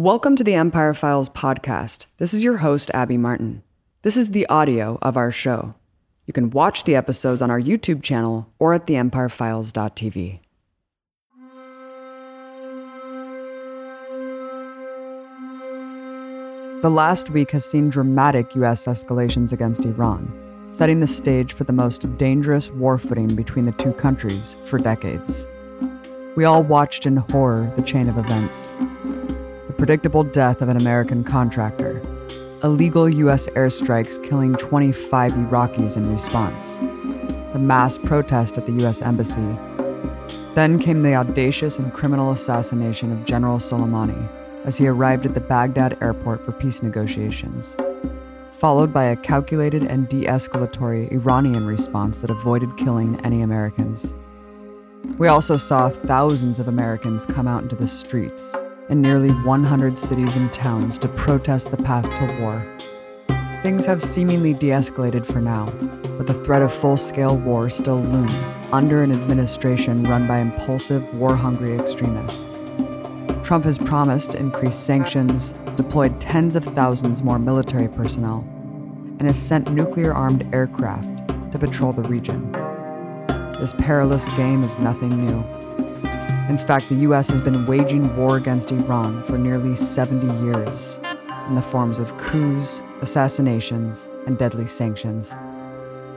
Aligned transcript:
Welcome 0.00 0.34
to 0.36 0.44
the 0.44 0.54
Empire 0.54 0.94
Files 0.94 1.28
podcast. 1.28 2.06
This 2.16 2.32
is 2.32 2.42
your 2.42 2.56
host, 2.56 2.90
Abby 2.94 3.18
Martin. 3.18 3.62
This 4.00 4.16
is 4.16 4.30
the 4.30 4.46
audio 4.46 4.98
of 5.02 5.18
our 5.18 5.30
show. 5.30 5.74
You 6.24 6.32
can 6.32 6.48
watch 6.48 6.84
the 6.84 6.96
episodes 6.96 7.42
on 7.42 7.50
our 7.50 7.60
YouTube 7.60 8.02
channel 8.02 8.50
or 8.58 8.72
at 8.72 8.86
theempirefiles.tv. 8.86 10.40
The 16.80 16.90
last 16.90 17.28
week 17.28 17.50
has 17.50 17.66
seen 17.66 17.90
dramatic 17.90 18.54
U.S. 18.54 18.86
escalations 18.86 19.52
against 19.52 19.84
Iran, 19.84 20.32
setting 20.72 21.00
the 21.00 21.06
stage 21.06 21.52
for 21.52 21.64
the 21.64 21.74
most 21.74 22.16
dangerous 22.16 22.70
war 22.70 22.96
footing 22.96 23.36
between 23.36 23.66
the 23.66 23.72
two 23.72 23.92
countries 23.92 24.56
for 24.64 24.78
decades. 24.78 25.46
We 26.36 26.46
all 26.46 26.62
watched 26.62 27.04
in 27.04 27.18
horror 27.18 27.70
the 27.76 27.82
chain 27.82 28.08
of 28.08 28.16
events 28.16 28.74
predictable 29.80 30.22
death 30.22 30.60
of 30.60 30.68
an 30.68 30.76
American 30.76 31.24
contractor, 31.24 32.02
illegal 32.62 33.08
U.S. 33.08 33.48
airstrikes 33.48 34.22
killing 34.22 34.54
25 34.56 35.32
Iraqis 35.32 35.96
in 35.96 36.12
response, 36.12 36.76
the 37.54 37.58
mass 37.58 37.96
protest 37.96 38.58
at 38.58 38.66
the 38.66 38.72
U.S. 38.72 39.00
Embassy. 39.00 39.56
Then 40.54 40.78
came 40.78 41.00
the 41.00 41.14
audacious 41.14 41.78
and 41.78 41.94
criminal 41.94 42.30
assassination 42.30 43.10
of 43.10 43.24
General 43.24 43.56
Soleimani 43.56 44.28
as 44.66 44.76
he 44.76 44.86
arrived 44.86 45.24
at 45.24 45.32
the 45.32 45.40
Baghdad 45.40 45.96
airport 46.02 46.44
for 46.44 46.52
peace 46.52 46.82
negotiations, 46.82 47.74
followed 48.50 48.92
by 48.92 49.04
a 49.04 49.16
calculated 49.16 49.84
and 49.84 50.10
de 50.10 50.26
escalatory 50.26 51.10
Iranian 51.10 51.64
response 51.64 52.18
that 52.18 52.28
avoided 52.28 52.76
killing 52.76 53.18
any 53.24 53.40
Americans. 53.40 54.12
We 55.16 55.28
also 55.28 55.56
saw 55.56 55.88
thousands 55.88 56.58
of 56.58 56.68
Americans 56.68 57.24
come 57.24 57.48
out 57.48 57.62
into 57.62 57.76
the 57.76 57.88
streets 57.88 58.58
in 58.90 59.00
nearly 59.00 59.30
100 59.30 59.98
cities 59.98 60.36
and 60.36 60.52
towns 60.52 60.98
to 60.98 61.08
protest 61.08 61.70
the 61.70 61.76
path 61.76 62.04
to 62.04 62.40
war. 62.40 62.66
Things 63.62 63.86
have 63.86 64.02
seemingly 64.02 64.52
de 64.52 64.68
escalated 64.68 65.24
for 65.24 65.40
now, 65.40 65.66
but 66.18 66.26
the 66.26 66.42
threat 66.44 66.62
of 66.62 66.72
full 66.72 66.96
scale 66.96 67.36
war 67.36 67.70
still 67.70 68.00
looms 68.00 68.56
under 68.72 69.02
an 69.02 69.12
administration 69.12 70.02
run 70.02 70.26
by 70.26 70.38
impulsive, 70.38 71.02
war 71.14 71.36
hungry 71.36 71.76
extremists. 71.76 72.62
Trump 73.44 73.64
has 73.64 73.78
promised 73.78 74.34
increased 74.34 74.86
sanctions, 74.86 75.54
deployed 75.76 76.20
tens 76.20 76.56
of 76.56 76.64
thousands 76.64 77.22
more 77.22 77.38
military 77.38 77.88
personnel, 77.88 78.44
and 79.18 79.22
has 79.22 79.38
sent 79.38 79.72
nuclear 79.72 80.12
armed 80.12 80.48
aircraft 80.54 81.28
to 81.52 81.58
patrol 81.58 81.92
the 81.92 82.08
region. 82.08 82.50
This 83.60 83.74
perilous 83.74 84.26
game 84.36 84.64
is 84.64 84.78
nothing 84.78 85.26
new. 85.26 85.59
In 86.50 86.58
fact, 86.58 86.88
the 86.88 86.96
US 87.06 87.28
has 87.28 87.40
been 87.40 87.64
waging 87.64 88.16
war 88.16 88.36
against 88.36 88.72
Iran 88.72 89.22
for 89.22 89.38
nearly 89.38 89.76
70 89.76 90.26
years 90.44 90.98
in 91.46 91.54
the 91.54 91.62
forms 91.62 92.00
of 92.00 92.18
coups, 92.18 92.82
assassinations, 93.02 94.08
and 94.26 94.36
deadly 94.36 94.66
sanctions. 94.66 95.30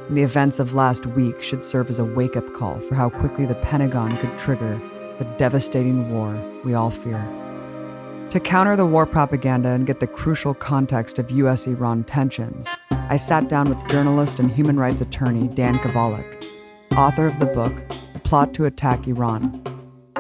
And 0.07 0.17
the 0.17 0.23
events 0.23 0.57
of 0.57 0.73
last 0.73 1.05
week 1.05 1.43
should 1.43 1.63
serve 1.63 1.87
as 1.91 1.99
a 1.99 2.03
wake 2.03 2.35
up 2.35 2.51
call 2.55 2.79
for 2.79 2.95
how 2.95 3.11
quickly 3.11 3.45
the 3.45 3.53
Pentagon 3.53 4.17
could 4.17 4.35
trigger 4.39 4.81
the 5.19 5.25
devastating 5.37 6.11
war 6.11 6.35
we 6.65 6.73
all 6.73 6.89
fear. 6.89 7.23
To 8.31 8.39
counter 8.39 8.75
the 8.75 8.87
war 8.87 9.05
propaganda 9.05 9.69
and 9.69 9.85
get 9.85 9.99
the 9.99 10.07
crucial 10.07 10.55
context 10.55 11.19
of 11.19 11.29
US 11.29 11.67
Iran 11.67 12.05
tensions, 12.05 12.67
I 12.89 13.17
sat 13.17 13.49
down 13.49 13.69
with 13.69 13.87
journalist 13.87 14.39
and 14.39 14.49
human 14.49 14.79
rights 14.79 15.01
attorney 15.01 15.47
Dan 15.47 15.77
Kovalik, 15.77 16.43
author 16.97 17.27
of 17.27 17.39
the 17.39 17.45
book 17.45 17.87
The 18.13 18.19
Plot 18.19 18.55
to 18.55 18.65
Attack 18.65 19.07
Iran 19.07 19.62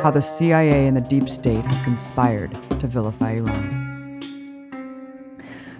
How 0.03 0.11
the 0.11 0.21
CIA 0.21 0.87
and 0.87 0.97
the 0.97 1.01
Deep 1.01 1.29
State 1.29 1.63
Have 1.63 1.81
Conspired 1.85 2.51
to 2.81 2.87
Vilify 2.87 3.35
Iran. 3.37 4.19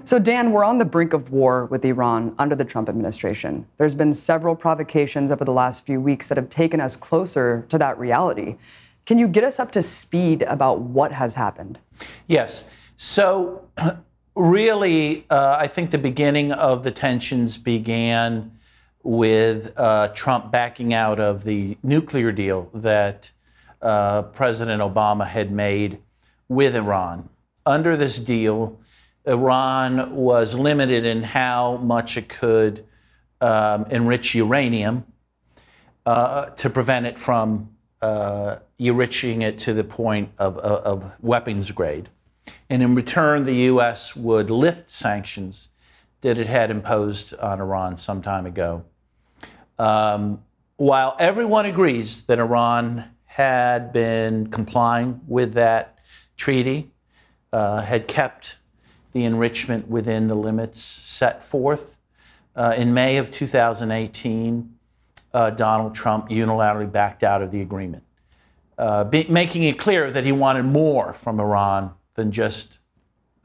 So, 0.05 0.17
Dan, 0.17 0.53
we're 0.53 0.63
on 0.63 0.77
the 0.77 0.85
brink 0.85 1.11
of 1.11 1.31
war 1.31 1.66
with 1.66 1.83
Iran 1.83 2.33
under 2.39 2.55
the 2.55 2.63
Trump 2.63 2.88
administration. 2.88 3.67
There's 3.75 3.95
been 3.95 4.13
several 4.13 4.55
provocations 4.55 5.29
over 5.29 5.44
the 5.44 5.51
last 5.51 5.85
few 5.85 6.00
weeks 6.00 6.29
that 6.29 6.38
have 6.38 6.50
taken 6.50 6.79
us 6.79 6.95
closer 6.95 7.66
to 7.67 7.78
that 7.79 8.00
reality. 8.00 8.56
Can 9.06 9.19
you 9.19 9.28
get 9.28 9.44
us 9.44 9.59
up 9.59 9.73
to 9.73 9.84
speed 9.84 10.44
about 10.44 10.79
what 10.79 11.11
has 11.11 11.35
happened? 11.35 11.79
Yes. 12.28 12.63
So, 12.95 13.67
really, 14.35 15.25
uh, 15.29 15.57
I 15.59 15.67
think 15.67 15.91
the 15.91 15.97
beginning 15.97 16.53
of 16.53 16.85
the 16.85 16.91
tensions 16.91 17.57
began 17.57 18.57
with 19.03 19.73
uh, 19.75 20.07
Trump 20.16 20.50
backing 20.50 20.94
out 20.94 21.19
of 21.19 21.44
the 21.44 21.78
nuclear 21.84 22.31
deal 22.31 22.69
that 22.73 23.32
uh, 23.83 24.23
President 24.23 24.81
Obama 24.81 25.27
had 25.27 25.51
made 25.51 25.99
with 26.47 26.75
Iran. 26.75 27.29
Under 27.66 27.95
this 27.95 28.19
deal, 28.19 28.79
Iran 29.25 30.16
was 30.16 30.55
limited 30.55 31.05
in 31.05 31.23
how 31.23 31.77
much 31.77 32.17
it 32.17 32.29
could 32.29 32.85
um, 33.41 33.85
enrich 33.89 34.33
uranium 34.35 35.05
uh, 36.05 36.45
to 36.45 36.69
prevent 36.69 37.05
it 37.05 37.19
from 37.19 37.69
uh, 38.01 38.57
enriching 38.79 39.41
it 39.41 39.57
to 39.59 39.73
the 39.73 39.83
point 39.83 40.31
of, 40.38 40.57
of, 40.57 41.03
of, 41.03 41.11
weapons 41.22 41.72
grade. 41.72 42.09
And 42.69 42.83
in 42.83 42.95
return, 42.95 43.45
the 43.45 43.55
U.S. 43.72 44.13
would 44.13 44.49
lift 44.49 44.89
sanctions 44.89 45.69
that 46.19 46.38
it 46.38 46.47
had 46.47 46.69
imposed 46.69 47.33
on 47.35 47.61
Iran 47.61 47.95
some 47.95 48.22
time 48.22 48.45
ago. 48.45 48.83
Um, 49.79 50.43
while 50.75 51.16
everyone 51.17 51.66
agrees 51.66 52.23
that 52.23 52.39
Iran 52.39 53.12
had 53.33 53.91
been 53.91 54.45
complying 54.45 55.19
with 55.27 55.53
that 55.53 55.97
treaty, 56.38 56.91
uh, 57.51 57.81
had 57.81 58.07
kept 58.07 58.59
the 59.13 59.23
enrichment 59.23 59.88
within 59.88 60.27
the 60.27 60.35
limits 60.35 60.79
set 60.79 61.43
forth. 61.43 61.97
Uh, 62.55 62.75
in 62.77 62.93
May 62.93 63.17
of 63.17 63.31
2018, 63.31 64.75
uh, 65.33 65.49
Donald 65.49 65.95
Trump 65.95 66.29
unilaterally 66.29 66.91
backed 66.91 67.23
out 67.23 67.41
of 67.41 67.49
the 67.49 67.61
agreement, 67.61 68.03
uh, 68.77 69.03
be, 69.03 69.25
making 69.27 69.63
it 69.63 69.79
clear 69.79 70.11
that 70.11 70.23
he 70.23 70.31
wanted 70.31 70.66
more 70.66 71.11
from 71.11 71.39
Iran 71.39 71.91
than 72.13 72.31
just 72.31 72.77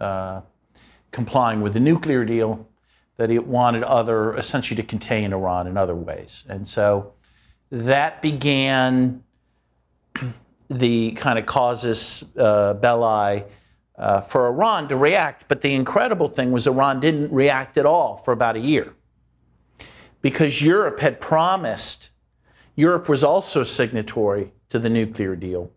uh, 0.00 0.42
complying 1.12 1.62
with 1.62 1.72
the 1.72 1.80
nuclear 1.80 2.26
deal, 2.26 2.68
that 3.16 3.30
he 3.30 3.38
wanted 3.38 3.84
other, 3.84 4.36
essentially 4.36 4.76
to 4.76 4.86
contain 4.86 5.32
Iran 5.32 5.66
in 5.66 5.78
other 5.78 5.94
ways. 5.94 6.44
And 6.46 6.68
so 6.68 7.14
that 7.70 8.20
began 8.20 9.24
the 10.70 11.12
kind 11.12 11.38
of 11.38 11.46
casus 11.46 12.24
uh, 12.36 12.74
belli 12.74 13.44
uh, 13.98 14.20
for 14.22 14.46
Iran 14.46 14.88
to 14.88 14.96
react. 14.96 15.46
But 15.48 15.62
the 15.62 15.74
incredible 15.74 16.28
thing 16.28 16.52
was 16.52 16.66
Iran 16.66 17.00
didn't 17.00 17.32
react 17.32 17.78
at 17.78 17.86
all 17.86 18.16
for 18.16 18.32
about 18.32 18.56
a 18.56 18.60
year 18.60 18.94
because 20.20 20.62
Europe 20.62 21.00
had 21.00 21.20
promised, 21.20 22.10
Europe 22.76 23.08
was 23.08 23.24
also 23.24 23.64
signatory 23.64 24.52
to 24.68 24.78
the 24.78 24.90
nuclear 24.90 25.34
deal. 25.36 25.70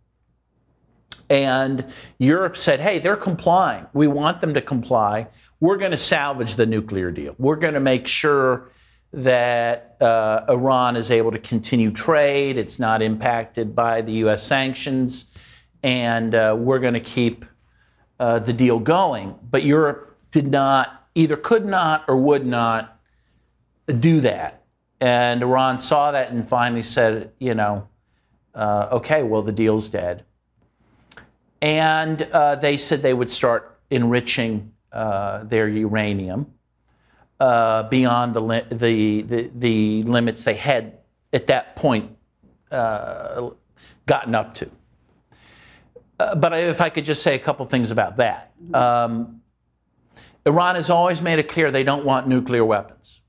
And 1.29 1.85
Europe 2.17 2.57
said, 2.57 2.81
hey, 2.81 2.99
they're 2.99 3.15
complying. 3.15 3.85
We 3.93 4.07
want 4.07 4.41
them 4.41 4.53
to 4.53 4.61
comply. 4.61 5.27
We're 5.61 5.77
going 5.77 5.91
to 5.91 5.97
salvage 5.97 6.55
the 6.55 6.65
nuclear 6.65 7.09
deal. 7.09 7.35
We're 7.37 7.55
going 7.55 7.73
to 7.73 7.79
make 7.79 8.07
sure 8.07 8.69
that 9.13 9.97
uh, 9.99 10.45
Iran 10.49 10.95
is 10.95 11.11
able 11.11 11.31
to 11.31 11.39
continue 11.39 11.91
trade, 11.91 12.57
it's 12.57 12.79
not 12.79 13.01
impacted 13.01 13.75
by 13.75 14.01
the 14.01 14.13
US 14.23 14.43
sanctions, 14.43 15.25
and 15.83 16.33
uh, 16.33 16.55
we're 16.57 16.79
going 16.79 16.93
to 16.93 16.99
keep 16.99 17.45
uh, 18.19 18.39
the 18.39 18.53
deal 18.53 18.79
going. 18.79 19.35
But 19.49 19.63
Europe 19.63 20.17
did 20.31 20.47
not, 20.47 21.07
either 21.15 21.35
could 21.35 21.65
not 21.65 22.05
or 22.07 22.15
would 22.15 22.45
not 22.45 22.99
do 23.99 24.21
that. 24.21 24.63
And 25.01 25.41
Iran 25.41 25.79
saw 25.79 26.11
that 26.11 26.31
and 26.31 26.47
finally 26.47 26.83
said, 26.83 27.31
you 27.39 27.55
know, 27.55 27.87
uh, 28.53 28.89
okay, 28.91 29.23
well, 29.23 29.41
the 29.41 29.51
deal's 29.51 29.87
dead. 29.87 30.23
And 31.61 32.21
uh, 32.21 32.55
they 32.55 32.77
said 32.77 33.01
they 33.01 33.13
would 33.13 33.29
start 33.29 33.79
enriching 33.89 34.71
uh, 34.91 35.43
their 35.43 35.67
uranium 35.67 36.53
uh, 37.41 37.89
beyond 37.89 38.35
the, 38.35 38.41
li- 38.41 38.65
the, 38.69 39.21
the, 39.23 39.51
the, 39.55 40.03
limits 40.03 40.43
they 40.43 40.53
had 40.53 40.99
at 41.33 41.47
that 41.47 41.75
point 41.75 42.15
gotten 42.69 44.35
up 44.35 44.53
to. 44.53 44.69
Uh, 46.19 46.35
but 46.35 46.53
if 46.53 46.81
I 46.81 46.89
could 46.89 47.03
just 47.03 47.23
say 47.23 47.33
a 47.33 47.39
couple 47.39 47.65
things 47.65 47.89
about 47.89 48.17
that. 48.17 48.53
Um, 48.75 49.41
Iran 50.45 50.75
has 50.75 50.91
always 50.91 51.19
made 51.19 51.39
it 51.39 51.49
clear 51.49 51.71
they 51.71 51.83
don't 51.83 52.05
want 52.05 52.27
nuclear 52.27 52.63
weapons. 52.63 53.21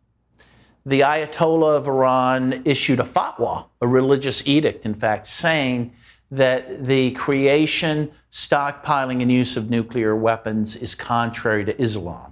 The 0.85 1.01
Ayatollah 1.01 1.79
of 1.79 1.89
Iran 1.89 2.63
issued 2.67 3.01
a 3.01 3.05
fatwa, 3.05 3.67
a 3.81 3.89
religious 3.89 4.47
edict, 4.47 4.85
in 4.85 4.95
fact, 4.95 5.27
saying 5.27 5.95
that 6.31 6.85
the 6.85 7.13
creation, 7.13 8.11
stockpiling, 8.31 9.23
and 9.23 9.33
use 9.33 9.57
of 9.57 9.71
nuclear 9.71 10.15
weapons 10.15 10.77
is 10.77 10.95
contrary 10.95 11.65
to 11.65 11.81
Islam. 11.81 12.32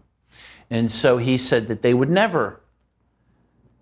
And 0.70 0.90
so 0.90 1.18
he 1.18 1.36
said 1.36 1.66
that 1.68 1.82
they 1.82 1.92
would 1.92 2.10
never 2.10 2.60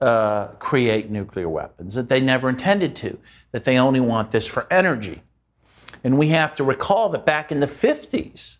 uh, 0.00 0.48
create 0.58 1.10
nuclear 1.10 1.48
weapons, 1.48 1.94
that 1.94 2.08
they 2.08 2.20
never 2.20 2.48
intended 2.48 2.96
to, 2.96 3.18
that 3.52 3.64
they 3.64 3.78
only 3.78 4.00
want 4.00 4.30
this 4.30 4.46
for 4.46 4.66
energy. 4.72 5.22
And 6.02 6.18
we 6.18 6.28
have 6.28 6.54
to 6.56 6.64
recall 6.64 7.08
that 7.10 7.26
back 7.26 7.52
in 7.52 7.60
the 7.60 7.66
50s, 7.66 8.56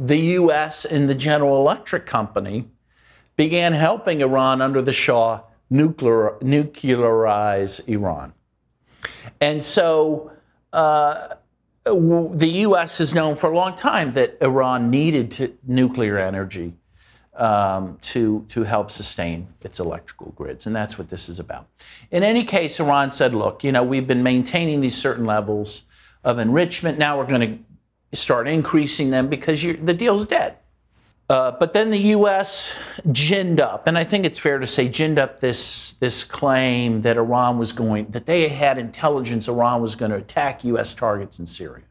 the 0.00 0.18
U.S. 0.18 0.84
and 0.84 1.08
the 1.08 1.14
General 1.14 1.56
Electric 1.56 2.06
Company 2.06 2.68
began 3.36 3.72
helping 3.72 4.20
Iran 4.20 4.60
under 4.62 4.82
the 4.82 4.92
Shah 4.92 5.42
nuclear, 5.70 6.38
nuclearize 6.40 7.86
Iran. 7.88 8.32
And 9.40 9.62
so 9.62 10.32
uh, 10.72 11.34
the 11.84 12.48
U.S. 12.62 12.98
has 12.98 13.14
known 13.14 13.36
for 13.36 13.50
a 13.50 13.54
long 13.54 13.76
time 13.76 14.12
that 14.14 14.38
Iran 14.40 14.90
needed 14.90 15.30
to, 15.32 15.56
nuclear 15.66 16.18
energy 16.18 16.74
um, 17.38 17.96
to, 18.02 18.44
to 18.48 18.64
help 18.64 18.90
sustain 18.90 19.46
its 19.62 19.80
electrical 19.80 20.32
grids. 20.36 20.66
And 20.66 20.74
that's 20.74 20.98
what 20.98 21.08
this 21.08 21.28
is 21.28 21.38
about. 21.38 21.68
In 22.10 22.22
any 22.22 22.44
case, 22.44 22.80
Iran 22.80 23.10
said, 23.10 23.32
look, 23.34 23.64
you 23.64 23.72
know, 23.72 23.82
we've 23.82 24.06
been 24.06 24.22
maintaining 24.22 24.80
these 24.80 24.96
certain 24.96 25.24
levels 25.24 25.84
of 26.24 26.38
enrichment. 26.38 26.98
Now 26.98 27.16
we're 27.16 27.26
going 27.26 27.64
to 28.10 28.16
start 28.16 28.48
increasing 28.48 29.10
them 29.10 29.28
because 29.28 29.62
the 29.62 29.94
deal's 29.94 30.26
dead. 30.26 30.56
Uh, 31.30 31.50
but 31.50 31.74
then 31.74 31.90
the 31.90 31.98
U.S. 31.98 32.74
ginned 33.12 33.60
up, 33.60 33.86
and 33.86 33.98
I 33.98 34.04
think 34.04 34.24
it's 34.24 34.38
fair 34.38 34.58
to 34.58 34.66
say 34.66 34.88
ginned 34.88 35.18
up 35.18 35.40
this 35.40 35.92
this 35.94 36.24
claim 36.24 37.02
that 37.02 37.18
Iran 37.18 37.58
was 37.58 37.70
going 37.70 38.06
that 38.12 38.24
they 38.24 38.48
had 38.48 38.78
intelligence 38.78 39.46
Iran 39.46 39.82
was 39.82 39.94
going 39.94 40.10
to 40.10 40.16
attack 40.16 40.64
U.S. 40.64 40.94
targets 40.94 41.38
in 41.38 41.44
Syria. 41.44 41.84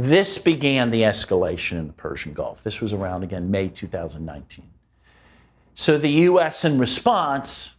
This 0.00 0.38
began 0.38 0.90
the 0.90 1.02
escalation 1.02 1.72
in 1.72 1.86
the 1.86 1.92
Persian 1.92 2.32
Gulf. 2.32 2.62
This 2.62 2.80
was 2.80 2.94
around 2.94 3.22
again 3.22 3.50
May 3.50 3.68
2019. 3.68 4.64
So 5.74 5.98
the 5.98 6.08
U.S. 6.08 6.64
in 6.64 6.78
response 6.78 7.74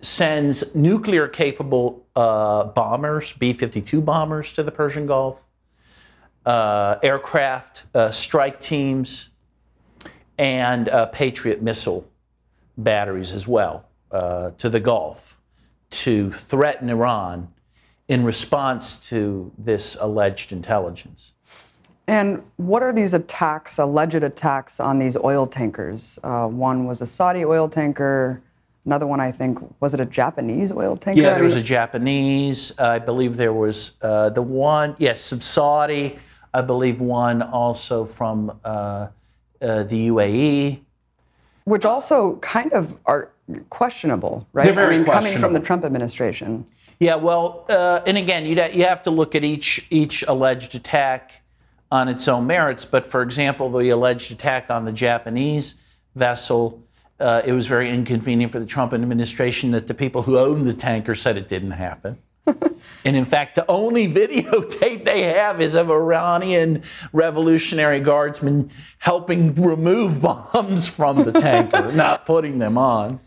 sends 0.00 0.74
nuclear 0.74 1.28
capable 1.28 2.04
uh, 2.16 2.64
bombers, 2.64 3.34
B 3.34 3.52
52 3.52 4.00
bombers, 4.00 4.52
to 4.54 4.64
the 4.64 4.72
Persian 4.72 5.06
Gulf, 5.06 5.44
uh, 6.44 6.96
aircraft 7.04 7.84
uh, 7.94 8.10
strike 8.10 8.60
teams 8.60 9.28
and 10.38 10.88
uh, 10.88 11.06
Patriot 11.06 11.62
missile 11.62 12.04
batteries 12.78 13.32
as 13.32 13.46
well 13.46 13.84
uh, 14.10 14.50
to 14.58 14.68
the 14.68 14.80
Gulf 14.80 15.38
to 15.90 16.32
threaten 16.32 16.90
Iran 16.90 17.46
in 18.08 18.24
response 18.24 18.96
to 19.08 19.52
this 19.56 19.96
alleged 20.00 20.50
intelligence. 20.50 21.34
And 22.10 22.42
what 22.56 22.82
are 22.82 22.92
these 22.92 23.14
attacks, 23.14 23.78
alleged 23.78 24.24
attacks 24.24 24.80
on 24.80 24.98
these 24.98 25.16
oil 25.16 25.46
tankers? 25.46 26.18
Uh, 26.24 26.48
one 26.48 26.84
was 26.84 27.00
a 27.00 27.06
Saudi 27.06 27.44
oil 27.44 27.68
tanker. 27.68 28.42
Another 28.84 29.06
one, 29.06 29.20
I 29.20 29.30
think, 29.30 29.60
was 29.80 29.94
it 29.94 30.00
a 30.00 30.06
Japanese 30.06 30.72
oil 30.72 30.96
tanker? 30.96 31.20
Yeah, 31.20 31.34
there 31.34 31.44
was 31.44 31.54
a 31.54 31.62
Japanese. 31.62 32.76
I 32.80 32.98
believe 32.98 33.36
there 33.36 33.52
was 33.52 33.92
uh, 34.02 34.30
the 34.30 34.42
one, 34.42 34.96
yes, 34.98 35.20
some 35.20 35.40
Saudi. 35.40 36.18
I 36.52 36.62
believe 36.62 37.00
one 37.00 37.42
also 37.42 38.04
from 38.04 38.58
uh, 38.64 39.06
uh, 39.62 39.84
the 39.84 40.08
UAE. 40.08 40.80
Which 41.62 41.84
also 41.84 42.38
kind 42.38 42.72
of 42.72 42.96
are 43.06 43.30
questionable, 43.68 44.48
right? 44.52 44.64
They're 44.64 44.74
very 44.74 44.96
I 44.96 44.98
mean, 44.98 45.04
questionable. 45.04 45.30
coming 45.30 45.40
from 45.40 45.52
the 45.52 45.64
Trump 45.64 45.84
administration. 45.84 46.66
Yeah, 46.98 47.14
well, 47.14 47.66
uh, 47.68 48.00
and 48.04 48.18
again, 48.18 48.46
you 48.46 48.60
you 48.72 48.84
have 48.84 49.02
to 49.02 49.12
look 49.12 49.36
at 49.36 49.44
each 49.44 49.86
each 49.90 50.24
alleged 50.26 50.74
attack 50.74 51.39
on 51.90 52.08
its 52.08 52.26
own 52.28 52.46
merits. 52.46 52.84
But 52.84 53.06
for 53.06 53.22
example, 53.22 53.70
the 53.70 53.90
alleged 53.90 54.30
attack 54.30 54.70
on 54.70 54.84
the 54.84 54.92
Japanese 54.92 55.74
vessel, 56.14 56.82
uh, 57.18 57.42
it 57.44 57.52
was 57.52 57.66
very 57.66 57.90
inconvenient 57.90 58.52
for 58.52 58.60
the 58.60 58.66
Trump 58.66 58.92
administration 58.92 59.72
that 59.72 59.86
the 59.86 59.94
people 59.94 60.22
who 60.22 60.38
owned 60.38 60.66
the 60.66 60.74
tanker 60.74 61.14
said 61.14 61.36
it 61.36 61.48
didn't 61.48 61.72
happen. 61.72 62.18
and 63.04 63.16
in 63.16 63.24
fact, 63.24 63.54
the 63.54 63.70
only 63.70 64.10
videotape 64.12 65.04
they 65.04 65.22
have 65.22 65.60
is 65.60 65.74
of 65.74 65.90
Iranian 65.90 66.82
Revolutionary 67.12 68.00
Guardsmen 68.00 68.70
helping 68.98 69.54
remove 69.54 70.22
bombs 70.22 70.88
from 70.88 71.24
the 71.24 71.32
tanker, 71.32 71.92
not 71.92 72.24
putting 72.24 72.58
them 72.58 72.78
on. 72.78 73.20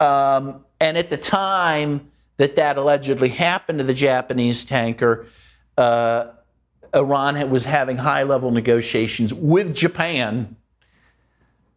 Um, 0.00 0.64
and 0.80 0.96
at 0.96 1.10
the 1.10 1.16
time 1.16 2.10
that 2.36 2.56
that 2.56 2.76
allegedly 2.76 3.28
happened 3.28 3.78
to 3.78 3.84
the 3.84 3.94
Japanese 3.94 4.64
tanker, 4.64 5.26
uh, 5.76 6.26
Iran 6.94 7.50
was 7.50 7.64
having 7.64 7.96
high 7.96 8.22
level 8.22 8.50
negotiations 8.50 9.32
with 9.32 9.74
Japan, 9.74 10.56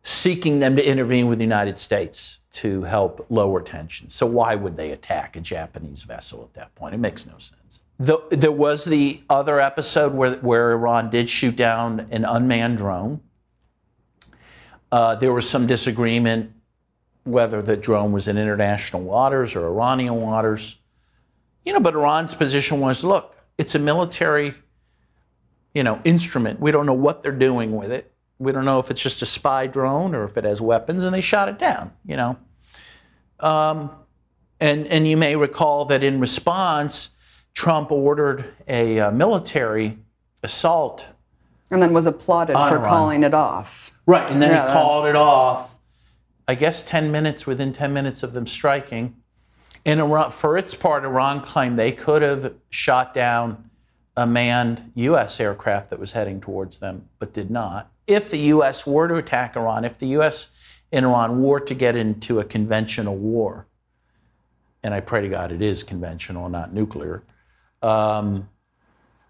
seeking 0.03 0.59
them 0.59 0.75
to 0.75 0.87
intervene 0.87 1.27
with 1.27 1.39
the 1.39 1.45
United 1.45 1.77
States 1.77 2.39
to 2.53 2.83
help 2.83 3.25
lower 3.29 3.61
tensions. 3.61 4.13
So 4.13 4.25
why 4.25 4.55
would 4.55 4.77
they 4.77 4.91
attack 4.91 5.35
a 5.35 5.41
Japanese 5.41 6.03
vessel 6.03 6.43
at 6.43 6.53
that 6.53 6.75
point? 6.75 6.95
It 6.95 6.99
makes 6.99 7.25
no 7.25 7.37
sense. 7.37 7.81
The, 7.99 8.19
there 8.29 8.51
was 8.51 8.85
the 8.85 9.21
other 9.29 9.59
episode 9.59 10.13
where, 10.13 10.35
where 10.35 10.71
Iran 10.73 11.09
did 11.09 11.29
shoot 11.29 11.55
down 11.55 12.07
an 12.11 12.25
unmanned 12.25 12.77
drone. 12.77 13.21
Uh, 14.91 15.15
there 15.15 15.33
was 15.33 15.49
some 15.49 15.65
disagreement 15.65 16.51
whether 17.23 17.61
the 17.61 17.75
drone 17.75 18.11
was 18.11 18.27
in 18.27 18.37
international 18.37 19.01
waters 19.01 19.55
or 19.55 19.65
Iranian 19.65 20.21
waters. 20.21 20.77
You 21.65 21.73
know, 21.73 21.79
but 21.79 21.95
Iran's 21.95 22.33
position 22.33 22.79
was 22.79 23.03
look, 23.03 23.35
it's 23.57 23.75
a 23.75 23.79
military, 23.79 24.53
you 25.75 25.83
know, 25.83 25.99
instrument. 26.05 26.59
We 26.59 26.71
don't 26.71 26.87
know 26.87 26.93
what 26.93 27.21
they're 27.21 27.31
doing 27.33 27.75
with 27.75 27.91
it. 27.91 28.11
We 28.39 28.51
don't 28.51 28.65
know 28.65 28.79
if 28.79 28.89
it's 28.89 29.01
just 29.01 29.21
a 29.21 29.25
spy 29.25 29.67
drone 29.67 30.15
or 30.15 30.23
if 30.23 30.37
it 30.37 30.45
has 30.45 30.61
weapons, 30.61 31.03
and 31.03 31.13
they 31.13 31.21
shot 31.21 31.49
it 31.49 31.59
down, 31.59 31.91
you 32.05 32.15
know. 32.15 32.37
Um, 33.41 33.91
and, 34.59 34.87
and 34.87 35.07
you 35.07 35.17
may 35.17 35.35
recall 35.35 35.85
that 35.85 36.03
in 36.03 36.19
response, 36.19 37.09
Trump 37.53 37.91
ordered 37.91 38.53
a 38.67 38.99
uh, 38.99 39.11
military 39.11 39.99
assault. 40.41 41.07
And 41.69 41.81
then 41.81 41.93
was 41.93 42.05
applauded 42.05 42.53
for 42.53 42.77
Iran. 42.77 42.85
calling 42.85 43.23
it 43.23 43.33
off. 43.33 43.93
Right, 44.05 44.29
and 44.31 44.41
then 44.41 44.51
yeah, 44.51 44.67
he 44.67 44.73
called 44.73 45.07
it 45.07 45.15
off, 45.15 45.75
I 46.47 46.55
guess 46.55 46.83
10 46.83 47.11
minutes, 47.11 47.45
within 47.45 47.73
10 47.73 47.91
minutes 47.91 48.23
of 48.23 48.33
them 48.33 48.47
striking. 48.47 49.15
In 49.83 49.99
Iran, 49.99 50.31
for 50.31 50.57
its 50.57 50.73
part, 50.73 51.03
Iran 51.03 51.41
claimed 51.41 51.77
they 51.77 51.91
could 51.91 52.21
have 52.21 52.53
shot 52.69 53.13
down 53.13 53.69
a 54.17 54.25
manned 54.25 54.91
U.S. 54.95 55.39
aircraft 55.39 55.89
that 55.89 55.99
was 55.99 56.13
heading 56.13 56.39
towards 56.39 56.79
them, 56.79 57.09
but 57.19 57.33
did 57.33 57.51
not. 57.51 57.91
If 58.07 58.29
the 58.29 58.37
U.S. 58.37 58.85
were 58.85 59.07
to 59.07 59.15
attack 59.15 59.55
Iran, 59.55 59.83
if 59.83 59.97
the 59.97 60.07
U.S. 60.07 60.47
and 60.91 61.05
Iran 61.05 61.41
were 61.41 61.59
to 61.59 61.73
get 61.73 61.95
into 61.95 62.39
a 62.39 62.43
conventional 62.43 63.15
war, 63.15 63.67
and 64.83 64.93
I 64.93 64.99
pray 64.99 65.21
to 65.21 65.27
God 65.27 65.51
it 65.51 65.61
is 65.61 65.83
conventional, 65.83 66.47
not 66.47 66.73
nuclear, 66.73 67.23
um, 67.81 68.47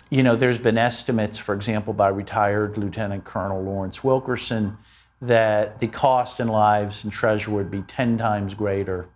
you 0.09 0.21
know, 0.21 0.35
there's 0.35 0.59
been 0.59 0.77
estimates, 0.77 1.37
for 1.39 1.55
example, 1.55 1.93
by 1.93 2.09
retired 2.09 2.77
Lieutenant 2.77 3.23
Colonel 3.23 3.63
Lawrence 3.63 4.03
Wilkerson, 4.03 4.77
that 5.21 5.79
the 5.79 5.87
cost 5.87 6.39
in 6.39 6.47
lives 6.47 7.03
and 7.03 7.11
treasure 7.11 7.49
would 7.51 7.71
be 7.71 7.81
10 7.81 8.17
times 8.17 8.53
greater 8.53 9.09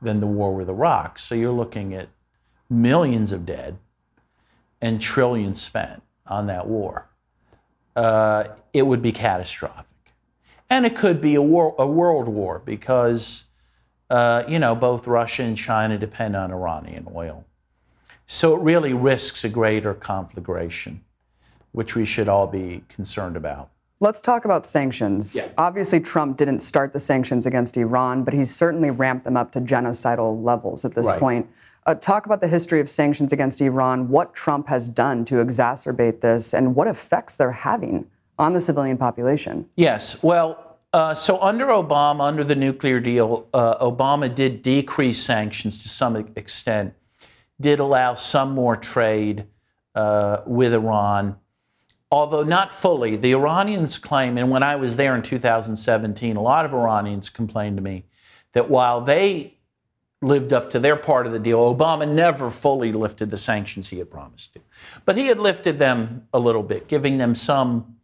than 0.00 0.20
the 0.20 0.26
war 0.26 0.54
with 0.54 0.68
Iraq. 0.68 1.18
So 1.18 1.34
you're 1.34 1.52
looking 1.52 1.94
at 1.94 2.08
millions 2.70 3.32
of 3.32 3.44
dead 3.44 3.76
and 4.80 5.00
trillions 5.00 5.60
spent 5.60 6.02
on 6.26 6.46
that 6.46 6.66
war, 6.66 7.08
uh, 7.94 8.44
it 8.72 8.82
would 8.82 9.02
be 9.02 9.12
catastrophic. 9.12 9.86
And 10.68 10.84
it 10.84 10.96
could 10.96 11.20
be 11.20 11.34
a, 11.36 11.42
war, 11.42 11.74
a 11.78 11.86
world 11.86 12.28
war 12.28 12.60
because, 12.64 13.44
uh, 14.10 14.42
you 14.48 14.58
know, 14.58 14.74
both 14.74 15.06
Russia 15.06 15.44
and 15.44 15.56
China 15.56 15.96
depend 15.96 16.34
on 16.34 16.50
Iranian 16.50 17.06
oil. 17.14 17.44
So 18.26 18.56
it 18.56 18.62
really 18.62 18.92
risks 18.92 19.44
a 19.44 19.48
greater 19.48 19.94
conflagration, 19.94 21.02
which 21.70 21.94
we 21.94 22.04
should 22.04 22.28
all 22.28 22.48
be 22.48 22.82
concerned 22.88 23.36
about. 23.36 23.70
Let's 23.98 24.20
talk 24.20 24.44
about 24.44 24.66
sanctions. 24.66 25.34
Yeah. 25.34 25.46
Obviously, 25.56 26.00
Trump 26.00 26.36
didn't 26.36 26.60
start 26.60 26.92
the 26.92 27.00
sanctions 27.00 27.46
against 27.46 27.76
Iran, 27.78 28.24
but 28.24 28.34
he's 28.34 28.54
certainly 28.54 28.90
ramped 28.90 29.24
them 29.24 29.36
up 29.38 29.52
to 29.52 29.60
genocidal 29.60 30.42
levels 30.44 30.84
at 30.84 30.94
this 30.94 31.06
right. 31.06 31.18
point. 31.18 31.48
Uh, 31.86 31.94
talk 31.94 32.26
about 32.26 32.40
the 32.40 32.48
history 32.48 32.80
of 32.80 32.90
sanctions 32.90 33.32
against 33.32 33.60
Iran, 33.60 34.08
what 34.08 34.34
Trump 34.34 34.66
has 34.68 34.88
done 34.88 35.24
to 35.26 35.36
exacerbate 35.36 36.20
this, 36.20 36.52
and 36.52 36.74
what 36.74 36.88
effects 36.88 37.36
they're 37.36 37.52
having 37.52 38.06
on 38.38 38.52
the 38.52 38.60
civilian 38.60 38.98
population. 38.98 39.68
Yes. 39.76 40.20
Well, 40.22 40.78
uh, 40.92 41.14
so 41.14 41.38
under 41.40 41.66
Obama, 41.66 42.22
under 42.22 42.42
the 42.42 42.56
nuclear 42.56 42.98
deal, 42.98 43.48
uh, 43.54 43.76
Obama 43.86 44.34
did 44.34 44.62
decrease 44.62 45.22
sanctions 45.22 45.82
to 45.82 45.88
some 45.88 46.16
extent, 46.36 46.92
did 47.60 47.78
allow 47.78 48.14
some 48.14 48.50
more 48.50 48.74
trade 48.74 49.46
uh, 49.94 50.38
with 50.44 50.74
Iran, 50.74 51.36
although 52.10 52.42
not 52.42 52.72
fully. 52.72 53.16
The 53.16 53.32
Iranians 53.32 53.96
claim, 53.96 54.38
and 54.38 54.50
when 54.50 54.62
I 54.62 54.74
was 54.76 54.96
there 54.96 55.14
in 55.14 55.22
2017, 55.22 56.36
a 56.36 56.42
lot 56.42 56.64
of 56.64 56.74
Iranians 56.74 57.28
complained 57.28 57.76
to 57.76 57.82
me 57.82 58.04
that 58.54 58.68
while 58.68 59.00
they 59.00 59.55
lived 60.22 60.52
up 60.52 60.70
to 60.70 60.78
their 60.78 60.96
part 60.96 61.26
of 61.26 61.32
the 61.32 61.38
deal. 61.38 61.74
Obama 61.74 62.08
never 62.08 62.50
fully 62.50 62.92
lifted 62.92 63.30
the 63.30 63.36
sanctions 63.36 63.88
he 63.88 63.98
had 63.98 64.10
promised 64.10 64.54
to. 64.54 64.60
But 65.04 65.16
he 65.16 65.26
had 65.26 65.38
lifted 65.38 65.78
them 65.78 66.26
a 66.32 66.38
little 66.38 66.62
bit, 66.62 66.88
giving 66.88 67.18
them 67.18 67.34
some, 67.34 67.96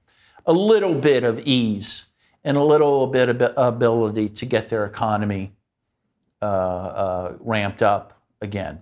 a 0.45 0.53
little 0.53 0.95
bit 0.95 1.25
of 1.25 1.41
ease 1.41 2.05
and 2.45 2.57
a 2.57 2.63
little 2.63 3.07
bit 3.07 3.29
of 3.29 3.41
ability 3.57 4.29
to 4.29 4.47
get 4.47 4.69
their 4.69 4.85
economy 4.85 5.53
uh, 6.43 6.45
uh, 6.45 7.37
ramped 7.41 7.83
up 7.83 8.21
again. 8.41 8.81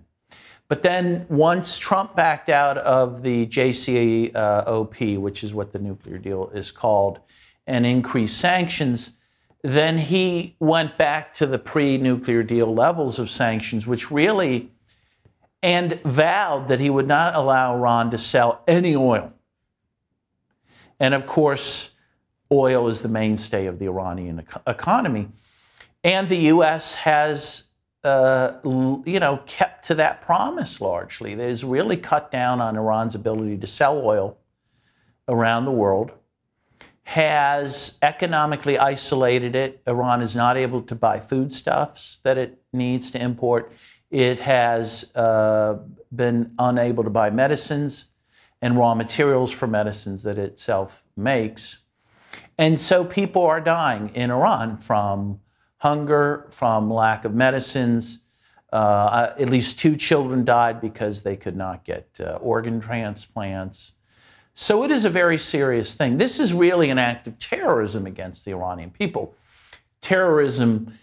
But 0.67 0.81
then 0.81 1.25
once 1.29 1.77
Trump 1.77 2.15
backed 2.15 2.49
out 2.49 2.77
of 2.77 3.23
the 3.23 3.45
JCPOA, 3.47 5.17
which 5.17 5.43
is 5.43 5.53
what 5.53 5.71
the 5.71 5.79
nuclear 5.79 6.17
deal 6.17 6.49
is 6.53 6.71
called, 6.71 7.19
and 7.67 7.85
increased 7.85 8.39
sanctions, 8.39 9.11
then 9.63 9.97
he 9.97 10.55
went 10.59 10.97
back 10.97 11.33
to 11.35 11.45
the 11.45 11.59
pre 11.59 11.97
nuclear 11.97 12.43
deal 12.43 12.73
levels 12.73 13.19
of 13.19 13.29
sanctions, 13.29 13.85
which 13.85 14.09
really, 14.09 14.71
and 15.61 15.99
vowed 16.03 16.67
that 16.67 16.79
he 16.79 16.89
would 16.89 17.07
not 17.07 17.35
allow 17.35 17.75
Iran 17.75 18.09
to 18.11 18.17
sell 18.17 18.63
any 18.67 18.95
oil. 18.95 19.31
And 20.99 21.13
of 21.13 21.27
course, 21.27 21.91
oil 22.51 22.87
is 22.87 23.01
the 23.01 23.09
mainstay 23.09 23.67
of 23.67 23.77
the 23.77 23.85
Iranian 23.85 24.45
economy. 24.65 25.29
And 26.03 26.27
the 26.27 26.37
U.S. 26.37 26.95
has, 26.95 27.63
uh, 28.03 28.53
you 28.63 29.19
know, 29.19 29.41
kept 29.45 29.85
to 29.85 29.95
that 29.95 30.21
promise 30.21 30.81
largely. 30.81 31.33
It 31.33 31.39
has 31.39 31.63
really 31.63 31.97
cut 31.97 32.31
down 32.31 32.59
on 32.59 32.75
Iran's 32.75 33.13
ability 33.13 33.57
to 33.57 33.67
sell 33.67 34.03
oil 34.03 34.37
around 35.27 35.65
the 35.65 35.71
world 35.71 36.11
has 37.11 37.97
economically 38.01 38.77
isolated 38.77 39.53
it. 39.53 39.81
Iran 39.85 40.21
is 40.21 40.33
not 40.33 40.55
able 40.55 40.81
to 40.83 40.95
buy 40.95 41.19
foodstuffs 41.19 42.19
that 42.23 42.37
it 42.37 42.61
needs 42.71 43.11
to 43.11 43.21
import. 43.21 43.73
It 44.09 44.39
has 44.39 45.13
uh, 45.13 45.79
been 46.15 46.53
unable 46.57 47.03
to 47.03 47.09
buy 47.09 47.29
medicines 47.29 48.05
and 48.61 48.77
raw 48.77 48.95
materials 48.95 49.51
for 49.51 49.67
medicines 49.67 50.23
that 50.23 50.37
it 50.37 50.51
itself 50.51 51.03
makes. 51.17 51.79
And 52.57 52.79
so 52.79 53.03
people 53.03 53.43
are 53.43 53.59
dying 53.59 54.15
in 54.15 54.31
Iran 54.31 54.77
from 54.77 55.41
hunger, 55.79 56.47
from 56.51 56.89
lack 56.89 57.25
of 57.25 57.33
medicines. 57.33 58.19
Uh, 58.71 59.33
at 59.37 59.49
least 59.49 59.77
two 59.77 59.97
children 59.97 60.45
died 60.45 60.79
because 60.79 61.23
they 61.23 61.35
could 61.35 61.57
not 61.57 61.83
get 61.83 62.07
uh, 62.21 62.35
organ 62.35 62.79
transplants. 62.79 63.95
So 64.53 64.83
it 64.83 64.91
is 64.91 65.05
a 65.05 65.09
very 65.09 65.37
serious 65.37 65.95
thing. 65.95 66.17
This 66.17 66.39
is 66.39 66.53
really 66.53 66.89
an 66.89 66.97
act 66.97 67.27
of 67.27 67.39
terrorism 67.39 68.05
against 68.05 68.45
the 68.45 68.51
Iranian 68.51 68.91
people. 68.91 69.33
Terrorism, 70.01 70.93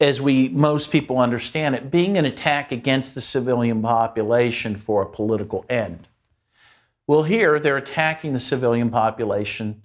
as 0.00 0.20
we 0.20 0.48
most 0.48 0.90
people 0.90 1.18
understand 1.18 1.74
it, 1.74 1.90
being 1.90 2.16
an 2.16 2.24
attack 2.24 2.72
against 2.72 3.14
the 3.14 3.20
civilian 3.20 3.82
population 3.82 4.76
for 4.76 5.02
a 5.02 5.06
political 5.06 5.64
end. 5.68 6.08
Well, 7.06 7.22
here 7.22 7.60
they're 7.60 7.76
attacking 7.76 8.32
the 8.32 8.40
civilian 8.40 8.90
population 8.90 9.82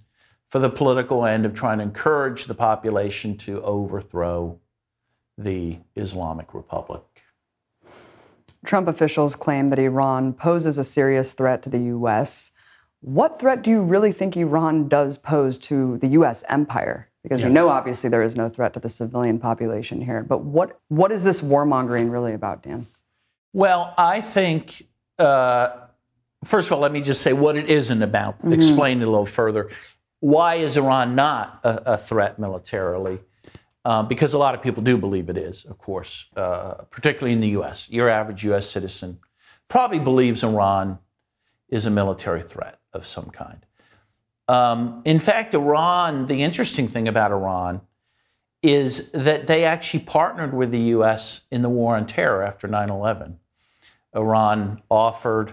for 0.48 0.58
the 0.58 0.70
political 0.70 1.24
end 1.24 1.46
of 1.46 1.54
trying 1.54 1.78
to 1.78 1.84
encourage 1.84 2.46
the 2.46 2.54
population 2.54 3.36
to 3.38 3.62
overthrow 3.62 4.58
the 5.38 5.78
Islamic 5.96 6.52
Republic. 6.52 7.02
Trump 8.64 8.86
officials 8.86 9.34
claim 9.34 9.70
that 9.70 9.78
Iran 9.78 10.32
poses 10.32 10.78
a 10.78 10.84
serious 10.84 11.32
threat 11.32 11.62
to 11.62 11.70
the 11.70 11.78
U.S. 11.78 12.52
What 13.02 13.40
threat 13.40 13.62
do 13.62 13.70
you 13.70 13.82
really 13.82 14.12
think 14.12 14.36
Iran 14.36 14.86
does 14.86 15.18
pose 15.18 15.58
to 15.58 15.98
the 15.98 16.06
U.S. 16.08 16.44
empire? 16.48 17.08
Because 17.24 17.40
yes. 17.40 17.48
we 17.48 17.52
know 17.52 17.68
obviously 17.68 18.08
there 18.08 18.22
is 18.22 18.36
no 18.36 18.48
threat 18.48 18.74
to 18.74 18.80
the 18.80 18.88
civilian 18.88 19.40
population 19.40 20.00
here. 20.00 20.22
But 20.22 20.44
what, 20.44 20.80
what 20.86 21.10
is 21.10 21.24
this 21.24 21.40
warmongering 21.40 22.12
really 22.12 22.32
about, 22.32 22.62
Dan? 22.62 22.86
Well, 23.52 23.92
I 23.98 24.20
think, 24.20 24.86
uh, 25.18 25.70
first 26.44 26.68
of 26.68 26.74
all, 26.74 26.78
let 26.78 26.92
me 26.92 27.00
just 27.00 27.22
say 27.22 27.32
what 27.32 27.56
it 27.56 27.68
isn't 27.68 28.02
about, 28.02 28.38
mm-hmm. 28.38 28.52
explain 28.52 29.02
it 29.02 29.08
a 29.08 29.10
little 29.10 29.26
further. 29.26 29.70
Why 30.20 30.56
is 30.56 30.76
Iran 30.76 31.16
not 31.16 31.58
a, 31.64 31.94
a 31.94 31.98
threat 31.98 32.38
militarily? 32.38 33.18
Uh, 33.84 34.04
because 34.04 34.32
a 34.32 34.38
lot 34.38 34.54
of 34.54 34.62
people 34.62 34.80
do 34.80 34.96
believe 34.96 35.28
it 35.28 35.36
is, 35.36 35.64
of 35.64 35.76
course, 35.76 36.26
uh, 36.36 36.74
particularly 36.90 37.32
in 37.32 37.40
the 37.40 37.48
U.S. 37.50 37.90
Your 37.90 38.08
average 38.08 38.44
U.S. 38.44 38.70
citizen 38.70 39.18
probably 39.66 39.98
believes 39.98 40.44
Iran 40.44 41.00
is 41.68 41.84
a 41.84 41.90
military 41.90 42.42
threat 42.42 42.78
of 42.92 43.06
some 43.06 43.30
kind. 43.30 43.64
Um, 44.48 45.02
in 45.04 45.18
fact, 45.18 45.54
Iran, 45.54 46.26
the 46.26 46.42
interesting 46.42 46.88
thing 46.88 47.08
about 47.08 47.30
Iran 47.30 47.80
is 48.62 49.10
that 49.12 49.46
they 49.46 49.64
actually 49.64 50.04
partnered 50.04 50.54
with 50.54 50.70
the 50.70 50.80
U.S. 50.80 51.42
in 51.50 51.62
the 51.62 51.68
war 51.68 51.96
on 51.96 52.06
terror 52.06 52.42
after 52.42 52.68
9 52.68 52.90
11. 52.90 53.38
Iran 54.14 54.82
offered 54.90 55.52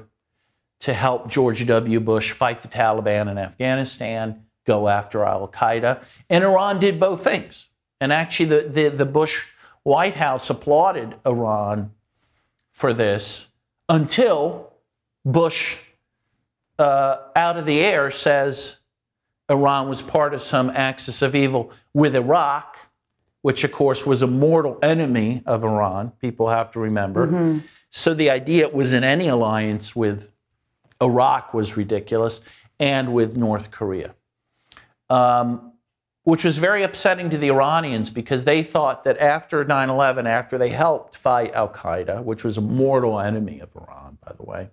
to 0.81 0.93
help 0.93 1.27
George 1.27 1.65
W. 1.65 1.99
Bush 1.99 2.31
fight 2.31 2.61
the 2.61 2.67
Taliban 2.67 3.29
in 3.29 3.37
Afghanistan, 3.37 4.45
go 4.65 4.87
after 4.87 5.25
Al 5.25 5.47
Qaeda, 5.47 6.03
and 6.29 6.43
Iran 6.43 6.79
did 6.79 6.99
both 6.99 7.23
things. 7.23 7.67
And 7.99 8.13
actually, 8.13 8.45
the, 8.45 8.69
the, 8.69 8.89
the 8.89 9.05
Bush 9.05 9.45
White 9.83 10.15
House 10.15 10.49
applauded 10.49 11.15
Iran 11.25 11.91
for 12.71 12.93
this 12.93 13.47
until 13.89 14.73
Bush 15.25 15.77
uh, 16.79 17.17
out 17.35 17.57
of 17.57 17.65
the 17.65 17.79
air 17.81 18.09
says 18.09 18.79
Iran 19.49 19.89
was 19.89 20.01
part 20.01 20.33
of 20.33 20.41
some 20.41 20.69
axis 20.69 21.21
of 21.21 21.35
evil 21.35 21.71
with 21.93 22.15
Iraq, 22.15 22.77
which 23.41 23.63
of 23.63 23.71
course 23.71 24.05
was 24.05 24.21
a 24.21 24.27
mortal 24.27 24.79
enemy 24.81 25.43
of 25.45 25.63
Iran. 25.63 26.11
People 26.21 26.47
have 26.47 26.71
to 26.71 26.79
remember. 26.79 27.27
Mm-hmm. 27.27 27.59
So 27.89 28.13
the 28.13 28.29
idea 28.29 28.65
it 28.65 28.73
was 28.73 28.93
in 28.93 29.03
any 29.03 29.27
alliance 29.27 29.95
with 29.95 30.31
Iraq 31.01 31.53
was 31.53 31.77
ridiculous, 31.77 32.41
and 32.79 33.13
with 33.13 33.35
North 33.35 33.71
Korea. 33.71 34.15
Um, 35.09 35.73
which 36.23 36.43
was 36.43 36.57
very 36.57 36.83
upsetting 36.83 37.29
to 37.31 37.37
the 37.37 37.49
Iranians 37.49 38.09
because 38.09 38.43
they 38.43 38.61
thought 38.61 39.03
that 39.05 39.17
after 39.17 39.63
9 39.63 39.89
11, 39.89 40.27
after 40.27 40.57
they 40.57 40.69
helped 40.69 41.15
fight 41.15 41.53
Al 41.53 41.69
Qaeda, 41.69 42.23
which 42.23 42.43
was 42.43 42.57
a 42.57 42.61
mortal 42.61 43.19
enemy 43.19 43.59
of 43.61 43.69
Iran, 43.75 44.17
by 44.23 44.33
the 44.33 44.43
way, 44.43 44.69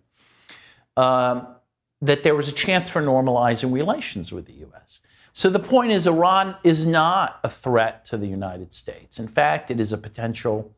um, 0.96 1.55
that 2.00 2.22
there 2.22 2.34
was 2.34 2.48
a 2.48 2.52
chance 2.52 2.88
for 2.88 3.00
normalizing 3.02 3.72
relations 3.72 4.32
with 4.32 4.46
the 4.46 4.52
U.S. 4.54 5.00
So 5.32 5.50
the 5.50 5.58
point 5.58 5.92
is, 5.92 6.06
Iran 6.06 6.56
is 6.64 6.86
not 6.86 7.40
a 7.42 7.48
threat 7.48 8.04
to 8.06 8.16
the 8.16 8.26
United 8.26 8.72
States. 8.72 9.18
In 9.18 9.28
fact, 9.28 9.70
it 9.70 9.80
is 9.80 9.92
a 9.92 9.98
potential 9.98 10.74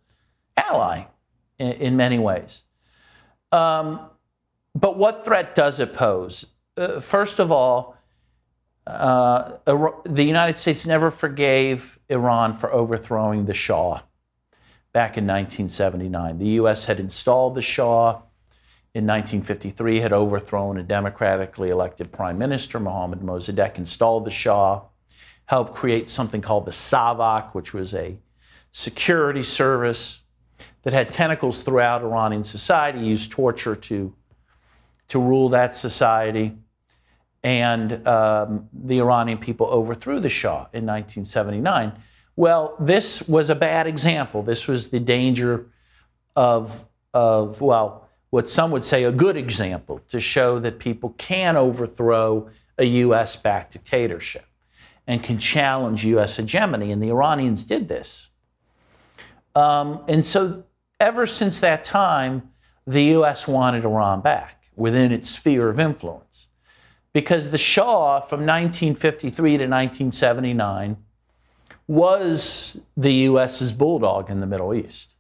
ally 0.57 1.05
in, 1.59 1.73
in 1.73 1.97
many 1.97 2.19
ways. 2.19 2.65
Um, 3.53 4.01
but 4.75 4.97
what 4.97 5.25
threat 5.25 5.55
does 5.55 5.81
it 5.81 5.93
pose? 5.93 6.47
Uh, 6.77 7.01
first 7.01 7.39
of 7.39 7.51
all, 7.51 7.97
uh, 8.87 9.59
the 10.05 10.25
United 10.25 10.57
States 10.57 10.87
never 10.87 11.11
forgave 11.11 11.99
Iran 12.09 12.55
for 12.55 12.73
overthrowing 12.73 13.45
the 13.45 13.53
Shah 13.53 14.01
back 14.93 15.19
in 15.19 15.27
1979. 15.27 16.39
The 16.39 16.47
U.S. 16.63 16.87
had 16.87 16.99
installed 16.99 17.55
the 17.55 17.63
Shah 17.63 18.23
in 18.95 19.04
1953 19.07 20.00
had 20.00 20.12
overthrown 20.12 20.78
a 20.78 20.83
democratically 20.83 21.71
elected 21.71 22.11
prime 22.11 22.38
minister, 22.38 22.80
Mohammad 22.80 23.21
Mossadegh, 23.21 23.76
installed 23.76 24.25
the 24.25 24.30
Shah, 24.30 24.83
helped 25.47 25.75
create 25.75 26.09
something 26.09 26.40
called 26.40 26.64
the 26.64 26.73
SAVAK, 26.73 27.54
which 27.54 27.75
was 27.75 27.95
a 27.95 28.18
security 28.73 29.42
service 29.42 30.23
that 30.83 30.92
had 30.92 31.11
tentacles 31.11 31.62
throughout 31.62 32.02
Iranian 32.02 32.45
society, 32.45 33.00
used 33.00 33.30
torture 33.30 33.76
to, 33.76 34.14
to 35.09 35.18
rule 35.18 35.50
that 35.50 35.76
society. 35.76 36.57
And 37.42 38.07
um, 38.07 38.68
the 38.73 38.99
Iranian 38.99 39.38
people 39.38 39.66
overthrew 39.66 40.18
the 40.18 40.28
Shah 40.28 40.66
in 40.73 40.87
1979. 40.87 41.92
Well, 42.37 42.75
this 42.80 43.26
was 43.28 43.50
a 43.50 43.54
bad 43.54 43.87
example. 43.87 44.42
This 44.42 44.66
was 44.66 44.88
the 44.88 45.00
danger 45.00 45.66
of, 46.35 46.87
of 47.12 47.61
well, 47.61 48.08
what 48.31 48.49
some 48.49 48.71
would 48.71 48.85
say 48.85 49.05
a 49.05 49.13
good 49.13 49.37
example 49.37 50.01
to 50.09 50.21
show 50.21 50.59
that 50.59 50.79
people 50.79 51.15
can 51.19 51.57
overthrow 51.57 52.49
a 52.77 52.85
US 52.85 53.37
backed 53.37 53.73
dictatorship 53.73 54.45
and 55.07 55.23
can 55.23 55.39
challenge 55.39 56.05
US 56.05 56.37
hegemony. 56.37 56.93
And 56.93 57.03
the 57.03 57.09
Iranians 57.09 57.65
did 57.65 57.89
this. 57.89 58.29
Um, 59.55 60.05
and 60.09 60.25
so, 60.25 60.65
ever 61.01 61.27
since 61.27 61.61
that 61.61 61.85
time, 61.85 62.51
the 62.87 63.05
US 63.17 63.49
wanted 63.49 63.85
Iran 63.85 64.21
back 64.21 64.71
within 64.77 65.11
its 65.11 65.29
sphere 65.29 65.69
of 65.69 65.81
influence. 65.81 66.47
Because 67.13 67.51
the 67.51 67.59
Shah 67.59 68.21
from 68.21 68.41
1953 68.41 69.33
to 69.33 69.65
1979 69.67 70.97
was 71.89 72.79
the 72.97 73.13
US's 73.13 73.73
bulldog 73.73 74.31
in 74.31 74.41
the 74.41 74.47
Middle 74.47 74.75
East, 74.75 75.15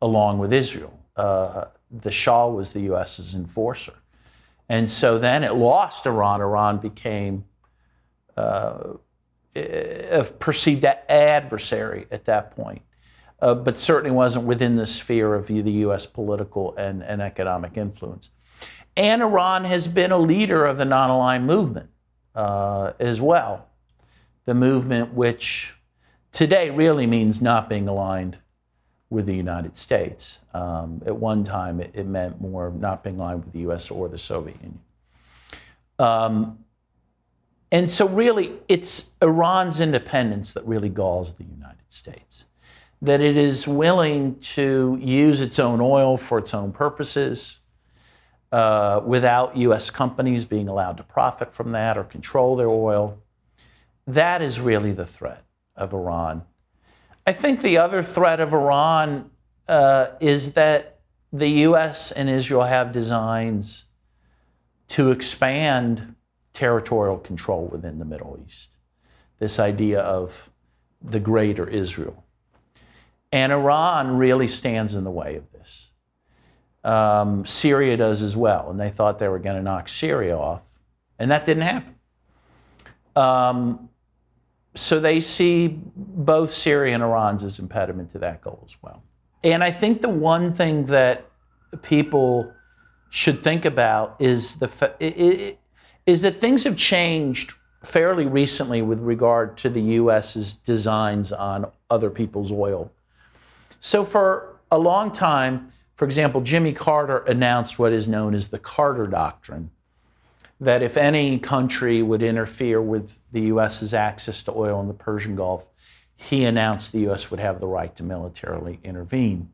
along 0.00 0.38
with 0.38 0.52
Israel. 0.52 0.98
Uh, 1.16 1.66
the 2.00 2.10
Shah 2.10 2.48
was 2.48 2.72
the 2.72 2.80
US's 2.82 3.34
enforcer. 3.34 3.94
And 4.68 4.88
so 4.88 5.18
then 5.18 5.44
it 5.44 5.54
lost 5.54 6.06
Iran. 6.06 6.40
Iran 6.40 6.78
became 6.78 7.44
uh, 8.36 8.94
a 9.54 10.24
perceived 10.38 10.84
adversary 10.84 12.06
at 12.10 12.24
that 12.24 12.56
point, 12.56 12.82
uh, 13.40 13.54
but 13.54 13.78
certainly 13.78 14.10
wasn't 14.10 14.46
within 14.46 14.76
the 14.76 14.86
sphere 14.86 15.34
of 15.34 15.46
the 15.46 15.54
U.S. 15.54 16.06
political 16.06 16.74
and, 16.76 17.02
and 17.02 17.22
economic 17.22 17.76
influence. 17.76 18.30
And 18.96 19.22
Iran 19.22 19.64
has 19.64 19.86
been 19.86 20.12
a 20.12 20.18
leader 20.18 20.64
of 20.64 20.78
the 20.78 20.84
non 20.84 21.10
aligned 21.10 21.46
movement 21.46 21.90
uh, 22.34 22.92
as 22.98 23.20
well. 23.20 23.68
The 24.44 24.54
movement 24.54 25.14
which 25.14 25.74
today 26.32 26.70
really 26.70 27.06
means 27.06 27.40
not 27.40 27.68
being 27.68 27.88
aligned 27.88 28.38
with 29.14 29.26
the 29.26 29.34
United 29.34 29.76
States. 29.76 30.40
Um, 30.52 31.00
at 31.06 31.16
one 31.16 31.44
time, 31.44 31.80
it, 31.80 31.92
it, 31.94 32.06
meant 32.06 32.40
more 32.40 32.70
not 32.70 33.04
being 33.04 33.16
aligned 33.16 33.44
with 33.44 33.52
the 33.52 33.60
U.S. 33.60 33.90
or 33.90 34.08
the 34.08 34.18
Soviet 34.18 34.56
Union. 34.56 34.80
Um, 36.00 36.58
and 37.70 37.88
so, 37.88 38.08
really, 38.08 38.52
it's 38.68 39.12
Iran's 39.22 39.80
independence 39.80 40.52
that 40.52 40.64
really 40.66 40.88
galls 40.88 41.34
the 41.34 41.44
United 41.44 41.90
States. 41.90 42.44
That 43.00 43.20
it 43.20 43.36
is 43.36 43.68
willing 43.68 44.38
to 44.40 44.98
use 45.00 45.40
its 45.40 45.58
own 45.58 45.80
oil 45.80 46.16
for 46.16 46.38
its 46.38 46.52
own 46.52 46.72
purposes 46.72 47.60
uh, 48.50 49.00
without 49.04 49.56
U.S. 49.56 49.90
companies 49.90 50.44
being 50.44 50.68
allowed 50.68 50.96
to 50.96 51.04
profit 51.04 51.54
from 51.54 51.70
that 51.70 51.96
or 51.96 52.04
control 52.04 52.56
their 52.56 52.68
oil. 52.68 53.18
That 54.06 54.42
is 54.42 54.60
really 54.60 54.92
the 54.92 55.06
threat 55.06 55.44
of 55.76 55.92
Iran. 55.92 56.42
I 57.26 57.32
think 57.32 57.62
the 57.62 57.78
other 57.78 58.02
threat 58.02 58.40
of 58.40 58.52
Iran 58.52 59.30
uh, 59.66 60.08
is 60.20 60.52
that 60.52 61.00
the 61.32 61.48
U.S. 61.48 62.12
and 62.12 62.28
Israel 62.28 62.62
have 62.62 62.92
designs 62.92 63.86
to 64.88 65.10
expand 65.10 66.14
territorial 66.52 67.18
control 67.18 67.66
within 67.66 67.98
the 67.98 68.04
Middle 68.04 68.38
East. 68.46 68.70
This 69.38 69.58
idea 69.58 70.00
of 70.00 70.50
the 71.02 71.18
greater 71.18 71.68
Israel. 71.68 72.24
And 73.32 73.52
Iran 73.52 74.16
really 74.16 74.46
stands 74.46 74.94
in 74.94 75.02
the 75.04 75.10
way 75.10 75.36
of 75.36 75.50
this. 75.52 75.88
Um, 76.84 77.46
Syria 77.46 77.96
does 77.96 78.22
as 78.22 78.36
well, 78.36 78.70
and 78.70 78.78
they 78.78 78.90
thought 78.90 79.18
they 79.18 79.28
were 79.28 79.38
going 79.38 79.56
to 79.56 79.62
knock 79.62 79.88
Syria 79.88 80.36
off, 80.36 80.60
and 81.18 81.30
that 81.30 81.46
didn't 81.46 81.62
happen. 81.62 81.94
Um, 83.16 83.88
so 84.74 84.98
they 84.98 85.20
see 85.20 85.80
both 85.96 86.50
Syria 86.50 86.94
and 86.94 87.02
Iran's 87.02 87.44
as 87.44 87.58
impediment 87.58 88.10
to 88.12 88.18
that 88.18 88.42
goal 88.42 88.62
as 88.66 88.76
well. 88.82 89.02
And 89.42 89.62
I 89.62 89.70
think 89.70 90.00
the 90.00 90.08
one 90.08 90.52
thing 90.52 90.86
that 90.86 91.30
people 91.82 92.52
should 93.10 93.42
think 93.42 93.64
about 93.64 94.16
is 94.18 94.56
the 94.56 95.56
is 96.06 96.22
that 96.22 96.40
things 96.40 96.64
have 96.64 96.76
changed 96.76 97.54
fairly 97.84 98.26
recently 98.26 98.82
with 98.82 99.00
regard 99.00 99.56
to 99.58 99.70
the 99.70 99.80
U.S.'s 99.80 100.54
designs 100.54 101.32
on 101.32 101.70
other 101.90 102.10
people's 102.10 102.50
oil. 102.50 102.90
So 103.80 104.04
for 104.04 104.56
a 104.70 104.78
long 104.78 105.12
time, 105.12 105.72
for 105.94 106.04
example, 106.04 106.40
Jimmy 106.40 106.72
Carter 106.72 107.18
announced 107.18 107.78
what 107.78 107.92
is 107.92 108.08
known 108.08 108.34
as 108.34 108.48
the 108.48 108.58
Carter 108.58 109.06
Doctrine 109.06 109.70
that 110.60 110.82
if 110.82 110.96
any 110.96 111.38
country 111.38 112.02
would 112.02 112.22
interfere 112.22 112.80
with 112.80 113.18
the 113.32 113.42
U.S.'s 113.42 113.92
access 113.92 114.42
to 114.42 114.52
oil 114.52 114.80
in 114.80 114.88
the 114.88 114.94
Persian 114.94 115.36
Gulf, 115.36 115.66
he 116.16 116.44
announced 116.44 116.92
the 116.92 117.00
U.S. 117.00 117.30
would 117.30 117.40
have 117.40 117.60
the 117.60 117.66
right 117.66 117.94
to 117.96 118.02
militarily 118.02 118.80
intervene 118.84 119.50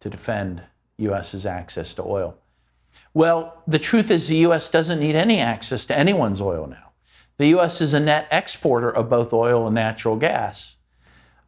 to 0.00 0.10
defend 0.10 0.62
U.S.'s 0.96 1.46
access 1.46 1.92
to 1.94 2.02
oil. 2.02 2.36
Well, 3.14 3.62
the 3.66 3.78
truth 3.78 4.10
is, 4.10 4.28
the 4.28 4.36
U.S. 4.36 4.68
doesn't 4.68 5.00
need 5.00 5.14
any 5.14 5.38
access 5.38 5.84
to 5.86 5.98
anyone's 5.98 6.40
oil 6.40 6.66
now. 6.66 6.92
The 7.36 7.48
U.S. 7.48 7.80
is 7.80 7.94
a 7.94 8.00
net 8.00 8.26
exporter 8.30 8.90
of 8.90 9.08
both 9.08 9.32
oil 9.32 9.66
and 9.66 9.74
natural 9.74 10.16
gas. 10.16 10.76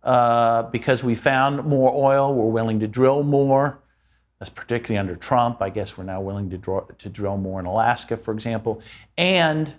Uh, 0.02 0.62
because 0.64 1.04
we 1.04 1.14
found 1.14 1.64
more 1.64 1.92
oil, 1.94 2.34
we're 2.34 2.50
willing 2.50 2.80
to 2.80 2.88
drill 2.88 3.22
more. 3.22 3.80
Particularly 4.48 4.98
under 4.98 5.16
Trump. 5.16 5.60
I 5.60 5.68
guess 5.68 5.98
we're 5.98 6.04
now 6.04 6.22
willing 6.22 6.48
to, 6.48 6.56
draw, 6.56 6.80
to 6.80 7.08
drill 7.10 7.36
more 7.36 7.60
in 7.60 7.66
Alaska, 7.66 8.16
for 8.16 8.32
example, 8.32 8.80
and 9.18 9.74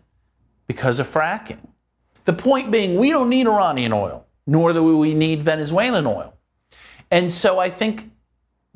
because 0.67 0.99
of 0.99 1.07
fracking. 1.07 1.67
The 2.25 2.33
point 2.33 2.69
being, 2.69 2.99
we 2.99 3.09
don't 3.09 3.29
need 3.29 3.47
Iranian 3.47 3.91
oil, 3.91 4.27
nor 4.45 4.71
do 4.71 4.83
we 4.83 5.15
need 5.15 5.41
Venezuelan 5.41 6.05
oil. 6.05 6.35
And 7.09 7.31
so 7.31 7.57
I 7.57 7.71
think 7.71 8.11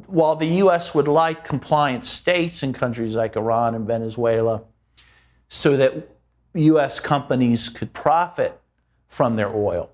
while 0.07 0.35
the 0.35 0.47
U.S. 0.47 0.95
would 0.95 1.07
like 1.07 1.45
compliant 1.45 2.03
states 2.03 2.63
in 2.63 2.73
countries 2.73 3.15
like 3.15 3.35
Iran 3.35 3.75
and 3.75 3.85
Venezuela 3.85 4.63
so 5.47 5.77
that 5.77 6.09
U.S. 6.55 6.99
companies 6.99 7.69
could 7.69 7.93
profit 7.93 8.59
from 9.07 9.35
their 9.35 9.55
oil, 9.55 9.91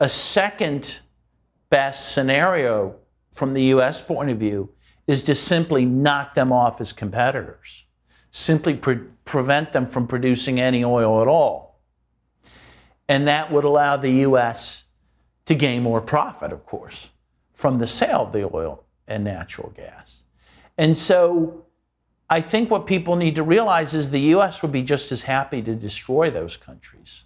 a 0.00 0.08
second 0.08 1.00
best 1.70 2.12
scenario 2.12 2.96
from 3.30 3.52
the 3.52 3.62
U.S. 3.64 4.02
point 4.02 4.30
of 4.30 4.38
view 4.38 4.70
is 5.06 5.22
to 5.24 5.34
simply 5.34 5.84
knock 5.84 6.34
them 6.34 6.52
off 6.52 6.80
as 6.80 6.92
competitors, 6.92 7.84
simply 8.30 8.74
pre- 8.74 9.00
prevent 9.24 9.72
them 9.72 9.86
from 9.86 10.06
producing 10.06 10.60
any 10.60 10.84
oil 10.84 11.20
at 11.20 11.28
all. 11.28 11.80
And 13.08 13.26
that 13.28 13.52
would 13.52 13.64
allow 13.64 13.96
the 13.96 14.10
U.S. 14.10 14.84
to 15.46 15.54
gain 15.54 15.82
more 15.82 16.00
profit, 16.00 16.52
of 16.52 16.64
course, 16.64 17.10
from 17.52 17.78
the 17.78 17.86
sale 17.86 18.22
of 18.22 18.32
the 18.32 18.48
oil 18.54 18.84
and 19.06 19.24
natural 19.24 19.72
gas. 19.76 20.22
And 20.78 20.96
so 20.96 21.66
I 22.30 22.40
think 22.40 22.70
what 22.70 22.86
people 22.86 23.16
need 23.16 23.34
to 23.36 23.42
realize 23.42 23.92
is 23.92 24.10
the 24.10 24.20
U.S. 24.20 24.62
would 24.62 24.72
be 24.72 24.82
just 24.82 25.12
as 25.12 25.22
happy 25.22 25.60
to 25.62 25.74
destroy 25.74 26.30
those 26.30 26.56
countries 26.56 27.24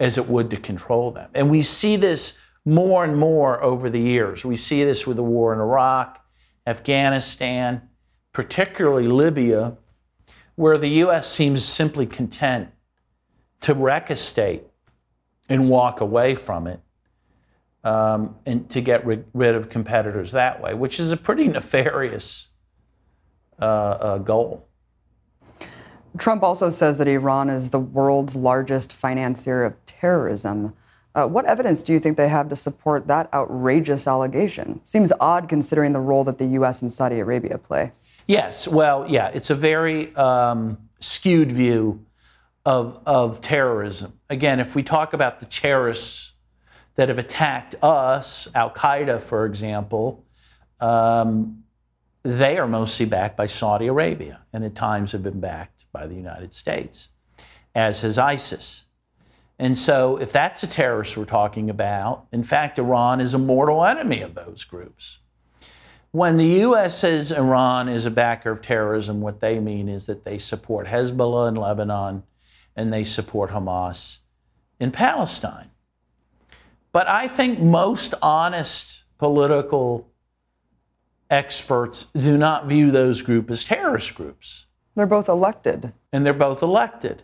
as 0.00 0.18
it 0.18 0.28
would 0.28 0.50
to 0.50 0.56
control 0.56 1.12
them. 1.12 1.30
And 1.34 1.48
we 1.48 1.62
see 1.62 1.96
this 1.96 2.36
more 2.64 3.04
and 3.04 3.16
more 3.16 3.62
over 3.62 3.88
the 3.90 4.00
years. 4.00 4.44
We 4.44 4.56
see 4.56 4.82
this 4.82 5.06
with 5.06 5.16
the 5.16 5.22
war 5.22 5.52
in 5.52 5.60
Iraq. 5.60 6.21
Afghanistan, 6.66 7.88
particularly 8.32 9.08
Libya, 9.08 9.76
where 10.54 10.78
the 10.78 10.88
U.S. 10.88 11.30
seems 11.30 11.64
simply 11.64 12.06
content 12.06 12.70
to 13.62 13.74
wreck 13.74 14.10
a 14.10 14.16
state 14.16 14.64
and 15.48 15.68
walk 15.68 16.00
away 16.00 16.34
from 16.34 16.66
it 16.66 16.80
um, 17.84 18.36
and 18.46 18.68
to 18.70 18.80
get 18.80 19.04
rid, 19.04 19.24
rid, 19.34 19.54
of 19.54 19.68
competitors 19.68 20.32
that 20.32 20.60
way, 20.60 20.74
which 20.74 21.00
is 21.00 21.12
a 21.12 21.16
pretty 21.16 21.48
nefarious 21.48 22.48
uh, 23.60 23.64
uh, 23.64 24.18
goal. 24.18 24.68
Trump 26.18 26.42
also 26.42 26.68
says 26.68 26.98
that 26.98 27.08
Iran 27.08 27.48
is 27.48 27.70
the 27.70 27.78
world's 27.78 28.36
largest 28.36 28.92
financier 28.92 29.64
of 29.64 29.74
terrorism. 29.86 30.74
Uh, 31.14 31.26
what 31.26 31.44
evidence 31.44 31.82
do 31.82 31.92
you 31.92 32.00
think 32.00 32.16
they 32.16 32.28
have 32.28 32.48
to 32.48 32.56
support 32.56 33.06
that 33.06 33.32
outrageous 33.34 34.06
allegation? 34.06 34.80
Seems 34.84 35.12
odd 35.20 35.48
considering 35.48 35.92
the 35.92 36.00
role 36.00 36.24
that 36.24 36.38
the 36.38 36.46
U.S. 36.46 36.80
and 36.80 36.90
Saudi 36.90 37.18
Arabia 37.18 37.58
play. 37.58 37.92
Yes, 38.26 38.66
well, 38.66 39.06
yeah, 39.08 39.28
it's 39.28 39.50
a 39.50 39.54
very 39.54 40.14
um, 40.16 40.78
skewed 41.00 41.52
view 41.52 42.04
of, 42.64 43.00
of 43.04 43.40
terrorism. 43.40 44.18
Again, 44.30 44.60
if 44.60 44.74
we 44.74 44.82
talk 44.82 45.12
about 45.12 45.40
the 45.40 45.46
terrorists 45.46 46.32
that 46.94 47.08
have 47.08 47.18
attacked 47.18 47.74
us, 47.82 48.48
Al 48.54 48.70
Qaeda, 48.70 49.20
for 49.20 49.44
example, 49.44 50.24
um, 50.80 51.64
they 52.22 52.56
are 52.56 52.68
mostly 52.68 53.06
backed 53.06 53.36
by 53.36 53.46
Saudi 53.46 53.86
Arabia 53.86 54.40
and 54.52 54.64
at 54.64 54.74
times 54.74 55.12
have 55.12 55.22
been 55.22 55.40
backed 55.40 55.86
by 55.92 56.06
the 56.06 56.14
United 56.14 56.52
States, 56.52 57.08
as 57.74 58.00
has 58.00 58.18
ISIS. 58.18 58.84
And 59.58 59.76
so, 59.78 60.16
if 60.16 60.32
that's 60.32 60.62
a 60.62 60.66
terrorist 60.66 61.16
we're 61.16 61.24
talking 61.24 61.70
about, 61.70 62.26
in 62.32 62.42
fact, 62.42 62.78
Iran 62.78 63.20
is 63.20 63.34
a 63.34 63.38
mortal 63.38 63.84
enemy 63.84 64.20
of 64.20 64.34
those 64.34 64.64
groups. 64.64 65.18
When 66.10 66.36
the 66.36 66.46
U.S. 66.46 66.98
says 66.98 67.32
Iran 67.32 67.88
is 67.88 68.04
a 68.04 68.10
backer 68.10 68.50
of 68.50 68.60
terrorism, 68.60 69.20
what 69.20 69.40
they 69.40 69.58
mean 69.58 69.88
is 69.88 70.06
that 70.06 70.24
they 70.24 70.36
support 70.36 70.86
Hezbollah 70.86 71.48
in 71.48 71.54
Lebanon 71.54 72.22
and 72.76 72.92
they 72.92 73.04
support 73.04 73.50
Hamas 73.50 74.18
in 74.78 74.90
Palestine. 74.90 75.70
But 76.92 77.08
I 77.08 77.28
think 77.28 77.60
most 77.60 78.14
honest 78.20 79.04
political 79.18 80.10
experts 81.30 82.06
do 82.14 82.36
not 82.36 82.66
view 82.66 82.90
those 82.90 83.22
groups 83.22 83.50
as 83.50 83.64
terrorist 83.64 84.14
groups. 84.14 84.66
They're 84.94 85.06
both 85.06 85.28
elected. 85.28 85.92
And 86.12 86.26
they're 86.26 86.34
both 86.34 86.62
elected. 86.62 87.22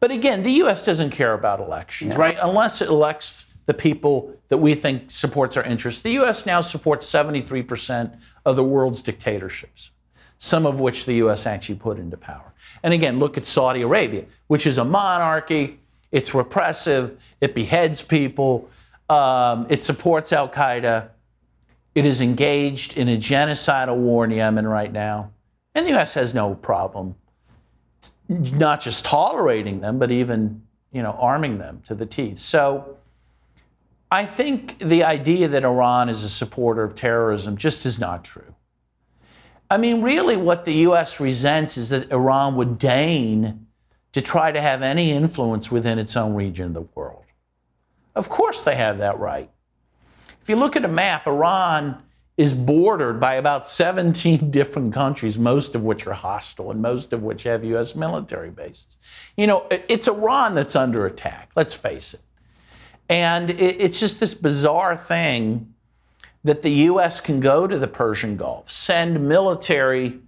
But 0.00 0.10
again, 0.10 0.42
the 0.42 0.52
U.S. 0.52 0.84
doesn't 0.84 1.10
care 1.10 1.34
about 1.34 1.60
elections, 1.60 2.14
yeah. 2.14 2.20
right? 2.20 2.38
Unless 2.40 2.82
it 2.82 2.88
elects 2.88 3.54
the 3.66 3.74
people 3.74 4.34
that 4.48 4.58
we 4.58 4.74
think 4.74 5.10
supports 5.10 5.56
our 5.56 5.64
interests. 5.64 6.00
The 6.00 6.12
U.S. 6.12 6.46
now 6.46 6.60
supports 6.60 7.10
73% 7.10 8.16
of 8.44 8.56
the 8.56 8.64
world's 8.64 9.02
dictatorships, 9.02 9.90
some 10.38 10.66
of 10.66 10.78
which 10.80 11.04
the 11.04 11.14
U.S. 11.14 11.46
actually 11.46 11.76
put 11.76 11.98
into 11.98 12.16
power. 12.16 12.52
And 12.82 12.94
again, 12.94 13.18
look 13.18 13.36
at 13.36 13.44
Saudi 13.44 13.82
Arabia, 13.82 14.24
which 14.46 14.66
is 14.66 14.78
a 14.78 14.84
monarchy. 14.84 15.80
It's 16.12 16.34
repressive. 16.34 17.18
It 17.40 17.54
beheads 17.54 18.02
people. 18.02 18.68
Um, 19.08 19.66
it 19.68 19.82
supports 19.82 20.32
Al 20.32 20.48
Qaeda. 20.48 21.08
It 21.94 22.06
is 22.06 22.20
engaged 22.20 22.96
in 22.96 23.08
a 23.08 23.16
genocidal 23.16 23.96
war 23.96 24.24
in 24.24 24.30
Yemen 24.30 24.66
right 24.66 24.92
now. 24.92 25.32
And 25.74 25.86
the 25.86 25.90
U.S. 25.90 26.14
has 26.14 26.34
no 26.34 26.54
problem 26.54 27.16
not 28.28 28.80
just 28.80 29.04
tolerating 29.04 29.80
them, 29.80 29.98
but 29.98 30.10
even 30.10 30.62
you 30.92 31.02
know 31.02 31.12
arming 31.12 31.58
them 31.58 31.82
to 31.86 31.94
the 31.94 32.06
teeth. 32.06 32.38
So 32.38 32.96
I 34.10 34.24
think 34.24 34.78
the 34.78 35.04
idea 35.04 35.48
that 35.48 35.64
Iran 35.64 36.08
is 36.08 36.22
a 36.22 36.28
supporter 36.28 36.82
of 36.84 36.94
terrorism 36.94 37.56
just 37.56 37.84
is 37.84 37.98
not 37.98 38.24
true. 38.24 38.54
I 39.68 39.78
mean, 39.78 40.00
really, 40.00 40.36
what 40.36 40.64
the 40.64 40.74
U.S. 40.74 41.18
resents 41.18 41.76
is 41.76 41.88
that 41.90 42.12
Iran 42.12 42.54
would 42.54 42.78
deign 42.78 43.66
to 44.12 44.22
try 44.22 44.52
to 44.52 44.60
have 44.60 44.82
any 44.82 45.10
influence 45.10 45.70
within 45.70 45.98
its 45.98 46.16
own 46.16 46.34
region 46.34 46.66
of 46.68 46.74
the 46.74 46.86
world. 46.94 47.24
Of 48.14 48.28
course, 48.28 48.64
they 48.64 48.76
have 48.76 48.98
that 48.98 49.18
right. 49.18 49.50
If 50.40 50.48
you 50.48 50.56
look 50.56 50.76
at 50.76 50.84
a 50.84 50.88
map, 50.88 51.26
Iran 51.26 52.02
is 52.36 52.52
bordered 52.52 53.18
by 53.18 53.34
about 53.34 53.66
17 53.66 54.50
different 54.50 54.92
countries, 54.92 55.38
most 55.38 55.74
of 55.74 55.82
which 55.82 56.06
are 56.06 56.12
hostile 56.12 56.70
and 56.70 56.82
most 56.82 57.12
of 57.12 57.22
which 57.22 57.44
have 57.44 57.64
U.S. 57.64 57.94
military 57.94 58.50
bases. 58.50 58.98
You 59.36 59.46
know, 59.46 59.66
it's 59.70 60.08
Iran 60.08 60.54
that's 60.54 60.76
under 60.76 61.06
attack, 61.06 61.50
let's 61.56 61.74
face 61.74 62.14
it. 62.14 62.20
And 63.08 63.50
it's 63.50 64.00
just 64.00 64.18
this 64.18 64.34
bizarre 64.34 64.96
thing 64.96 65.72
that 66.42 66.62
the 66.62 66.70
U.S. 66.70 67.20
can 67.20 67.40
go 67.40 67.66
to 67.66 67.78
the 67.78 67.88
Persian 67.88 68.36
Gulf, 68.36 68.70
send 68.70 69.28
military 69.28 70.20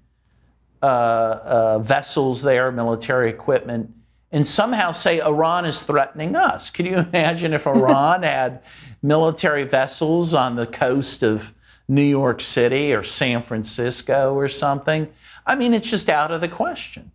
uh, 0.81 0.87
uh, 0.87 1.79
vessels 1.81 2.43
there, 2.43 2.71
military 2.71 3.31
equipment, 3.31 3.91
and 4.31 4.47
somehow 4.47 4.93
say 4.93 5.21
Iran 5.21 5.65
is 5.65 5.83
threatening 5.83 6.37
us. 6.37 6.71
Can 6.71 6.87
you 6.87 6.97
imagine 7.13 7.53
if 7.53 7.67
Iran 7.67 8.23
had 8.23 8.63
military 9.03 9.65
vessels 9.65 10.35
on 10.35 10.57
the 10.57 10.67
coast 10.67 11.23
of 11.23 11.55
New 11.89 12.03
York 12.03 12.41
City 12.41 12.93
or 12.93 13.03
San 13.03 13.43
Francisco 13.43 14.35
or 14.35 14.49
something? 14.49 15.09
I 15.47 15.55
mean, 15.55 15.75
it's 15.75 15.91
just 15.91 16.09
out 16.09 16.31
of 16.31 16.41
the 16.41 16.49
question. 16.49 17.11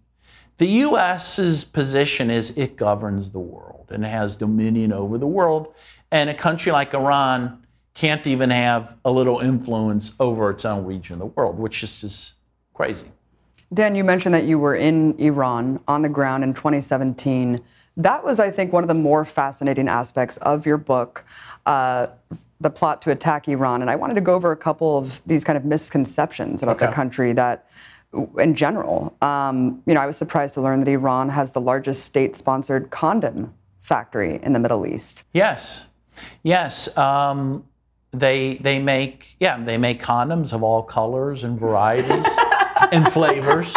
The 0.57 0.67
US's 0.67 1.63
position 1.63 2.29
is 2.29 2.51
it 2.57 2.75
governs 2.75 3.31
the 3.31 3.39
world 3.39 3.87
and 3.89 4.05
has 4.05 4.35
dominion 4.35 4.93
over 4.93 5.17
the 5.17 5.27
world. 5.27 5.73
And 6.11 6.29
a 6.29 6.33
country 6.33 6.71
like 6.71 6.93
Iran 6.93 7.65
can't 7.93 8.25
even 8.27 8.49
have 8.49 8.95
a 9.05 9.11
little 9.11 9.39
influence 9.39 10.13
over 10.19 10.49
its 10.49 10.65
own 10.65 10.85
region 10.85 11.13
of 11.13 11.19
the 11.19 11.25
world, 11.27 11.57
which 11.57 11.81
just 11.81 12.03
is 12.03 12.33
crazy. 12.73 13.07
Dan, 13.73 13.95
you 13.95 14.03
mentioned 14.03 14.35
that 14.35 14.43
you 14.43 14.59
were 14.59 14.75
in 14.75 15.17
Iran 15.19 15.79
on 15.87 16.03
the 16.03 16.09
ground 16.09 16.43
in 16.43 16.53
2017. 16.53 17.59
That 17.97 18.23
was, 18.23 18.39
I 18.39 18.51
think, 18.51 18.71
one 18.71 18.83
of 18.83 18.87
the 18.87 18.93
more 18.93 19.25
fascinating 19.25 19.87
aspects 19.87 20.37
of 20.37 20.65
your 20.65 20.77
book, 20.77 21.23
uh, 21.65 22.07
The 22.63 22.69
Plot 22.69 23.01
to 23.03 23.11
Attack 23.11 23.47
Iran. 23.47 23.81
And 23.81 23.89
I 23.89 23.95
wanted 23.95 24.15
to 24.15 24.21
go 24.21 24.33
over 24.33 24.51
a 24.51 24.57
couple 24.57 24.97
of 24.97 25.21
these 25.25 25.43
kind 25.43 25.57
of 25.57 25.65
misconceptions 25.65 26.63
about 26.63 26.77
okay. 26.77 26.87
the 26.87 26.91
country 26.91 27.33
that, 27.33 27.67
in 28.37 28.55
general, 28.55 29.15
um, 29.21 29.81
you 29.85 29.93
know, 29.93 30.01
I 30.01 30.05
was 30.05 30.17
surprised 30.17 30.53
to 30.55 30.61
learn 30.61 30.79
that 30.79 30.89
Iran 30.89 31.29
has 31.29 31.51
the 31.51 31.61
largest 31.61 32.05
state 32.05 32.35
sponsored 32.35 32.89
condom 32.89 33.53
factory 33.79 34.39
in 34.41 34.53
the 34.53 34.59
Middle 34.59 34.87
East. 34.87 35.23
Yes. 35.33 35.85
Yes. 36.43 36.95
Um, 36.97 37.65
they, 38.11 38.55
they 38.55 38.79
make, 38.79 39.35
yeah, 39.39 39.61
they 39.63 39.77
make 39.77 40.01
condoms 40.01 40.53
of 40.53 40.63
all 40.63 40.83
colors 40.83 41.43
and 41.43 41.59
varieties. 41.59 42.25
and 42.91 43.11
flavors. 43.11 43.73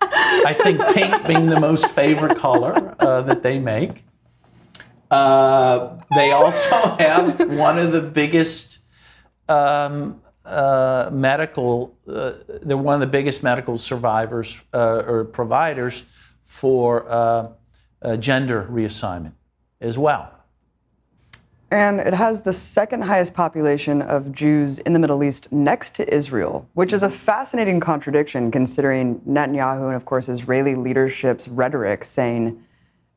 I 0.00 0.54
think 0.62 0.80
pink 0.94 1.26
being 1.26 1.46
the 1.46 1.60
most 1.60 1.88
favorite 1.88 2.36
color 2.36 2.94
uh, 3.00 3.22
that 3.22 3.42
they 3.42 3.58
make. 3.58 4.04
Uh, 5.10 5.96
they 6.14 6.32
also 6.32 6.74
have 6.98 7.48
one 7.50 7.78
of 7.78 7.92
the 7.92 8.00
biggest 8.00 8.80
um, 9.48 10.20
uh, 10.44 11.10
medical, 11.12 11.96
uh, 12.08 12.32
they're 12.62 12.76
one 12.76 12.94
of 12.94 13.00
the 13.00 13.06
biggest 13.06 13.42
medical 13.42 13.78
survivors 13.78 14.58
uh, 14.72 15.02
or 15.06 15.24
providers 15.24 16.04
for 16.44 17.06
uh, 17.10 17.48
gender 18.18 18.66
reassignment 18.70 19.32
as 19.80 19.98
well. 19.98 20.32
And 21.70 22.00
it 22.00 22.14
has 22.14 22.42
the 22.42 22.52
second 22.54 23.02
highest 23.02 23.34
population 23.34 24.00
of 24.00 24.32
Jews 24.32 24.78
in 24.78 24.94
the 24.94 24.98
Middle 24.98 25.22
East 25.22 25.52
next 25.52 25.94
to 25.96 26.14
Israel, 26.14 26.66
which 26.72 26.94
is 26.94 27.02
a 27.02 27.10
fascinating 27.10 27.78
contradiction 27.78 28.50
considering 28.50 29.20
Netanyahu 29.28 29.88
and, 29.88 29.94
of 29.94 30.06
course, 30.06 30.30
Israeli 30.30 30.74
leadership's 30.74 31.46
rhetoric 31.46 32.04
saying 32.04 32.64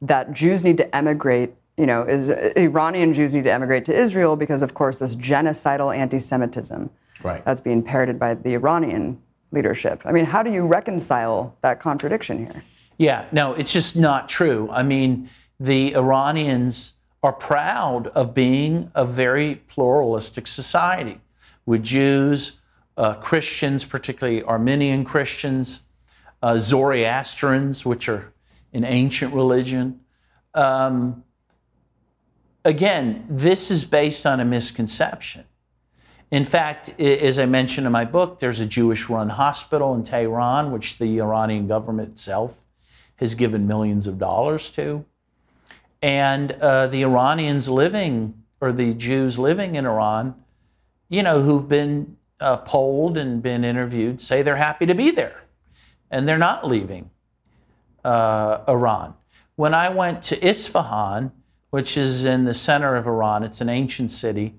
that 0.02 0.34
Jews 0.34 0.66
need 0.66 0.76
to 0.78 0.96
emigrate, 0.96 1.54
you 1.82 1.88
know, 1.88 2.04
is, 2.04 2.30
Iranian 2.30 3.12
Jews 3.12 3.34
need 3.34 3.46
to 3.46 3.52
emigrate 3.52 3.86
to 3.86 3.94
Israel 3.94 4.36
because, 4.36 4.62
of 4.62 4.76
course, 4.76 5.00
this 5.00 5.16
genocidal 5.16 5.98
anti 5.98 6.20
Semitism 6.20 6.92
right. 7.24 7.44
that's 7.44 7.60
being 7.60 7.82
parroted 7.82 8.20
by 8.20 8.36
the 8.36 8.54
Iranian 8.54 9.20
leadership. 9.50 10.04
I 10.06 10.12
mean, 10.12 10.26
how 10.26 10.44
do 10.44 10.54
you 10.54 10.62
reconcile 10.68 11.58
that 11.62 11.80
contradiction 11.80 12.38
here? 12.46 12.64
Yeah, 13.00 13.26
no, 13.32 13.54
it's 13.54 13.74
just 13.74 13.96
not 13.96 14.30
true. 14.30 14.70
I 14.72 14.84
mean, 14.84 15.28
the 15.60 15.96
Iranians 15.96 16.94
are 17.24 17.34
proud 17.34 18.08
of 18.10 18.36
being 18.36 18.92
a 18.94 19.04
very 19.04 19.56
pluralistic 19.68 20.46
society 20.46 21.20
with 21.66 21.82
Jews, 21.82 22.60
uh, 22.96 23.16
Christians, 23.16 23.84
particularly 23.86 24.44
Armenian 24.44 25.04
Christians, 25.04 25.82
uh, 26.44 26.60
Zoroastrians, 26.60 27.88
which 27.88 28.08
are 28.08 28.32
an 28.72 28.84
ancient 28.84 29.34
religion. 29.34 30.02
Um, 30.54 31.24
again, 32.64 33.26
this 33.30 33.72
is 33.72 33.84
based 33.86 34.26
on 34.26 34.40
a 34.40 34.46
misconception. 34.46 35.46
In 36.32 36.46
fact, 36.46 37.00
as 37.00 37.38
I 37.38 37.46
mentioned 37.46 37.86
in 37.86 37.92
my 37.92 38.06
book, 38.06 38.40
there's 38.40 38.62
a 38.62 38.66
Jewish 38.66 39.10
run 39.10 39.30
hospital 39.30 39.94
in 39.94 40.04
Tehran, 40.04 40.72
which 40.72 40.98
the 40.98 41.20
Iranian 41.20 41.68
government 41.68 42.10
itself 42.10 42.64
has 43.18 43.36
given 43.36 43.68
millions 43.68 44.08
of 44.08 44.18
dollars 44.18 44.70
to. 44.70 45.06
And 46.02 46.54
uh, 46.54 46.88
the 46.88 47.04
Iranians 47.04 47.70
living, 47.70 48.44
or 48.62 48.72
the 48.72 48.94
Jews 48.94 49.38
living 49.38 49.76
in 49.76 49.86
Iran, 49.86 50.36
you 51.10 51.22
know, 51.22 51.42
who've 51.42 51.68
been 51.68 52.16
uh, 52.40 52.58
polled 52.58 53.18
and 53.18 53.44
been 53.44 53.66
interviewed, 53.66 54.22
say 54.22 54.42
they're 54.42 54.56
happy 54.56 54.86
to 54.86 54.96
be 54.96 55.12
there 55.12 55.44
and 56.10 56.28
they're 56.28 56.38
not 56.38 56.68
leaving 56.68 57.10
uh, 58.04 58.60
Iran. 58.68 59.14
When 59.56 59.74
I 59.74 59.90
went 59.90 60.22
to 60.24 60.46
Isfahan, 60.48 61.32
which 61.72 61.98
is 61.98 62.26
in 62.26 62.46
the 62.46 62.54
center 62.54 62.96
of 62.96 63.08
Iran, 63.08 63.44
it's 63.44 63.62
an 63.62 63.70
ancient 63.70 64.12
city. 64.12 64.56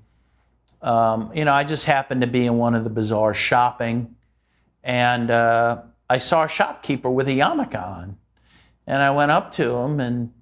Um, 0.80 1.30
you 1.34 1.44
know, 1.44 1.52
I 1.52 1.62
just 1.62 1.84
happened 1.84 2.22
to 2.22 2.26
be 2.26 2.46
in 2.46 2.58
one 2.58 2.74
of 2.74 2.84
the 2.84 2.90
bazaars 2.90 3.36
shopping, 3.36 4.16
and 4.82 5.30
uh, 5.30 5.82
I 6.10 6.18
saw 6.18 6.44
a 6.44 6.48
shopkeeper 6.48 7.08
with 7.08 7.28
a 7.28 7.32
yarmulke 7.32 7.80
on. 7.80 8.16
And 8.86 9.00
I 9.00 9.12
went 9.12 9.30
up 9.30 9.52
to 9.52 9.76
him 9.76 10.00
and 10.00 10.32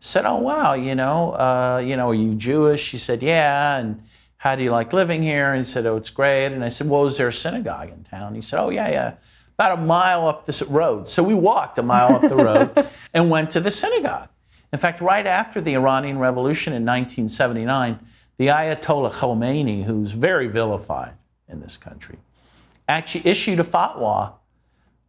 said, 0.00 0.24
"Oh 0.24 0.38
wow, 0.38 0.72
you 0.72 0.94
know, 0.94 1.32
uh, 1.32 1.82
you 1.84 1.96
know, 1.96 2.10
are 2.10 2.14
you 2.14 2.34
Jewish?" 2.34 2.82
She 2.82 2.96
said, 2.96 3.22
"Yeah." 3.22 3.76
And 3.76 4.02
how 4.38 4.56
do 4.56 4.62
you 4.62 4.70
like 4.70 4.92
living 4.92 5.22
here? 5.22 5.50
And 5.50 5.58
he 5.58 5.64
said, 5.64 5.84
"Oh, 5.84 5.96
it's 5.96 6.10
great." 6.10 6.46
And 6.46 6.64
I 6.64 6.70
said, 6.70 6.88
"Well, 6.88 7.04
is 7.06 7.18
there 7.18 7.28
a 7.28 7.32
synagogue 7.32 7.90
in 7.90 8.04
town?" 8.04 8.34
He 8.34 8.40
said, 8.40 8.60
"Oh 8.60 8.70
yeah, 8.70 8.88
yeah." 8.88 9.14
About 9.58 9.78
a 9.78 9.82
mile 9.82 10.26
up 10.26 10.46
this 10.46 10.62
road. 10.62 11.06
So 11.06 11.22
we 11.22 11.34
walked 11.34 11.78
a 11.78 11.82
mile 11.82 12.16
up 12.16 12.22
the 12.22 12.34
road 12.34 12.88
and 13.14 13.30
went 13.30 13.50
to 13.52 13.60
the 13.60 13.70
synagogue. 13.70 14.28
In 14.74 14.80
fact, 14.80 15.00
right 15.00 15.24
after 15.24 15.60
the 15.60 15.74
Iranian 15.74 16.18
Revolution 16.18 16.72
in 16.72 16.84
1979, 16.84 18.00
the 18.38 18.48
Ayatollah 18.48 19.12
Khomeini, 19.12 19.84
who's 19.84 20.10
very 20.10 20.48
vilified 20.48 21.14
in 21.48 21.60
this 21.60 21.76
country, 21.76 22.18
actually 22.88 23.24
issued 23.24 23.60
a 23.60 23.64
fatwa 23.64 24.32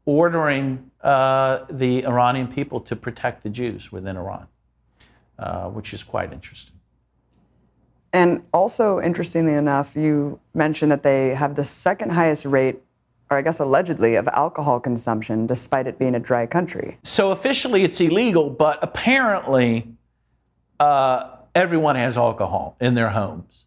ordering 0.06 0.92
uh, 1.02 1.66
the 1.68 2.06
Iranian 2.06 2.48
people 2.48 2.80
to 2.82 2.96
protect 2.96 3.42
the 3.42 3.50
Jews 3.50 3.92
within 3.92 4.18
Iran. 4.18 4.48
Uh, 5.38 5.68
which 5.68 5.94
is 5.94 6.02
quite 6.02 6.32
interesting. 6.32 6.76
And 8.14 8.44
also, 8.54 9.02
interestingly 9.02 9.54
enough, 9.54 9.94
you 9.94 10.40
mentioned 10.54 10.90
that 10.94 11.04
they 11.04 11.36
have 11.36 11.56
the 11.56 11.66
second 11.66 12.12
highest 12.12 12.46
rate, 12.46 12.82
or 13.30 13.38
I 13.38 13.42
guess 13.42 13.60
allegedly, 13.60 14.16
of 14.16 14.28
alcohol 14.30 14.80
consumption 14.80 15.48
despite 15.48 15.88
it 15.88 15.98
being 15.98 16.16
a 16.16 16.20
dry 16.20 16.46
country. 16.46 16.98
So 17.04 17.32
officially 17.32 17.84
it's 17.84 18.00
illegal, 18.00 18.50
but 18.50 18.80
apparently 18.84 19.88
uh, 20.80 21.38
everyone 21.56 21.96
has 21.96 22.18
alcohol 22.18 22.76
in 22.80 22.94
their 22.94 23.10
homes. 23.10 23.66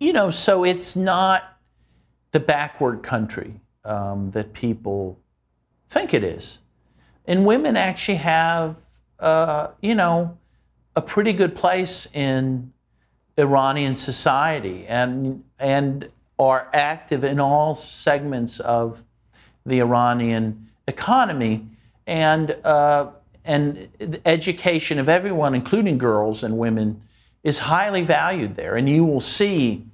You 0.00 0.12
know, 0.12 0.30
so 0.30 0.64
it's 0.64 0.96
not 0.96 1.58
the 2.32 2.40
backward 2.40 3.02
country 3.02 3.60
um, 3.84 4.30
that 4.32 4.52
people 4.52 5.18
think 5.88 6.14
it 6.14 6.24
is. 6.24 6.58
And 7.26 7.44
women 7.44 7.76
actually 7.76 8.16
have, 8.16 8.76
uh, 9.18 9.68
you 9.80 9.94
know, 9.94 10.38
a 10.94 11.02
pretty 11.02 11.32
good 11.32 11.54
place 11.54 12.08
in 12.14 12.72
Iranian 13.36 13.94
society 13.94 14.86
and, 14.86 15.44
and 15.58 16.10
are 16.38 16.68
active 16.72 17.24
in 17.24 17.40
all 17.40 17.74
segments 17.74 18.60
of 18.60 19.02
the 19.64 19.80
Iranian 19.80 20.68
economy. 20.86 21.66
And, 22.06 22.50
uh, 22.64 23.10
and 23.44 23.88
the 23.98 24.20
education 24.26 24.98
of 24.98 25.08
everyone, 25.08 25.54
including 25.54 25.98
girls 25.98 26.42
and 26.42 26.58
women, 26.58 27.02
is 27.42 27.58
highly 27.60 28.02
valued 28.02 28.56
there. 28.56 28.76
And 28.76 28.88
you 28.88 29.04
will 29.04 29.20
see 29.20 29.86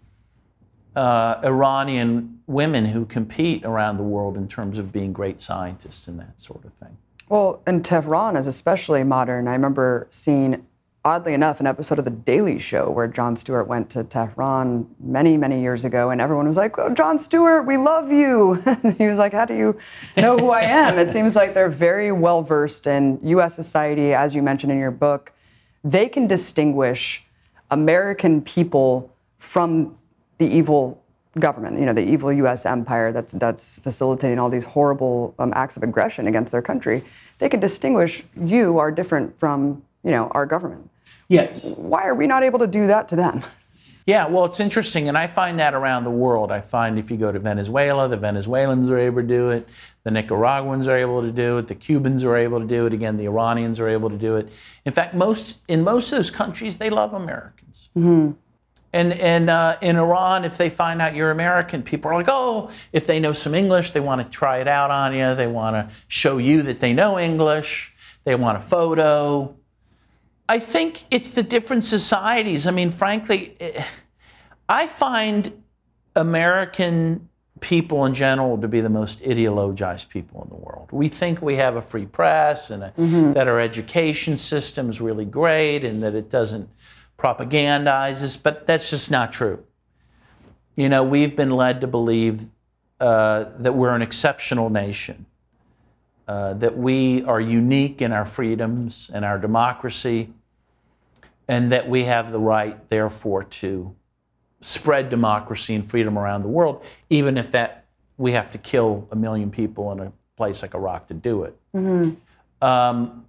uh, 0.96 1.40
Iranian 1.42 2.40
women 2.46 2.86
who 2.86 3.04
compete 3.06 3.64
around 3.64 3.96
the 3.96 4.02
world 4.02 4.36
in 4.36 4.48
terms 4.48 4.78
of 4.78 4.92
being 4.92 5.12
great 5.12 5.40
scientists 5.40 6.08
and 6.08 6.18
that 6.18 6.40
sort 6.40 6.64
of 6.64 6.72
thing. 6.74 6.96
Well, 7.28 7.62
and 7.66 7.84
Tehran 7.84 8.36
is 8.36 8.46
especially 8.46 9.04
modern. 9.04 9.48
I 9.48 9.52
remember 9.52 10.06
seeing 10.10 10.66
oddly 11.04 11.34
enough, 11.34 11.58
an 11.58 11.66
episode 11.66 11.98
of 11.98 12.04
The 12.04 12.10
Daily 12.10 12.58
Show 12.58 12.90
where 12.90 13.08
Jon 13.08 13.34
Stewart 13.34 13.66
went 13.66 13.90
to 13.90 14.04
Tehran 14.04 14.88
many, 15.00 15.36
many 15.36 15.60
years 15.60 15.84
ago, 15.84 16.10
and 16.10 16.20
everyone 16.20 16.46
was 16.46 16.56
like, 16.56 16.78
oh, 16.78 16.90
Jon 16.90 17.18
Stewart, 17.18 17.66
we 17.66 17.76
love 17.76 18.12
you. 18.12 18.54
he 18.98 19.06
was 19.06 19.18
like, 19.18 19.32
How 19.32 19.44
do 19.44 19.54
you 19.54 19.76
know 20.16 20.38
who 20.38 20.50
I 20.50 20.62
am? 20.62 20.98
it 20.98 21.10
seems 21.10 21.34
like 21.34 21.54
they're 21.54 21.68
very 21.68 22.12
well 22.12 22.42
versed 22.42 22.86
in 22.86 23.18
US 23.22 23.54
society, 23.54 24.14
as 24.14 24.34
you 24.34 24.42
mentioned 24.42 24.70
in 24.72 24.78
your 24.78 24.90
book. 24.90 25.32
They 25.84 26.08
can 26.08 26.28
distinguish 26.28 27.24
American 27.70 28.42
people 28.42 29.12
from 29.38 29.96
the 30.38 30.46
evil 30.46 31.02
government, 31.38 31.78
you 31.78 31.86
know, 31.86 31.92
the 31.92 32.04
evil 32.04 32.32
U.S. 32.32 32.66
empire 32.66 33.10
that's 33.10 33.32
that's 33.32 33.78
facilitating 33.78 34.38
all 34.38 34.50
these 34.50 34.66
horrible 34.66 35.34
um, 35.38 35.52
acts 35.56 35.76
of 35.76 35.82
aggression 35.82 36.26
against 36.26 36.52
their 36.52 36.62
country, 36.62 37.04
they 37.38 37.48
can 37.48 37.58
distinguish 37.58 38.22
you 38.36 38.78
are 38.78 38.90
different 38.90 39.38
from 39.38 39.82
you 40.04 40.10
know 40.10 40.28
our 40.28 40.46
government. 40.46 40.90
Yes. 41.32 41.64
Why 41.64 42.06
are 42.06 42.14
we 42.14 42.26
not 42.26 42.42
able 42.42 42.58
to 42.60 42.66
do 42.66 42.86
that 42.86 43.08
to 43.08 43.16
them? 43.16 43.44
Yeah, 44.04 44.26
well, 44.26 44.44
it's 44.44 44.58
interesting, 44.58 45.08
and 45.08 45.16
I 45.16 45.28
find 45.28 45.60
that 45.60 45.74
around 45.74 46.02
the 46.02 46.10
world. 46.10 46.50
I 46.50 46.60
find 46.60 46.98
if 46.98 47.08
you 47.08 47.16
go 47.16 47.30
to 47.30 47.38
Venezuela, 47.38 48.08
the 48.08 48.16
Venezuelans 48.16 48.90
are 48.90 48.98
able 48.98 49.22
to 49.22 49.28
do 49.28 49.50
it, 49.50 49.68
the 50.02 50.10
Nicaraguans 50.10 50.88
are 50.88 50.96
able 50.96 51.22
to 51.22 51.30
do 51.30 51.58
it, 51.58 51.68
the 51.68 51.76
Cubans 51.76 52.24
are 52.24 52.36
able 52.36 52.58
to 52.58 52.66
do 52.66 52.86
it, 52.86 52.92
again, 52.92 53.16
the 53.16 53.26
Iranians 53.26 53.78
are 53.78 53.88
able 53.88 54.10
to 54.10 54.18
do 54.18 54.34
it. 54.34 54.48
In 54.84 54.92
fact, 54.92 55.14
most 55.14 55.58
in 55.68 55.84
most 55.84 56.10
of 56.10 56.18
those 56.18 56.32
countries, 56.32 56.78
they 56.78 56.90
love 56.90 57.14
Americans. 57.14 57.90
Mm-hmm. 57.96 58.32
And, 58.92 59.12
and 59.14 59.48
uh, 59.48 59.76
in 59.80 59.96
Iran, 59.96 60.44
if 60.44 60.58
they 60.58 60.68
find 60.68 61.00
out 61.00 61.14
you're 61.14 61.30
American, 61.30 61.82
people 61.82 62.10
are 62.10 62.14
like, 62.14 62.28
oh, 62.28 62.70
if 62.92 63.06
they 63.06 63.20
know 63.20 63.32
some 63.32 63.54
English, 63.54 63.92
they 63.92 64.00
want 64.00 64.20
to 64.20 64.28
try 64.28 64.58
it 64.58 64.68
out 64.68 64.90
on 64.90 65.14
you. 65.14 65.34
They 65.34 65.46
want 65.46 65.76
to 65.76 65.94
show 66.08 66.38
you 66.38 66.62
that 66.62 66.80
they 66.80 66.92
know 66.92 67.18
English. 67.18 67.94
They 68.24 68.34
want 68.34 68.58
a 68.58 68.60
photo. 68.60 69.56
I 70.48 70.58
think 70.58 71.04
it's 71.10 71.32
the 71.32 71.42
different 71.42 71.84
societies. 71.84 72.66
I 72.66 72.70
mean, 72.70 72.90
frankly, 72.90 73.56
eh, 73.60 73.84
I 74.68 74.86
find 74.86 75.62
American 76.16 77.28
people 77.60 78.04
in 78.04 78.12
general 78.12 78.58
to 78.58 78.68
be 78.68 78.80
the 78.80 78.90
most 78.90 79.20
ideologized 79.22 80.08
people 80.08 80.42
in 80.42 80.48
the 80.48 80.56
world. 80.56 80.88
We 80.90 81.08
think 81.08 81.40
we 81.40 81.54
have 81.56 81.76
a 81.76 81.82
free 81.82 82.06
press 82.06 82.70
and 82.70 82.82
a, 82.82 82.90
mm-hmm. 82.90 83.32
that 83.34 83.48
our 83.48 83.60
education 83.60 84.36
system 84.36 84.90
is 84.90 85.00
really 85.00 85.24
great 85.24 85.84
and 85.84 86.02
that 86.02 86.14
it 86.14 86.28
doesn't 86.28 86.68
propagandize 87.16 88.22
us, 88.22 88.36
but 88.36 88.66
that's 88.66 88.90
just 88.90 89.10
not 89.10 89.32
true. 89.32 89.62
You 90.74 90.88
know, 90.88 91.04
we've 91.04 91.36
been 91.36 91.50
led 91.50 91.80
to 91.82 91.86
believe 91.86 92.46
uh, 93.00 93.44
that 93.58 93.74
we're 93.74 93.94
an 93.94 94.02
exceptional 94.02 94.68
nation, 94.68 95.26
uh, 96.28 96.54
that 96.54 96.76
we 96.76 97.22
are 97.24 97.40
unique 97.40 98.00
in 98.00 98.12
our 98.12 98.24
freedoms 98.24 99.10
and 99.12 99.24
our 99.24 99.38
democracy, 99.38 100.32
and 101.48 101.72
that 101.72 101.88
we 101.88 102.04
have 102.04 102.32
the 102.32 102.38
right, 102.38 102.88
therefore, 102.88 103.44
to 103.44 103.94
spread 104.60 105.10
democracy 105.10 105.74
and 105.74 105.88
freedom 105.90 106.18
around 106.18 106.42
the 106.42 106.48
world, 106.48 106.84
even 107.10 107.36
if 107.36 107.50
that 107.50 107.86
we 108.16 108.32
have 108.32 108.50
to 108.52 108.58
kill 108.58 109.08
a 109.10 109.16
million 109.16 109.50
people 109.50 109.90
in 109.92 110.00
a 110.00 110.12
place 110.36 110.62
like 110.62 110.74
Iraq 110.74 111.08
to 111.08 111.14
do 111.14 111.42
it. 111.42 111.56
Mm-hmm. 111.74 112.64
Um, 112.64 113.26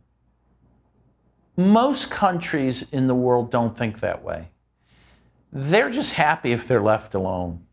most 1.57 2.11
countries 2.11 2.85
in 2.91 3.07
the 3.07 3.15
world 3.15 3.49
don't 3.49 3.75
think 3.75 3.99
that 3.99 4.23
way. 4.23 4.49
They're 5.51 5.89
just 5.89 6.13
happy 6.13 6.51
if 6.51 6.67
they're 6.67 6.81
left 6.81 7.15
alone. 7.15 7.65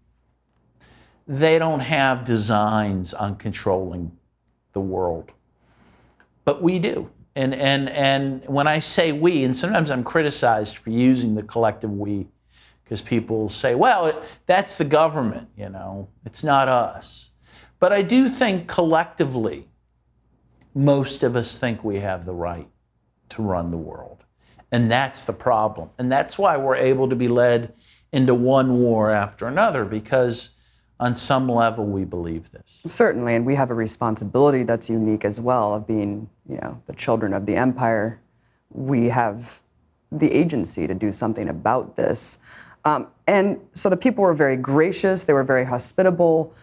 They 1.26 1.58
don't 1.58 1.80
have 1.80 2.24
designs 2.24 3.14
on 3.14 3.36
controlling 3.36 4.12
the 4.72 4.80
world. 4.80 5.32
But 6.44 6.62
we 6.62 6.78
do. 6.78 7.10
And, 7.36 7.54
and, 7.54 7.88
and 7.90 8.44
when 8.46 8.66
I 8.66 8.80
say 8.80 9.12
we, 9.12 9.44
and 9.44 9.54
sometimes 9.54 9.90
I'm 9.90 10.02
criticized 10.02 10.78
for 10.78 10.90
using 10.90 11.34
the 11.34 11.42
collective 11.42 11.90
we, 11.90 12.26
because 12.82 13.00
people 13.00 13.48
say, 13.48 13.76
well, 13.76 14.20
that's 14.46 14.76
the 14.76 14.84
government, 14.84 15.48
you 15.56 15.68
know, 15.68 16.08
it's 16.26 16.42
not 16.42 16.66
us. 16.68 17.30
But 17.78 17.92
I 17.92 18.02
do 18.02 18.28
think 18.28 18.66
collectively, 18.66 19.68
most 20.74 21.22
of 21.22 21.36
us 21.36 21.56
think 21.56 21.84
we 21.84 22.00
have 22.00 22.24
the 22.24 22.34
right 22.34 22.68
to 23.30 23.42
run 23.42 23.70
the 23.70 23.78
world. 23.78 24.24
And 24.72 24.90
that's 24.90 25.24
the 25.24 25.32
problem. 25.32 25.90
And 25.98 26.10
that's 26.10 26.38
why 26.38 26.56
we're 26.56 26.76
able 26.76 27.08
to 27.08 27.16
be 27.16 27.28
led 27.28 27.74
into 28.12 28.34
one 28.34 28.80
war 28.80 29.10
after 29.10 29.46
another, 29.46 29.84
because 29.84 30.50
on 31.00 31.14
some 31.14 31.48
level 31.48 31.84
we 31.84 32.04
believe 32.04 32.52
this. 32.52 32.82
Certainly, 32.86 33.34
and 33.34 33.44
we 33.44 33.56
have 33.56 33.70
a 33.70 33.74
responsibility 33.74 34.62
that's 34.62 34.88
unique 34.88 35.24
as 35.24 35.40
well 35.40 35.74
of 35.74 35.86
being, 35.86 36.28
you 36.48 36.58
know, 36.58 36.80
the 36.86 36.92
children 36.92 37.32
of 37.32 37.46
the 37.46 37.56
empire. 37.56 38.20
We 38.70 39.08
have 39.08 39.62
the 40.12 40.30
agency 40.30 40.86
to 40.86 40.94
do 40.94 41.10
something 41.10 41.48
about 41.48 41.96
this. 41.96 42.38
Um, 42.84 43.08
and 43.26 43.60
so 43.72 43.88
the 43.88 43.96
people 43.96 44.22
were 44.22 44.34
very 44.34 44.56
gracious, 44.56 45.24
they 45.24 45.32
were 45.32 45.44
very 45.44 45.64
hospitable. 45.64 46.54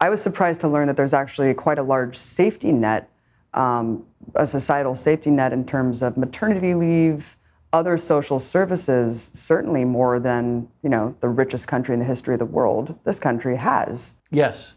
I 0.00 0.10
was 0.10 0.22
surprised 0.22 0.60
to 0.60 0.68
learn 0.68 0.86
that 0.86 0.96
there's 0.96 1.14
actually 1.14 1.52
quite 1.54 1.78
a 1.78 1.82
large 1.82 2.16
safety 2.16 2.72
net 2.72 3.08
um, 3.54 4.06
a 4.34 4.46
societal 4.46 4.94
safety 4.94 5.30
net 5.30 5.52
in 5.52 5.64
terms 5.64 6.02
of 6.02 6.16
maternity 6.16 6.74
leave, 6.74 7.36
other 7.72 7.96
social 7.96 8.38
services, 8.38 9.30
certainly 9.34 9.84
more 9.84 10.20
than 10.20 10.68
you 10.82 10.90
know 10.90 11.16
the 11.20 11.28
richest 11.28 11.68
country 11.68 11.94
in 11.94 12.00
the 12.00 12.06
history 12.06 12.34
of 12.34 12.38
the 12.38 12.46
world. 12.46 12.98
This 13.04 13.18
country 13.18 13.56
has. 13.56 14.16
Yes, 14.30 14.74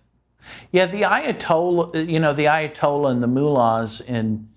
yeah. 0.72 0.86
The 0.86 1.02
Ayatollah, 1.04 2.10
you 2.10 2.20
know, 2.20 2.34
the 2.34 2.46
Ayatollah 2.46 3.12
and 3.12 3.22
the 3.22 3.28
mullahs 3.28 4.02
in 4.02 4.48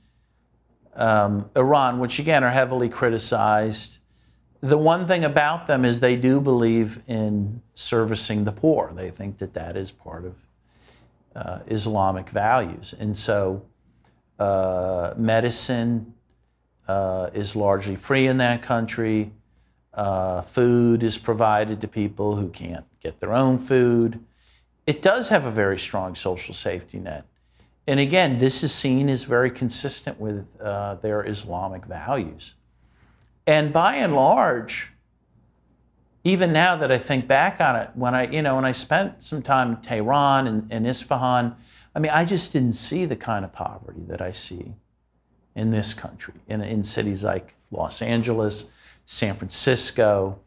um, 0.94 1.51
Iran, 1.57 1.98
which 1.98 2.18
again 2.18 2.44
are 2.44 2.51
heavily 2.51 2.88
criticized. 2.88 3.98
The 4.61 4.79
one 4.79 5.07
thing 5.07 5.24
about 5.24 5.68
them 5.68 5.85
is 5.85 6.01
they 6.01 6.16
do 6.16 6.40
believe 6.40 7.01
in 7.07 7.62
servicing 7.74 8.44
the 8.44 8.51
poor. 8.51 8.92
They 8.92 9.11
think 9.11 9.38
that 9.38 9.55
that 9.55 9.77
is 9.77 9.92
part 9.92 10.24
of 10.24 10.35
uh, 11.37 11.61
Islamic 11.68 12.29
values, 12.31 12.94
and 12.98 13.16
so 13.16 13.62
uh, 14.38 15.14
medicine 15.16 16.14
uh, 16.88 17.31
is 17.35 17.55
largely 17.55 17.94
free 17.94 18.27
in 18.27 18.38
that 18.38 18.62
country. 18.62 19.31
Uh, 19.92 20.42
food 20.42 21.03
is 21.03 21.18
provided 21.18 21.81
to 21.81 21.88
people 21.88 22.37
who 22.37 22.48
can't 22.48 22.87
get 23.01 23.20
their 23.20 23.35
own 23.35 23.59
food. 23.59 24.24
It 24.87 25.03
does 25.03 25.29
have 25.29 25.44
a 25.44 25.51
very 25.51 25.79
strong 25.79 26.14
social 26.14 26.55
safety 26.55 26.98
net. 26.98 27.24
And 27.87 28.01
again, 28.01 28.38
this 28.38 28.62
is 28.62 28.74
seen 28.74 29.09
as 29.09 29.24
very 29.24 29.51
consistent 29.51 30.18
with 30.20 30.46
uh, 30.61 30.96
their 30.96 31.27
Islamic 31.27 31.85
values. 31.85 32.55
And 33.46 33.72
by 33.72 33.96
and 33.96 34.14
large, 34.14 34.92
even 36.24 36.53
now 36.53 36.77
that 36.77 36.92
I 36.92 36.98
think 36.98 37.27
back 37.27 37.61
on 37.61 37.77
it, 37.77 37.90
when 37.94 38.14
I, 38.14 38.31
you 38.31 38.42
know, 38.42 38.57
when 38.57 38.64
I 38.64 38.72
spent 38.72 39.22
some 39.22 39.40
time 39.40 39.70
in 39.70 39.77
Tehran 39.79 40.46
and, 40.46 40.68
and 40.70 40.87
Isfahan, 40.87 41.57
I 41.94 41.98
mean, 41.98 42.12
I 42.12 42.24
just 42.24 42.53
didn't 42.53 42.72
see 42.72 43.07
the 43.07 43.16
kind 43.16 43.44
of 43.44 43.53
poverty 43.53 44.03
that 44.09 44.20
I 44.20 44.33
see 44.33 44.74
in 45.59 45.71
this 45.71 45.92
country, 45.92 46.35
in, 46.47 46.61
in 46.62 46.85
cities 46.85 47.25
like 47.25 47.57
Los 47.73 48.01
Angeles, 48.01 48.66
San 49.07 49.35
Francisco, 49.35 50.38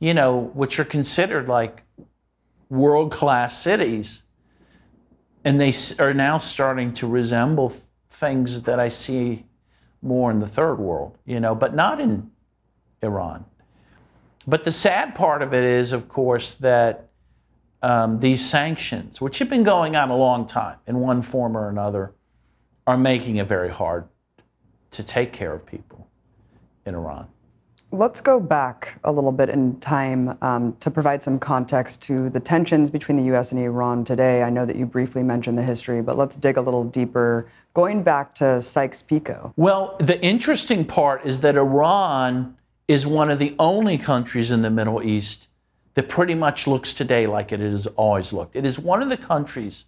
you 0.00 0.12
know, 0.12 0.50
which 0.52 0.78
are 0.78 0.84
considered 0.84 1.48
like 1.48 1.82
world 2.68 3.10
class 3.10 3.58
cities. 3.60 4.22
And 5.44 5.58
they 5.58 5.72
are 5.98 6.12
now 6.12 6.36
starting 6.36 6.92
to 6.94 7.06
resemble 7.06 7.72
things 8.10 8.62
that 8.64 8.78
I 8.78 8.88
see 8.88 9.46
more 10.02 10.30
in 10.30 10.40
the 10.40 10.48
third 10.48 10.76
world, 10.78 11.16
you 11.24 11.40
know, 11.40 11.54
but 11.54 11.74
not 11.74 11.98
in 11.98 12.30
Iran. 13.02 13.46
But 14.46 14.64
the 14.64 14.72
sad 14.72 15.14
part 15.14 15.40
of 15.40 15.54
it 15.54 15.64
is, 15.64 15.92
of 15.92 16.06
course, 16.08 16.52
that 16.54 17.08
um, 17.80 18.20
these 18.20 18.44
sanctions, 18.44 19.22
which 19.22 19.38
have 19.38 19.48
been 19.48 19.62
going 19.62 19.96
on 19.96 20.10
a 20.10 20.16
long 20.16 20.46
time 20.46 20.76
in 20.86 21.00
one 21.00 21.22
form 21.22 21.56
or 21.56 21.70
another, 21.70 22.12
are 22.86 22.98
making 22.98 23.36
it 23.36 23.46
very 23.46 23.70
hard 23.70 24.06
to 24.98 25.04
take 25.04 25.32
care 25.32 25.52
of 25.52 25.64
people 25.64 26.08
in 26.84 26.92
Iran. 26.96 27.28
Let's 27.92 28.20
go 28.20 28.40
back 28.40 28.98
a 29.04 29.12
little 29.12 29.30
bit 29.30 29.48
in 29.48 29.78
time 29.78 30.36
um, 30.42 30.76
to 30.80 30.90
provide 30.90 31.22
some 31.22 31.38
context 31.38 32.02
to 32.02 32.28
the 32.30 32.40
tensions 32.40 32.90
between 32.90 33.16
the 33.16 33.22
U.S. 33.26 33.52
and 33.52 33.60
Iran 33.60 34.04
today. 34.04 34.42
I 34.42 34.50
know 34.50 34.66
that 34.66 34.74
you 34.74 34.86
briefly 34.86 35.22
mentioned 35.22 35.56
the 35.56 35.62
history, 35.62 36.02
but 36.02 36.18
let's 36.18 36.34
dig 36.34 36.56
a 36.56 36.60
little 36.60 36.82
deeper, 36.82 37.48
going 37.74 38.02
back 38.02 38.34
to 38.34 38.60
Sykes 38.60 39.02
Picot. 39.02 39.52
Well, 39.54 39.96
the 40.00 40.20
interesting 40.20 40.84
part 40.84 41.24
is 41.24 41.38
that 41.42 41.54
Iran 41.54 42.56
is 42.88 43.06
one 43.06 43.30
of 43.30 43.38
the 43.38 43.54
only 43.60 43.98
countries 43.98 44.50
in 44.50 44.62
the 44.62 44.70
Middle 44.70 45.00
East 45.00 45.48
that 45.94 46.08
pretty 46.08 46.34
much 46.34 46.66
looks 46.66 46.92
today 46.92 47.28
like 47.28 47.52
it 47.52 47.60
has 47.60 47.86
always 47.86 48.32
looked. 48.32 48.56
It 48.56 48.66
is 48.66 48.80
one 48.80 49.00
of 49.00 49.10
the 49.10 49.16
countries 49.16 49.84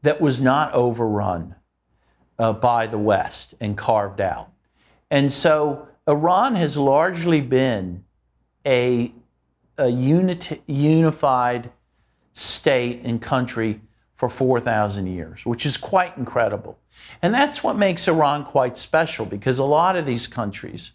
that 0.00 0.22
was 0.22 0.40
not 0.40 0.72
overrun 0.72 1.54
uh, 2.38 2.52
by 2.52 2.86
the 2.86 2.98
West 2.98 3.54
and 3.60 3.76
carved 3.76 4.20
out. 4.20 4.50
And 5.10 5.30
so 5.30 5.88
Iran 6.06 6.54
has 6.56 6.76
largely 6.76 7.40
been 7.40 8.04
a, 8.66 9.12
a 9.78 9.88
unified 9.88 11.70
state 12.32 13.00
and 13.04 13.20
country 13.22 13.80
for 14.16 14.28
4,000 14.28 15.06
years, 15.06 15.44
which 15.44 15.66
is 15.66 15.76
quite 15.76 16.16
incredible. 16.16 16.78
And 17.22 17.34
that's 17.34 17.62
what 17.62 17.76
makes 17.76 18.08
Iran 18.08 18.44
quite 18.44 18.76
special 18.76 19.26
because 19.26 19.58
a 19.58 19.64
lot 19.64 19.96
of 19.96 20.06
these 20.06 20.26
countries 20.26 20.92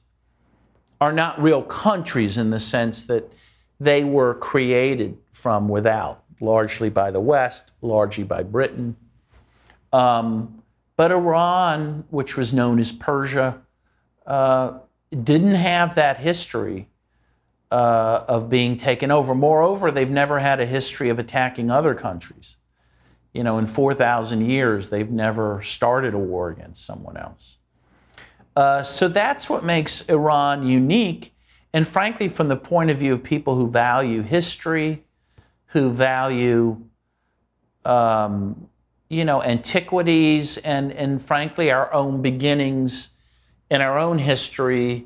are 1.00 1.12
not 1.12 1.42
real 1.42 1.64
countries 1.64 2.38
in 2.38 2.50
the 2.50 2.60
sense 2.60 3.06
that 3.06 3.32
they 3.80 4.04
were 4.04 4.36
created 4.36 5.18
from 5.32 5.68
without, 5.68 6.24
largely 6.40 6.90
by 6.90 7.10
the 7.12 7.20
West, 7.20 7.64
largely 7.82 8.24
by 8.24 8.44
Britain. 8.44 8.96
Um, 9.92 10.61
but 11.02 11.12
Iran, 11.12 12.04
which 12.12 12.38
was 12.38 12.54
known 12.54 12.78
as 12.78 12.92
Persia, 12.92 13.60
uh, 14.28 14.78
didn't 15.24 15.56
have 15.56 15.96
that 15.96 16.18
history 16.18 16.90
uh, 17.72 18.24
of 18.28 18.52
being 18.52 18.78
taken 18.78 19.10
over. 19.10 19.34
Moreover, 19.34 19.90
they've 19.90 20.08
never 20.08 20.38
had 20.38 20.60
a 20.60 20.66
history 20.68 21.10
of 21.10 21.18
attacking 21.18 21.72
other 21.72 21.96
countries. 21.96 22.58
You 23.34 23.44
know, 23.44 23.58
in 23.58 23.66
4,000 23.66 24.46
years, 24.46 24.92
they've 24.92 25.10
never 25.10 25.64
started 25.64 26.14
a 26.14 26.20
war 26.20 26.52
against 26.52 26.86
someone 26.86 27.18
else. 27.18 27.58
Uh, 28.56 28.84
so 28.84 29.08
that's 29.08 29.50
what 29.50 29.64
makes 29.64 30.08
Iran 30.08 30.68
unique. 30.68 31.34
And 31.74 31.88
frankly, 31.88 32.28
from 32.28 32.48
the 32.48 32.58
point 32.58 32.92
of 32.92 32.98
view 32.98 33.14
of 33.14 33.24
people 33.24 33.56
who 33.56 33.72
value 33.72 34.22
history, 34.22 35.04
who 35.66 35.90
value, 35.90 36.80
um, 37.86 38.68
you 39.12 39.26
know, 39.26 39.44
antiquities, 39.44 40.58
and, 40.60 40.94
and 40.94 41.22
frankly, 41.22 41.70
our 41.70 41.94
own 41.94 42.22
beginnings 42.22 43.10
and 43.70 43.84
our 43.84 44.00
own 44.00 44.18
history, 44.18 45.06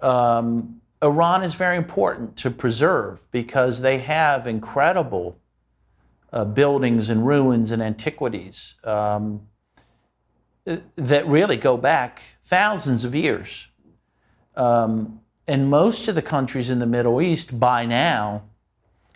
um, 0.00 0.80
Iran 1.02 1.42
is 1.42 1.52
very 1.52 1.76
important 1.76 2.34
to 2.38 2.50
preserve 2.50 3.30
because 3.30 3.82
they 3.82 3.98
have 3.98 4.46
incredible 4.46 5.36
uh, 6.32 6.46
buildings 6.46 7.10
and 7.10 7.26
ruins 7.26 7.72
and 7.72 7.82
antiquities 7.82 8.76
um, 8.84 9.42
that 10.64 11.26
really 11.26 11.58
go 11.58 11.76
back 11.76 12.22
thousands 12.42 13.04
of 13.04 13.14
years. 13.14 13.68
Um, 14.56 15.20
and 15.46 15.68
most 15.68 16.08
of 16.08 16.14
the 16.14 16.22
countries 16.22 16.70
in 16.70 16.78
the 16.78 16.86
Middle 16.86 17.20
East 17.20 17.60
by 17.60 17.84
now 17.84 18.44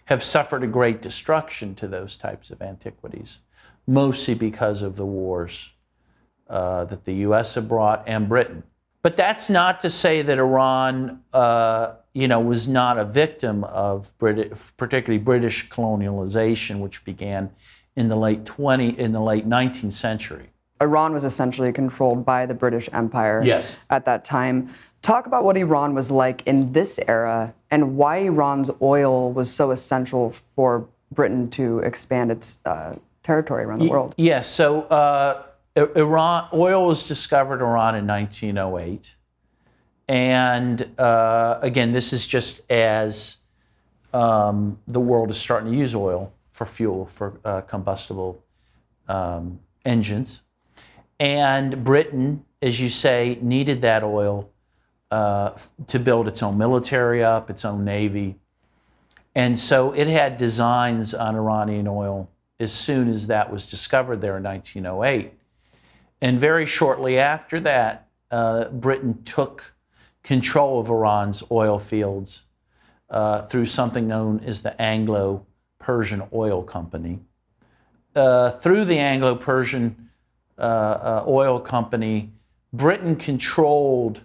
have 0.05 0.23
suffered 0.23 0.63
a 0.63 0.67
great 0.67 1.01
destruction 1.01 1.75
to 1.77 1.89
those 1.89 2.17
types 2.17 2.51
of 2.51 2.61
antiquities, 2.61 3.39
mostly 3.87 4.35
because 4.35 4.83
of 4.83 4.97
the 4.97 5.07
wars 5.07 5.71
uh, 6.49 6.85
that 6.85 7.05
the 7.05 7.15
US 7.15 7.55
have 7.55 7.69
brought 7.69 8.05
and 8.07 8.29
Britain. 8.29 8.63
But 9.03 9.17
that's 9.17 9.49
not 9.49 9.81
to 9.81 9.91
say 9.91 10.23
that 10.23 10.39
Iran, 10.39 11.23
uh, 11.33 11.95
you 12.13 12.27
know, 12.27 12.41
was 12.41 12.67
not 12.67 12.99
a 12.99 13.05
victim 13.05 13.63
of 13.65 14.17
British, 14.19 14.73
particularly 14.77 15.23
British 15.23 15.69
colonialization, 15.69 16.81
which 16.81 17.05
began 17.05 17.51
in 17.95 18.09
the 18.09 18.17
late 18.17 18.45
20 18.45 18.99
in 18.99 19.13
the 19.13 19.21
late 19.21 19.49
19th 19.49 19.93
century. 19.93 20.51
Iran 20.81 21.15
was 21.15 21.25
essentially 21.25 21.73
controlled 21.73 22.25
by 22.25 22.47
the 22.47 22.55
British 22.55 22.89
Empire 22.93 23.43
yes. 23.45 23.77
at 23.89 24.05
that 24.05 24.25
time. 24.25 24.75
Talk 25.03 25.27
about 25.27 25.45
what 25.45 25.57
Iran 25.57 25.95
was 25.95 26.11
like 26.11 26.43
in 26.47 26.73
this 26.73 26.99
era 27.07 27.55
and 27.71 27.97
why 27.97 28.19
Iran's 28.19 28.71
oil 28.83 29.33
was 29.33 29.51
so 29.53 29.71
essential 29.71 30.35
for 30.55 30.89
Britain 31.13 31.49
to 31.51 31.79
expand 31.79 32.31
its 32.31 32.59
uh, 32.65 32.97
territory 33.27 33.65
around 33.65 33.81
the 33.81 33.89
world. 33.89 34.15
Yes. 34.17 34.49
So 34.49 34.83
uh, 34.83 35.43
Iran 35.75 36.49
oil 36.55 36.87
was 36.87 37.07
discovered 37.07 37.57
in 37.57 37.63
Iran 37.63 37.97
in 37.97 38.07
1908, 38.07 39.17
and 40.09 40.89
uh, 40.99 41.59
again, 41.61 41.93
this 41.93 42.13
is 42.13 42.25
just 42.25 42.71
as 42.71 43.39
um, 44.15 44.79
the 44.87 45.01
world 45.01 45.31
is 45.31 45.39
starting 45.39 45.73
to 45.73 45.77
use 45.77 45.95
oil 45.95 46.33
for 46.51 46.67
fuel 46.67 47.07
for 47.07 47.39
uh, 47.45 47.63
combustible 47.63 48.43
um, 49.09 49.59
engines, 49.85 50.43
and 51.19 51.83
Britain, 51.83 52.45
as 52.63 52.81
you 52.81 52.89
say, 52.89 53.39
needed 53.43 53.81
that 53.83 54.05
oil 54.05 54.49
uh, 55.11 55.51
to 55.89 55.99
build 55.99 56.29
its 56.29 56.45
own 56.45 56.57
military 56.57 57.25
up, 57.25 57.51
its 57.51 57.65
own 57.65 57.85
navy, 57.85 58.37
and 59.35 59.59
so 59.59 59.91
it 59.93 60.07
had 60.07 60.37
designs 60.37 61.13
on 61.13 61.35
Iranian 61.35 61.89
oil 61.89 62.31
as 62.59 62.73
soon 62.73 63.09
as 63.09 63.27
that 63.27 63.53
was 63.53 63.67
discovered 63.67 64.21
there 64.21 64.37
in 64.37 64.43
1908 64.45 65.33
and 66.21 66.41
very 66.41 66.67
shortly 66.67 67.19
after 67.19 67.61
that, 67.61 68.09
uh, 68.31 68.69
Britain 68.71 69.23
took 69.25 69.75
control 70.23 70.81
of 70.81 70.91
Iran's 70.91 71.43
oil 71.51 71.79
fields 71.79 72.43
uh, 73.11 73.43
through 73.43 73.67
something 73.67 74.09
known 74.09 74.41
as 74.41 74.63
the 74.63 74.81
Anglo 74.81 75.47
Persian 75.79 76.23
Oil 76.33 76.63
Company. 76.63 77.21
Uh, 78.15 78.51
through 78.51 78.85
the 78.85 78.99
Anglo 78.99 79.35
Persian 79.35 80.11
uh, 80.59 80.63
uh, 80.63 81.25
Oil 81.29 81.61
Company, 81.61 82.33
Britain 82.73 83.15
controlled 83.15 84.23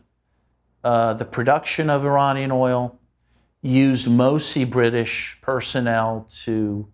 uh, 0.83 1.13
the 1.13 1.25
production 1.25 1.89
of 1.89 2.05
Iranian 2.05 2.51
oil, 2.51 2.97
used 3.61 4.09
mostly 4.09 4.65
British 4.65 5.37
personnel 5.41 6.25
to 6.43 6.87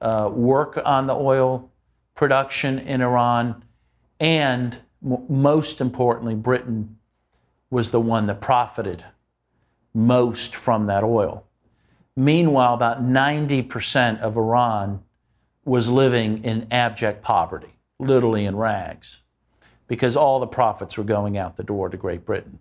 Uh, 0.00 0.30
work 0.32 0.80
on 0.84 1.06
the 1.06 1.14
oil 1.14 1.70
production 2.14 2.78
in 2.78 3.02
Iran 3.02 3.62
and 4.20 4.78
m- 5.04 5.24
most 5.28 5.80
importantly, 5.80 6.34
Britain 6.34 6.96
was 7.70 7.90
the 7.90 8.00
one 8.00 8.26
that 8.26 8.40
profited 8.40 9.04
most 9.94 10.54
from 10.54 10.86
that 10.86 11.02
oil. 11.02 11.44
Meanwhile, 12.16 12.74
about 12.74 13.02
90% 13.02 14.20
of 14.20 14.36
Iran 14.36 15.02
was 15.64 15.88
living 15.88 16.44
in 16.44 16.66
abject 16.70 17.22
poverty, 17.22 17.74
literally 17.98 18.44
in 18.44 18.56
rags, 18.56 19.22
because 19.86 20.16
all 20.16 20.40
the 20.40 20.46
profits 20.46 20.98
were 20.98 21.04
going 21.04 21.38
out 21.38 21.56
the 21.56 21.64
door 21.64 21.88
to 21.88 21.96
Great 21.96 22.24
Britain, 22.24 22.58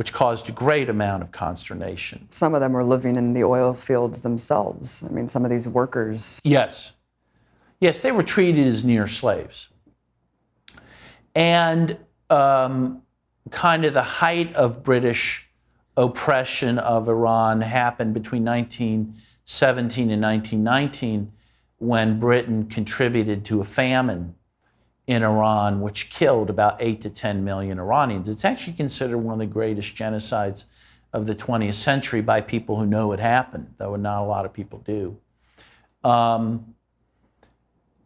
which 0.00 0.14
caused 0.14 0.48
a 0.48 0.52
great 0.52 0.88
amount 0.88 1.22
of 1.22 1.30
consternation. 1.30 2.26
Some 2.30 2.54
of 2.54 2.62
them 2.62 2.72
were 2.72 2.82
living 2.82 3.16
in 3.16 3.34
the 3.34 3.44
oil 3.44 3.74
fields 3.74 4.22
themselves. 4.22 5.04
I 5.06 5.12
mean, 5.12 5.28
some 5.28 5.44
of 5.44 5.50
these 5.50 5.68
workers. 5.68 6.40
Yes. 6.42 6.94
Yes, 7.80 8.00
they 8.00 8.10
were 8.10 8.22
treated 8.22 8.66
as 8.66 8.82
near 8.82 9.06
slaves. 9.06 9.68
And 11.34 11.98
um, 12.30 13.02
kind 13.50 13.84
of 13.84 13.92
the 13.92 14.00
height 14.00 14.54
of 14.54 14.82
British 14.82 15.46
oppression 15.98 16.78
of 16.78 17.06
Iran 17.06 17.60
happened 17.60 18.14
between 18.14 18.42
1917 18.42 20.10
and 20.10 20.22
1919 20.22 21.30
when 21.76 22.18
Britain 22.18 22.64
contributed 22.68 23.44
to 23.44 23.60
a 23.60 23.64
famine 23.64 24.34
in 25.10 25.24
Iran, 25.24 25.80
which 25.80 26.08
killed 26.08 26.50
about 26.50 26.76
8 26.78 27.00
to 27.00 27.10
10 27.10 27.42
million 27.44 27.80
Iranians. 27.80 28.28
It's 28.28 28.44
actually 28.44 28.74
considered 28.74 29.18
one 29.18 29.32
of 29.32 29.40
the 29.40 29.46
greatest 29.46 29.96
genocides 29.96 30.66
of 31.12 31.26
the 31.26 31.34
20th 31.34 31.74
century 31.74 32.20
by 32.20 32.40
people 32.40 32.78
who 32.78 32.86
know 32.86 33.10
it 33.10 33.18
happened, 33.18 33.74
though 33.76 33.96
not 33.96 34.22
a 34.22 34.24
lot 34.24 34.46
of 34.46 34.52
people 34.52 34.78
do. 34.78 35.18
Um, 36.04 36.76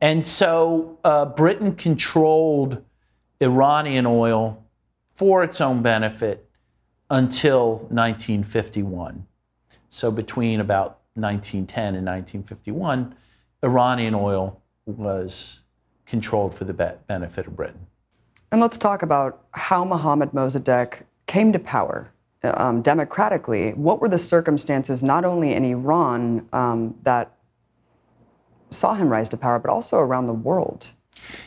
and 0.01 0.25
so 0.25 0.99
uh, 1.05 1.27
Britain 1.27 1.77
controlled 1.77 2.83
Iranian 3.39 4.07
oil 4.07 4.65
for 5.13 5.45
its 5.45 5.61
own 5.61 5.83
benefit 5.83 6.49
until 7.11 7.81
1951. 7.91 9.27
So 9.91 10.11
between 10.11 10.61
about 10.61 11.01
1910 11.17 11.97
and 11.97 12.07
1951, 12.07 13.15
Iranian 13.63 14.15
oil 14.15 14.63
was 14.87 15.61
controlled 16.07 16.55
for 16.55 16.65
the 16.65 16.73
benefit 16.73 17.47
of 17.47 17.57
Britain. 17.57 17.87
And 18.53 18.61
let's 18.61 18.79
talk 18.79 19.03
about 19.03 19.45
how 19.53 19.85
Mohammad 19.85 20.31
Mossadegh 20.31 21.03
came 21.27 21.53
to 21.53 21.59
power 21.59 22.13
um, 22.43 22.83
democratically. 22.83 23.73
What 23.73 24.01
were 24.01 24.09
the 24.09 24.19
circumstances, 24.19 25.03
not 25.03 25.25
only 25.25 25.53
in 25.55 25.65
Iran, 25.65 26.49
um, 26.53 26.95
that 27.03 27.37
saw 28.71 28.95
him 28.95 29.09
rise 29.09 29.29
to 29.31 29.37
power, 29.37 29.59
but 29.59 29.71
also 29.71 29.99
around 29.99 30.27
the 30.27 30.35
world? 30.35 30.87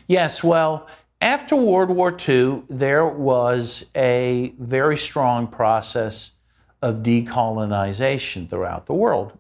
Yes, 0.08 0.44
well, 0.44 0.88
after 1.22 1.56
World 1.56 1.90
War 1.90 2.16
II, 2.28 2.64
there 2.70 3.08
was 3.08 3.86
a 3.96 4.54
very 4.60 4.98
strong 4.98 5.48
process 5.48 6.34
of 6.82 6.98
decolonization 6.98 8.50
throughout 8.50 8.86
the 8.86 8.94
world. 8.94 9.38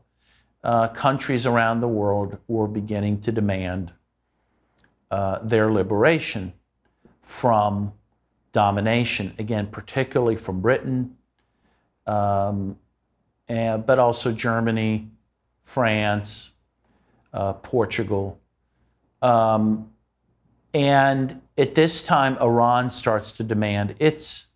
Uh, 0.63 0.87
countries 0.87 1.45
around 1.45 1.81
the 1.81 1.87
world 1.87 2.37
were 2.47 2.67
beginning 2.67 3.21
to 3.21 3.31
demand 3.31 3.93
uh, 5.11 5.39
their 5.43 5.71
liberation 5.71 6.53
from 7.21 7.93
domination, 8.51 9.33
again, 9.37 9.67
particularly 9.67 10.35
from 10.35 10.61
Britain, 10.61 11.15
um, 12.05 12.77
and, 13.47 13.85
but 13.85 13.99
also 13.99 14.31
Germany, 14.31 15.09
France, 15.63 16.51
uh, 17.33 17.53
Portugal. 17.53 18.39
Um, 19.21 19.91
and 20.73 21.41
at 21.57 21.75
this 21.75 22.01
time, 22.01 22.37
Iran 22.37 22.89
starts 22.89 23.31
to 23.33 23.43
demand 23.43 23.95
its 23.99 24.47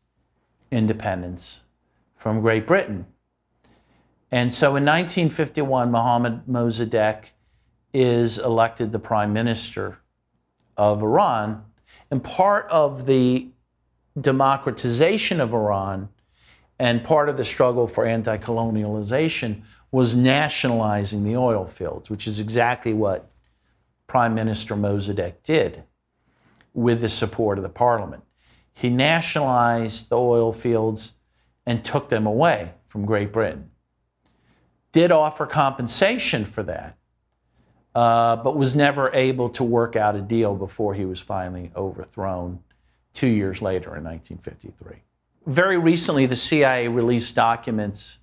independence 0.72 1.62
from 2.16 2.42
Great 2.42 2.66
Britain. 2.68 3.06
And 4.32 4.52
so 4.52 4.68
in 4.70 4.86
1951, 4.86 5.92
Mohammad 5.92 6.46
Mossadegh 6.48 7.26
is 7.94 8.38
elected 8.38 8.92
the 8.92 9.00
prime 9.00 9.34
minister 9.34 9.98
of 10.82 11.04
Iran. 11.04 11.64
And 12.10 12.24
part 12.24 12.68
of 12.70 13.06
the 13.06 13.50
democratization 14.20 15.40
of 15.40 15.54
Iran 15.54 16.10
and 16.80 17.04
part 17.04 17.30
of 17.30 17.38
the 17.38 17.46
struggle 17.46 17.88
for 17.88 18.06
anti 18.06 18.38
colonialization 18.38 19.62
was 19.92 20.16
nationalizing 20.16 21.24
the 21.24 21.36
oil 21.36 21.68
fields, 21.68 22.10
which 22.10 22.28
is 22.28 22.40
exactly 22.40 22.94
what 22.94 23.30
Prime 24.08 24.34
Minister 24.34 24.76
Mossadegh 24.76 25.36
did 25.44 25.84
with 26.74 27.02
the 27.02 27.10
support 27.10 27.60
of 27.60 27.64
the 27.64 27.70
parliament. 27.70 28.24
He 28.74 28.90
nationalized 28.90 30.10
the 30.10 30.18
oil 30.18 30.52
fields 30.52 31.14
and 31.66 31.86
took 31.86 32.10
them 32.10 32.26
away 32.26 32.72
from 32.88 33.06
Great 33.06 33.32
Britain. 33.32 33.70
did 34.92 35.12
offer 35.12 35.46
compensation 35.46 36.44
for 36.44 36.64
that, 36.64 36.98
uh, 37.94 38.38
but 38.38 38.56
was 38.56 38.76
never 38.76 39.14
able 39.14 39.50
to 39.50 39.64
work 39.64 39.96
out 39.96 40.16
a 40.16 40.22
deal 40.22 40.56
before 40.56 40.94
he 40.94 41.06
was 41.06 41.20
finally 41.20 41.72
overthrown 41.76 42.60
two 43.14 43.28
years 43.28 43.62
later 43.62 43.96
in 43.98 44.04
1953. 44.04 44.98
Very 45.48 45.78
recently, 45.78 46.26
the 46.26 46.36
CIA 46.36 46.88
released 46.88 47.36
documents, 47.36 48.20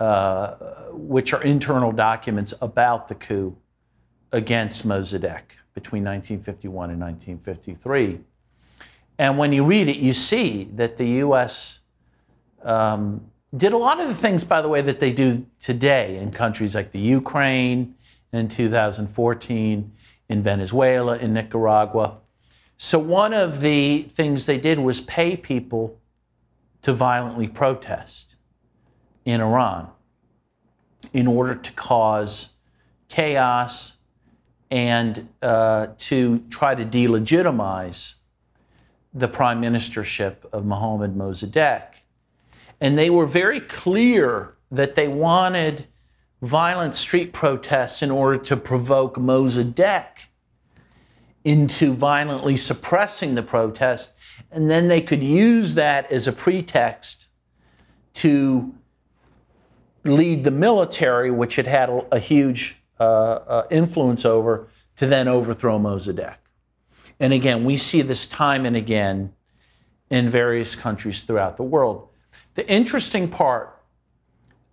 uh, 0.00 0.54
which 0.90 1.32
are 1.32 1.42
internal 1.42 1.92
documents 1.92 2.54
about 2.60 3.08
the 3.08 3.14
coup 3.14 3.56
against 4.32 4.86
Mossadegh 4.86 5.42
between 5.74 6.04
1951 6.04 6.90
and 6.90 7.00
1953. 7.00 8.20
And 9.18 9.38
when 9.38 9.52
you 9.52 9.64
read 9.64 9.88
it, 9.88 9.96
you 9.96 10.12
see 10.12 10.64
that 10.74 10.96
the 10.96 11.06
U.S. 11.06 11.80
Um, 12.62 13.30
did 13.56 13.72
a 13.72 13.76
lot 13.76 14.00
of 14.00 14.08
the 14.08 14.14
things, 14.14 14.44
by 14.44 14.60
the 14.60 14.68
way, 14.68 14.80
that 14.82 15.00
they 15.00 15.12
do 15.12 15.46
today 15.58 16.18
in 16.18 16.30
countries 16.30 16.74
like 16.74 16.92
the 16.92 17.00
Ukraine 17.00 17.94
in 18.32 18.48
2014, 18.48 19.92
in 20.28 20.42
Venezuela, 20.42 21.16
in 21.16 21.32
Nicaragua. 21.32 22.18
So, 22.76 22.98
one 22.98 23.32
of 23.32 23.60
the 23.60 24.02
things 24.02 24.46
they 24.46 24.58
did 24.58 24.78
was 24.78 25.00
pay 25.00 25.36
people 25.36 25.98
to 26.82 26.92
violently 26.92 27.48
protest 27.48 28.36
in 29.24 29.40
Iran 29.40 29.88
in 31.12 31.26
order 31.26 31.54
to 31.54 31.72
cause 31.72 32.50
chaos 33.08 33.94
and 34.70 35.28
uh, 35.42 35.88
to 35.96 36.40
try 36.50 36.74
to 36.74 36.84
delegitimize 36.84 38.14
the 39.14 39.28
prime 39.28 39.60
ministership 39.62 40.44
of 40.52 40.64
Mohammad 40.64 41.16
Mossadegh. 41.16 41.86
And 42.80 42.98
they 42.98 43.10
were 43.10 43.26
very 43.26 43.60
clear 43.60 44.54
that 44.70 44.94
they 44.94 45.08
wanted 45.08 45.86
violent 46.42 46.94
street 46.94 47.32
protests 47.32 48.02
in 48.02 48.10
order 48.10 48.38
to 48.38 48.56
provoke 48.56 49.16
Mossadegh 49.16 50.26
into 51.44 51.92
violently 51.92 52.56
suppressing 52.56 53.34
the 53.34 53.42
protest. 53.42 54.12
And 54.50 54.70
then 54.70 54.88
they 54.88 55.00
could 55.00 55.22
use 55.22 55.74
that 55.74 56.10
as 56.12 56.26
a 56.26 56.32
pretext 56.32 57.28
to 58.14 58.74
lead 60.04 60.44
the 60.44 60.50
military, 60.50 61.30
which 61.30 61.56
had 61.56 61.66
had 61.66 61.88
a, 61.88 62.06
a 62.12 62.18
huge 62.18 62.76
uh, 63.00 63.02
uh, 63.02 63.66
influence 63.70 64.24
over, 64.24 64.68
to 64.96 65.06
then 65.06 65.28
overthrow 65.28 65.78
Mossadegh. 65.78 66.36
And 67.20 67.32
again, 67.32 67.64
we 67.64 67.76
see 67.76 68.02
this 68.02 68.26
time 68.26 68.64
and 68.64 68.76
again 68.76 69.32
in 70.10 70.28
various 70.28 70.74
countries 70.74 71.22
throughout 71.22 71.56
the 71.56 71.62
world. 71.62 72.08
The 72.54 72.68
interesting 72.68 73.28
part 73.28 73.77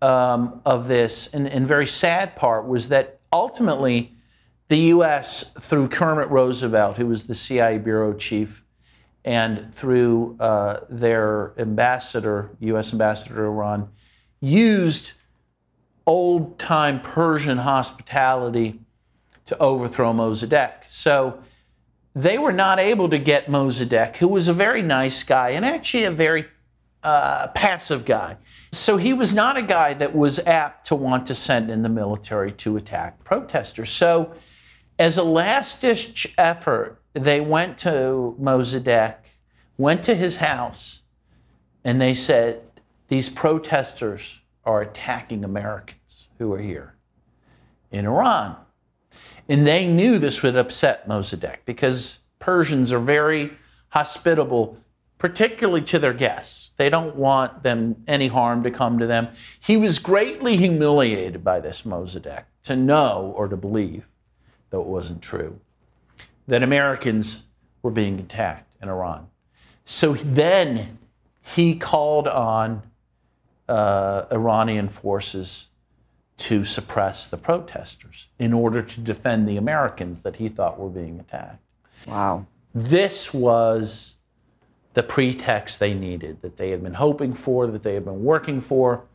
um, 0.06 0.62
of 0.68 0.88
this, 0.88 1.34
and, 1.34 1.48
and 1.48 1.68
very 1.68 1.88
sad 1.88 2.36
part, 2.36 2.68
was 2.68 2.90
that 2.90 3.20
ultimately 3.34 4.14
the 4.68 4.78
U.S., 4.78 5.52
through 5.60 5.88
Kermit 5.88 6.30
Roosevelt, 6.30 6.98
who 6.98 7.08
was 7.08 7.26
the 7.26 7.34
CIA 7.34 7.80
bureau 7.80 8.14
chief, 8.14 8.64
and 9.24 9.74
through 9.74 10.38
uh, 10.40 10.82
their 10.90 11.54
ambassador, 11.58 12.52
U.S. 12.60 12.94
ambassador 12.94 13.46
Iran, 13.46 13.90
used 14.42 15.14
old 16.06 16.60
time 16.60 17.00
Persian 17.02 17.58
hospitality 17.58 18.80
to 19.48 19.58
overthrow 19.58 20.14
Mossadegh. 20.14 20.88
So 20.88 21.40
they 22.14 22.38
were 22.38 22.54
not 22.54 22.80
able 22.80 23.10
to 23.10 23.18
get 23.18 23.48
Mossadegh, 23.48 24.18
who 24.18 24.28
was 24.28 24.48
a 24.48 24.54
very 24.54 24.84
nice 24.84 25.24
guy 25.24 25.50
and 25.50 25.66
actually 25.66 26.04
a 26.04 26.12
very 26.12 26.46
uh, 27.06 27.48
passive 27.50 28.04
guy. 28.04 28.36
So 28.72 28.98
he 28.98 29.14
was 29.14 29.34
not 29.34 29.58
a 29.58 29.62
guy 29.62 29.94
that 29.94 30.16
was 30.16 30.40
apt 30.40 30.88
to 30.88 30.96
want 30.96 31.28
to 31.28 31.36
send 31.36 31.70
in 31.70 31.84
the 31.84 31.90
military 31.90 32.52
to 32.54 32.78
attack 32.78 33.24
protesters. 33.24 33.92
So, 33.92 34.34
as 34.98 35.18
a 35.18 35.24
last 35.24 35.82
ditch 35.82 36.34
effort, 36.38 37.02
they 37.14 37.42
went 37.42 37.78
to 37.80 38.36
Mossadegh, 38.42 39.16
went 39.78 40.04
to 40.04 40.16
his 40.16 40.38
house, 40.38 41.02
and 41.84 42.02
they 42.02 42.14
said, 42.14 42.62
These 43.10 43.30
protesters 43.30 44.40
are 44.64 44.82
attacking 44.82 45.44
Americans 45.44 46.28
who 46.40 46.52
are 46.54 46.62
here 46.62 46.96
in 47.92 48.06
Iran. 48.06 48.56
And 49.48 49.68
they 49.68 49.86
knew 49.86 50.18
this 50.18 50.42
would 50.42 50.56
upset 50.56 51.08
Mossadegh 51.08 51.58
because 51.66 52.22
Persians 52.40 52.92
are 52.92 53.00
very 53.00 53.52
hospitable, 53.90 54.78
particularly 55.26 55.82
to 55.82 55.98
their 55.98 56.14
guests. 56.14 56.70
They 56.78 56.88
don't 56.88 57.16
want 57.16 57.64
them 57.64 58.04
any 58.08 58.28
harm 58.28 58.62
to 58.62 58.70
come 58.70 59.00
to 59.00 59.08
them. 59.08 59.30
He 59.60 59.76
was 59.76 59.98
greatly 59.98 60.56
humiliated 60.56 61.44
by 61.44 61.62
this 61.62 61.82
Mossadegh 61.82 62.44
to 62.66 62.76
know 62.76 63.34
or 63.36 63.48
to 63.48 63.58
believe, 63.58 64.06
though 64.70 64.82
it 64.82 64.88
wasn't 64.88 65.24
true, 65.24 65.60
that 66.48 66.62
Americans 66.62 67.46
were 67.82 67.90
being 67.90 68.20
attacked 68.20 68.70
in 68.84 68.88
Iran. 68.88 69.26
So 69.84 70.14
then 70.14 71.00
he 71.42 71.74
called 71.74 72.28
on 72.28 72.84
uh, 73.68 74.26
Iranian 74.32 74.90
forces 74.90 75.70
to 76.38 76.64
suppress 76.66 77.30
the 77.32 77.38
protesters 77.38 78.28
in 78.38 78.54
order 78.54 78.84
to 78.84 79.02
defend 79.02 79.50
the 79.50 79.58
Americans 79.58 80.22
that 80.22 80.36
he 80.36 80.50
thought 80.50 80.80
were 80.80 80.88
being 80.88 81.20
attacked. 81.20 81.64
Wow. 82.06 82.46
This 82.76 83.34
was 83.34 84.15
the 84.96 85.04
pretext 85.04 85.80
they 85.80 85.94
needed, 85.94 86.42
that 86.42 86.58
they 86.58 86.72
had 86.72 86.82
been 86.82 86.96
hoping 86.96 87.34
for, 87.34 87.68
that 87.68 87.84
they 87.84 87.94
had 87.94 88.06
been 88.06 88.24
working 88.24 88.62
for. 88.62 89.06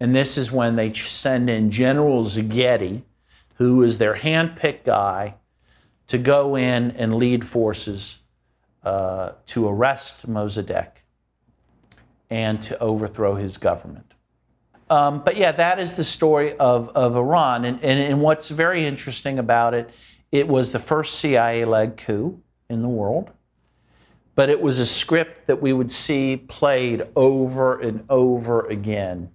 And 0.00 0.14
this 0.14 0.36
is 0.36 0.50
when 0.50 0.74
they 0.74 0.92
send 0.92 1.48
in 1.48 1.70
General 1.70 2.24
Zahedi, 2.24 3.02
who 3.54 3.82
is 3.82 3.98
their 3.98 4.16
handpicked 4.16 4.84
guy, 4.84 5.36
to 6.08 6.18
go 6.18 6.56
in 6.56 6.90
and 6.92 7.14
lead 7.14 7.46
forces 7.46 8.18
uh, 8.82 9.32
to 9.46 9.68
arrest 9.68 10.28
Mossadegh 10.28 10.90
and 12.28 12.60
to 12.62 12.78
overthrow 12.80 13.36
his 13.36 13.56
government. 13.56 14.14
Um, 14.90 15.22
but 15.24 15.36
yeah, 15.36 15.52
that 15.52 15.78
is 15.78 15.94
the 15.94 16.04
story 16.04 16.56
of, 16.56 16.88
of 16.90 17.14
Iran. 17.14 17.64
And, 17.64 17.82
and, 17.84 18.00
and 18.00 18.20
what's 18.20 18.50
very 18.50 18.84
interesting 18.84 19.38
about 19.38 19.72
it, 19.72 19.90
it 20.32 20.48
was 20.48 20.72
the 20.72 20.80
first 20.80 21.20
CIA 21.20 21.64
led 21.64 21.96
coup 21.96 22.42
in 22.68 22.82
the 22.82 22.88
world. 22.88 23.30
But 24.34 24.48
it 24.48 24.60
was 24.60 24.78
a 24.78 24.86
script 24.86 25.46
that 25.46 25.60
we 25.60 25.72
would 25.72 25.90
see 25.90 26.36
played 26.36 27.06
over 27.16 27.78
and 27.80 28.04
over 28.08 28.66
again 28.66 29.30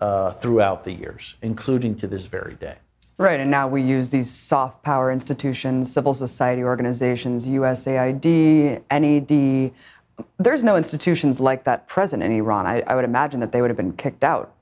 uh, 0.00 0.32
throughout 0.32 0.84
the 0.84 0.92
years, 0.92 1.36
including 1.42 1.96
to 1.96 2.06
this 2.06 2.26
very 2.26 2.54
day. 2.54 2.76
Right, 3.18 3.38
and 3.38 3.50
now 3.50 3.68
we 3.68 3.82
use 3.82 4.10
these 4.10 4.30
soft 4.30 4.82
power 4.82 5.12
institutions, 5.12 5.92
civil 5.92 6.14
society 6.14 6.62
organizations, 6.62 7.46
USAID, 7.46 8.82
NED, 8.90 9.72
there's 10.38 10.62
no 10.62 10.76
institutions 10.76 11.40
like 11.40 11.64
that 11.64 11.88
present 11.88 12.22
in 12.22 12.32
Iran. 12.32 12.66
I, 12.66 12.82
I 12.86 12.94
would 12.94 13.04
imagine 13.04 13.40
that 13.40 13.52
they 13.52 13.60
would 13.60 13.70
have 13.70 13.76
been 13.76 13.96
kicked 13.96 14.24
out. 14.24 14.54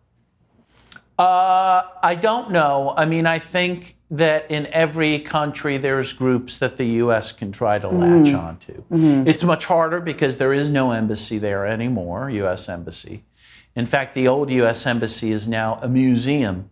Uh, 1.20 1.82
I 2.02 2.14
don't 2.14 2.50
know. 2.50 2.94
I 2.96 3.04
mean, 3.04 3.26
I 3.26 3.38
think 3.38 3.98
that 4.10 4.50
in 4.50 4.66
every 4.68 5.18
country 5.18 5.76
there's 5.76 6.14
groups 6.14 6.58
that 6.60 6.78
the 6.78 6.86
U.S. 7.04 7.30
can 7.30 7.52
try 7.52 7.78
to 7.78 7.88
latch 7.88 8.28
mm-hmm. 8.28 8.36
onto. 8.36 8.72
Mm-hmm. 8.84 9.28
It's 9.28 9.44
much 9.44 9.66
harder 9.66 10.00
because 10.00 10.38
there 10.38 10.54
is 10.54 10.70
no 10.70 10.92
embassy 10.92 11.36
there 11.36 11.66
anymore, 11.66 12.30
U.S. 12.30 12.70
embassy. 12.70 13.24
In 13.76 13.84
fact, 13.84 14.14
the 14.14 14.28
old 14.28 14.50
U.S. 14.50 14.86
embassy 14.86 15.30
is 15.30 15.46
now 15.46 15.78
a 15.82 15.90
museum, 15.90 16.70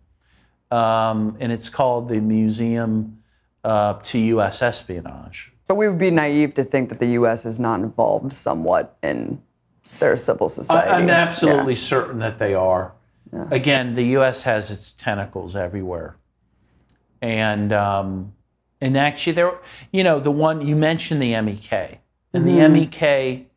um, 0.71 1.37
and 1.39 1.51
it's 1.51 1.69
called 1.69 2.09
the 2.09 2.19
Museum 2.19 3.21
uh, 3.63 3.99
to 4.01 4.17
U.S. 4.17 4.63
Espionage. 4.63 5.53
But 5.67 5.75
we 5.75 5.87
would 5.87 5.99
be 5.99 6.09
naive 6.09 6.55
to 6.55 6.63
think 6.63 6.89
that 6.89 6.97
the 6.97 7.11
U.S. 7.11 7.45
is 7.45 7.59
not 7.59 7.81
involved 7.81 8.33
somewhat 8.33 8.97
in 9.03 9.43
their 9.99 10.17
civil 10.17 10.49
society. 10.49 10.89
I'm 10.89 11.11
absolutely 11.11 11.73
yeah. 11.73 11.79
certain 11.79 12.17
that 12.17 12.39
they 12.39 12.55
are. 12.55 12.93
Yeah. 13.31 13.47
Again, 13.51 13.93
the 13.93 14.03
U.S. 14.03 14.43
has 14.43 14.71
its 14.71 14.91
tentacles 14.93 15.55
everywhere, 15.55 16.15
and 17.21 17.71
um, 17.71 18.33
and 18.81 18.97
actually, 18.97 19.33
there, 19.33 19.59
you 19.91 20.03
know, 20.03 20.19
the 20.19 20.31
one 20.31 20.65
you 20.65 20.75
mentioned, 20.75 21.21
the 21.21 21.39
MEK, 21.41 21.99
and 22.33 22.45
mm-hmm. 22.45 22.73
the 22.73 22.87
MEK, 22.87 23.47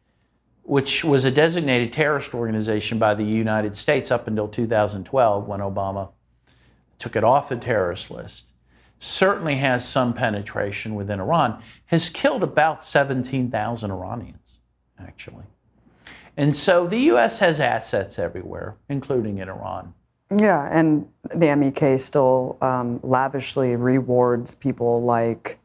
which 0.62 1.05
was 1.05 1.25
a 1.25 1.31
designated 1.31 1.93
terrorist 1.93 2.35
organization 2.35 2.99
by 2.99 3.14
the 3.14 3.25
United 3.25 3.75
States 3.75 4.11
up 4.11 4.27
until 4.27 4.47
2012, 4.49 5.47
when 5.47 5.61
Obama 5.61 6.11
took 6.99 7.16
it 7.16 7.25
off 7.25 7.49
the 7.49 7.57
terrorist 7.57 8.11
list 8.11 8.45
certainly 9.03 9.57
has 9.57 9.87
some 9.87 10.14
penetration 10.14 10.95
within 10.95 11.18
Iran, 11.18 11.61
has 11.87 12.09
killed 12.09 12.45
about 12.45 12.85
17,000 12.85 13.91
Iranians, 13.91 14.61
actually. 14.97 15.43
And 16.37 16.55
so 16.57 16.87
the 16.87 16.99
U.S. 16.99 17.41
has 17.41 17.61
assets 17.61 18.18
everywhere, 18.18 18.76
including 18.89 19.39
in 19.39 19.49
Iran. 19.49 19.95
Yeah, 20.35 20.66
and 20.70 21.09
the 21.35 21.55
MEK 21.55 22.01
still 22.01 22.57
um, 22.62 23.01
lavishly 23.03 23.76
rewards 23.76 24.55
people 24.55 25.03
like, 25.03 25.59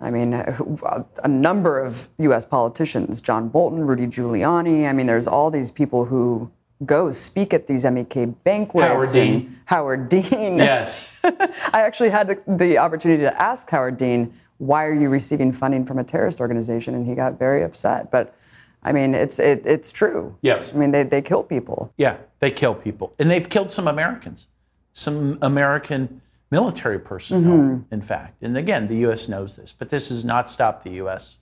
I 0.00 0.10
mean, 0.10 0.34
a 0.34 1.28
number 1.28 1.80
of 1.80 2.10
U.S. 2.18 2.44
politicians, 2.44 3.20
John 3.20 3.48
Bolton, 3.48 3.86
Rudy 3.86 4.06
Giuliani. 4.06 4.88
I 4.88 4.92
mean, 4.92 5.06
there's 5.06 5.26
all 5.26 5.50
these 5.50 5.70
people 5.70 6.04
who 6.04 6.50
go 6.84 7.10
speak 7.10 7.52
at 7.52 7.66
these 7.66 7.84
MEK 7.84 8.44
banquets. 8.44 8.86
Howard 8.86 9.12
Dean. 9.12 9.58
Howard 9.64 10.08
Dean. 10.08 10.58
Yes. 10.58 11.16
I 11.24 11.82
actually 11.82 12.10
had 12.10 12.28
the, 12.28 12.42
the 12.46 12.78
opportunity 12.78 13.22
to 13.22 13.42
ask 13.42 13.68
Howard 13.70 13.96
Dean, 13.96 14.32
why 14.58 14.84
are 14.84 14.92
you 14.92 15.08
receiving 15.08 15.52
funding 15.52 15.84
from 15.84 15.98
a 15.98 16.04
terrorist 16.04 16.40
organization? 16.40 16.94
And 16.94 17.06
he 17.06 17.14
got 17.14 17.38
very 17.38 17.62
upset. 17.62 18.10
But 18.10 18.34
I 18.82 18.92
mean, 18.92 19.14
it's 19.14 19.38
it, 19.38 19.66
it's 19.66 19.90
true. 19.90 20.36
Yes. 20.42 20.72
I 20.72 20.76
mean, 20.76 20.92
they, 20.92 21.02
they 21.02 21.22
kill 21.22 21.42
people. 21.42 21.92
Yeah, 21.96 22.16
they 22.40 22.50
kill 22.50 22.74
people. 22.74 23.14
And 23.18 23.30
they've 23.30 23.48
killed 23.48 23.70
some 23.70 23.88
Americans, 23.88 24.48
some 24.92 25.38
American 25.42 26.20
military 26.50 26.98
personnel, 26.98 27.84
in 27.90 28.00
fact. 28.00 28.42
And 28.42 28.56
again, 28.56 28.88
the 28.88 28.96
U.S. 28.98 29.28
knows 29.28 29.56
this, 29.56 29.72
but 29.72 29.90
this 29.90 30.08
has 30.08 30.24
not 30.24 30.48
stopped 30.48 30.84
the 30.84 30.92
U.S. 30.92 31.38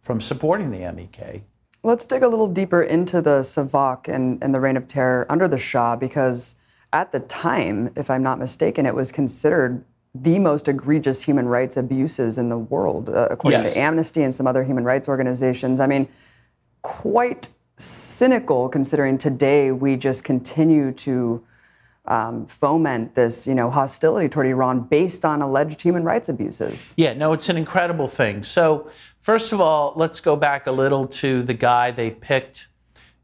from 0.00 0.20
supporting 0.20 0.70
the 0.70 0.78
MEK. 0.92 1.44
Let's 1.82 2.04
dig 2.04 2.22
a 2.22 2.28
little 2.28 2.48
deeper 2.48 2.82
into 2.82 3.22
the 3.22 3.40
Savak 3.40 4.08
and, 4.08 4.42
and 4.42 4.54
the 4.54 4.60
reign 4.60 4.76
of 4.76 4.88
terror 4.88 5.24
under 5.30 5.48
the 5.48 5.58
Shah, 5.58 5.96
because 5.96 6.56
at 6.92 7.12
the 7.12 7.20
time, 7.20 7.90
if 7.96 8.10
I'm 8.10 8.22
not 8.22 8.38
mistaken, 8.38 8.84
it 8.86 8.94
was 8.94 9.12
considered 9.12 9.84
the 10.14 10.40
most 10.40 10.66
egregious 10.66 11.22
human 11.22 11.46
rights 11.46 11.76
abuses 11.76 12.36
in 12.36 12.48
the 12.48 12.58
world, 12.58 13.08
uh, 13.08 13.28
according 13.30 13.62
Yes. 13.62 13.74
to 13.74 13.78
Amnesty 13.78 14.22
and 14.24 14.34
some 14.34 14.46
other 14.46 14.64
human 14.64 14.82
rights 14.84 15.08
organizations. 15.08 15.78
I 15.78 15.86
mean, 15.86 16.08
quite 16.82 17.48
cynical 17.76 18.68
considering 18.68 19.18
today 19.18 19.70
we 19.70 19.96
just 19.96 20.24
continue 20.24 20.92
to 20.92 21.42
um, 22.06 22.46
foment 22.46 23.14
this, 23.14 23.46
you 23.46 23.54
know, 23.54 23.70
hostility 23.70 24.28
toward 24.28 24.46
Iran 24.46 24.80
based 24.80 25.24
on 25.24 25.42
alleged 25.42 25.80
human 25.80 26.02
rights 26.02 26.28
abuses. 26.28 26.94
Yeah, 26.96 27.14
no, 27.14 27.32
it's 27.32 27.48
an 27.48 27.56
incredible 27.56 28.08
thing. 28.08 28.42
So, 28.42 28.90
first 29.20 29.52
of 29.52 29.60
all, 29.60 29.92
let's 29.96 30.20
go 30.20 30.34
back 30.34 30.66
a 30.66 30.72
little 30.72 31.06
to 31.06 31.42
the 31.42 31.54
guy 31.54 31.90
they 31.90 32.10
picked 32.10 32.68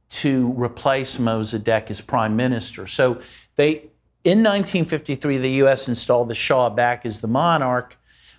to 0.09 0.53
replace 0.53 1.19
Mossadegh 1.19 1.91
as 1.91 2.01
prime 2.01 2.37
minister. 2.37 2.87
So, 2.87 3.21
they 3.57 3.91
in 4.27 4.39
1953, 4.39 5.39
the 5.39 5.51
U.S. 5.51 5.89
installed 5.89 6.29
the 6.29 6.35
Shah 6.35 6.69
back 6.69 7.07
as 7.07 7.21
the 7.21 7.29
monarch, 7.29 7.97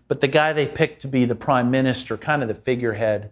but 0.10 0.20
the 0.20 0.28
guy 0.28 0.52
they 0.52 0.68
picked 0.68 1.02
to 1.02 1.08
be 1.08 1.24
the 1.24 1.36
prime 1.36 1.72
minister, 1.72 2.18
kind 2.18 2.42
of 2.42 2.50
the 2.50 2.56
figurehead, 2.56 3.32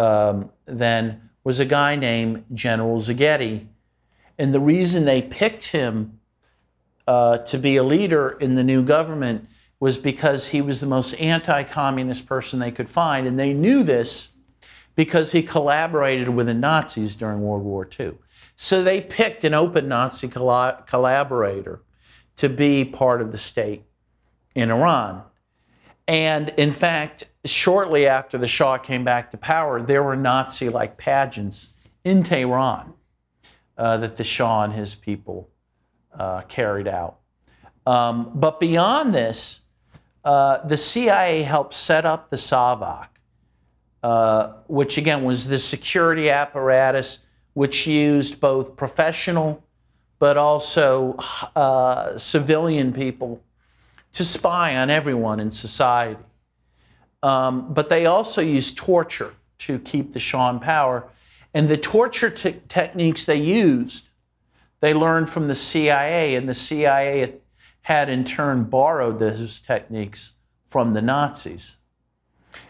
um, 0.00 0.50
then 0.64 1.30
was 1.44 1.60
a 1.60 1.64
guy 1.64 1.94
named 1.94 2.44
General 2.54 2.98
Zahedi. 2.98 3.66
And 4.38 4.54
the 4.54 4.60
reason 4.60 5.04
they 5.04 5.20
picked 5.20 5.64
him 5.64 6.20
uh, 7.06 7.38
to 7.38 7.58
be 7.58 7.76
a 7.76 7.82
leader 7.82 8.30
in 8.30 8.54
the 8.54 8.64
new 8.64 8.82
government 8.82 9.46
was 9.78 9.98
because 9.98 10.48
he 10.48 10.62
was 10.62 10.80
the 10.80 10.86
most 10.86 11.12
anti 11.14 11.64
communist 11.64 12.26
person 12.26 12.60
they 12.60 12.70
could 12.70 12.88
find. 12.88 13.26
And 13.26 13.38
they 13.38 13.52
knew 13.52 13.82
this 13.82 14.28
because 14.94 15.32
he 15.32 15.42
collaborated 15.42 16.30
with 16.30 16.46
the 16.46 16.54
Nazis 16.54 17.14
during 17.14 17.42
World 17.42 17.64
War 17.64 17.88
II. 17.98 18.14
So 18.56 18.82
they 18.82 19.02
picked 19.02 19.44
an 19.44 19.54
open 19.54 19.88
Nazi 19.88 20.28
colla- 20.28 20.84
collaborator 20.86 21.82
to 22.36 22.48
be 22.48 22.84
part 22.86 23.20
of 23.20 23.32
the 23.32 23.38
state 23.38 23.84
in 24.54 24.70
Iran. 24.70 25.24
And 26.10 26.52
in 26.56 26.72
fact, 26.72 27.28
shortly 27.44 28.08
after 28.08 28.36
the 28.36 28.48
Shah 28.48 28.78
came 28.78 29.04
back 29.04 29.30
to 29.30 29.36
power, 29.36 29.80
there 29.80 30.02
were 30.02 30.16
Nazi 30.16 30.68
like 30.68 30.96
pageants 30.96 31.70
in 32.02 32.24
Tehran 32.24 32.94
uh, 33.78 33.96
that 33.98 34.16
the 34.16 34.24
Shah 34.24 34.64
and 34.64 34.72
his 34.72 34.96
people 34.96 35.48
uh, 36.12 36.40
carried 36.48 36.88
out. 36.88 37.20
Um, 37.86 38.32
but 38.34 38.58
beyond 38.58 39.14
this, 39.14 39.60
uh, 40.24 40.66
the 40.66 40.76
CIA 40.76 41.42
helped 41.42 41.74
set 41.74 42.04
up 42.04 42.28
the 42.28 42.36
SAVAK, 42.36 43.06
uh, 44.02 44.54
which 44.66 44.98
again 44.98 45.22
was 45.22 45.46
the 45.46 45.60
security 45.60 46.28
apparatus 46.28 47.20
which 47.54 47.86
used 47.86 48.40
both 48.40 48.74
professional 48.74 49.62
but 50.18 50.36
also 50.36 51.14
uh, 51.54 52.18
civilian 52.18 52.92
people 52.92 53.40
to 54.12 54.24
spy 54.24 54.76
on 54.76 54.90
everyone 54.90 55.40
in 55.40 55.50
society. 55.50 56.20
Um, 57.22 57.72
but 57.72 57.88
they 57.90 58.06
also 58.06 58.40
used 58.40 58.76
torture 58.76 59.34
to 59.58 59.78
keep 59.78 60.12
the 60.12 60.18
Shah 60.18 60.50
in 60.50 60.58
power. 60.58 61.08
And 61.52 61.68
the 61.68 61.76
torture 61.76 62.30
te- 62.30 62.60
techniques 62.68 63.26
they 63.26 63.36
used, 63.36 64.08
they 64.80 64.94
learned 64.94 65.28
from 65.28 65.48
the 65.48 65.54
CIA, 65.54 66.34
and 66.34 66.48
the 66.48 66.54
CIA 66.54 67.34
had 67.82 68.08
in 68.08 68.24
turn 68.24 68.64
borrowed 68.64 69.18
those 69.18 69.60
techniques 69.60 70.32
from 70.66 70.94
the 70.94 71.02
Nazis. 71.02 71.76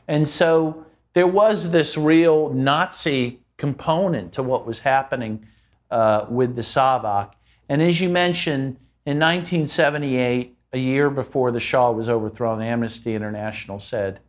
And 0.08 0.26
so 0.26 0.86
there 1.12 1.26
was 1.26 1.70
this 1.70 1.96
real 1.96 2.50
Nazi 2.50 3.40
component 3.56 4.32
to 4.32 4.42
what 4.42 4.66
was 4.66 4.80
happening 4.80 5.46
uh, 5.90 6.26
with 6.28 6.56
the 6.56 6.62
Savak. 6.62 7.32
And 7.68 7.82
as 7.82 8.00
you 8.00 8.08
mentioned, 8.08 8.76
in 9.06 9.18
1978, 9.18 10.56
a 10.72 10.78
year 10.78 11.10
before 11.10 11.50
the 11.50 11.60
Shah 11.60 11.90
was 11.90 12.08
overthrown, 12.08 12.62
Amnesty 12.62 13.14
International 13.14 13.80
said 13.80 14.20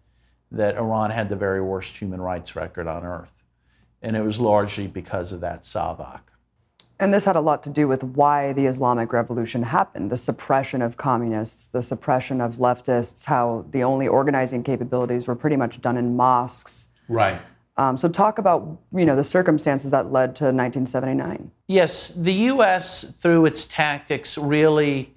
that 0.51 0.75
Iran 0.75 1.11
had 1.11 1.29
the 1.29 1.35
very 1.35 1.61
worst 1.61 1.97
human 1.97 2.21
rights 2.21 2.55
record 2.55 2.87
on 2.87 3.05
earth. 3.05 3.31
And 4.01 4.15
it 4.15 4.23
was 4.23 4.39
largely 4.39 4.87
because 4.87 5.31
of 5.31 5.41
that 5.41 5.61
Savak. 5.61 6.21
And 6.99 7.11
this 7.11 7.25
had 7.25 7.35
a 7.35 7.41
lot 7.41 7.63
to 7.63 7.69
do 7.69 7.87
with 7.87 8.03
why 8.03 8.53
the 8.53 8.67
Islamic 8.67 9.11
Revolution 9.11 9.63
happened 9.63 10.11
the 10.11 10.17
suppression 10.17 10.83
of 10.83 10.97
communists, 10.97 11.65
the 11.65 11.81
suppression 11.81 12.39
of 12.41 12.57
leftists, 12.57 13.25
how 13.25 13.65
the 13.71 13.83
only 13.83 14.07
organizing 14.07 14.61
capabilities 14.61 15.25
were 15.25 15.35
pretty 15.35 15.55
much 15.55 15.81
done 15.81 15.97
in 15.97 16.15
mosques. 16.15 16.89
Right. 17.07 17.41
Um, 17.77 17.97
so, 17.97 18.07
talk 18.07 18.37
about 18.37 18.77
you 18.93 19.05
know 19.05 19.15
the 19.15 19.23
circumstances 19.23 19.89
that 19.89 20.11
led 20.11 20.35
to 20.35 20.45
1979. 20.45 21.49
Yes, 21.67 22.09
the 22.09 22.33
U.S., 22.33 23.03
through 23.17 23.47
its 23.47 23.65
tactics, 23.65 24.37
really, 24.37 25.10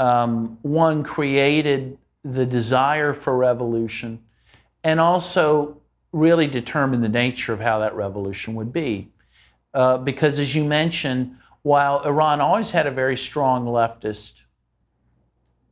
um, 0.00 0.58
one, 0.62 1.02
created 1.02 1.98
the 2.24 2.46
desire 2.46 3.12
for 3.12 3.36
revolution 3.36 4.18
and 4.82 4.98
also 4.98 5.76
really 6.12 6.46
determined 6.46 7.04
the 7.04 7.08
nature 7.08 7.52
of 7.52 7.60
how 7.60 7.78
that 7.80 7.94
revolution 7.94 8.54
would 8.54 8.72
be. 8.72 9.10
Uh, 9.74 9.98
because, 9.98 10.38
as 10.38 10.54
you 10.54 10.64
mentioned, 10.64 11.36
while 11.62 12.00
Iran 12.00 12.40
always 12.40 12.70
had 12.70 12.86
a 12.86 12.90
very 12.90 13.16
strong 13.16 13.66
leftist 13.66 14.32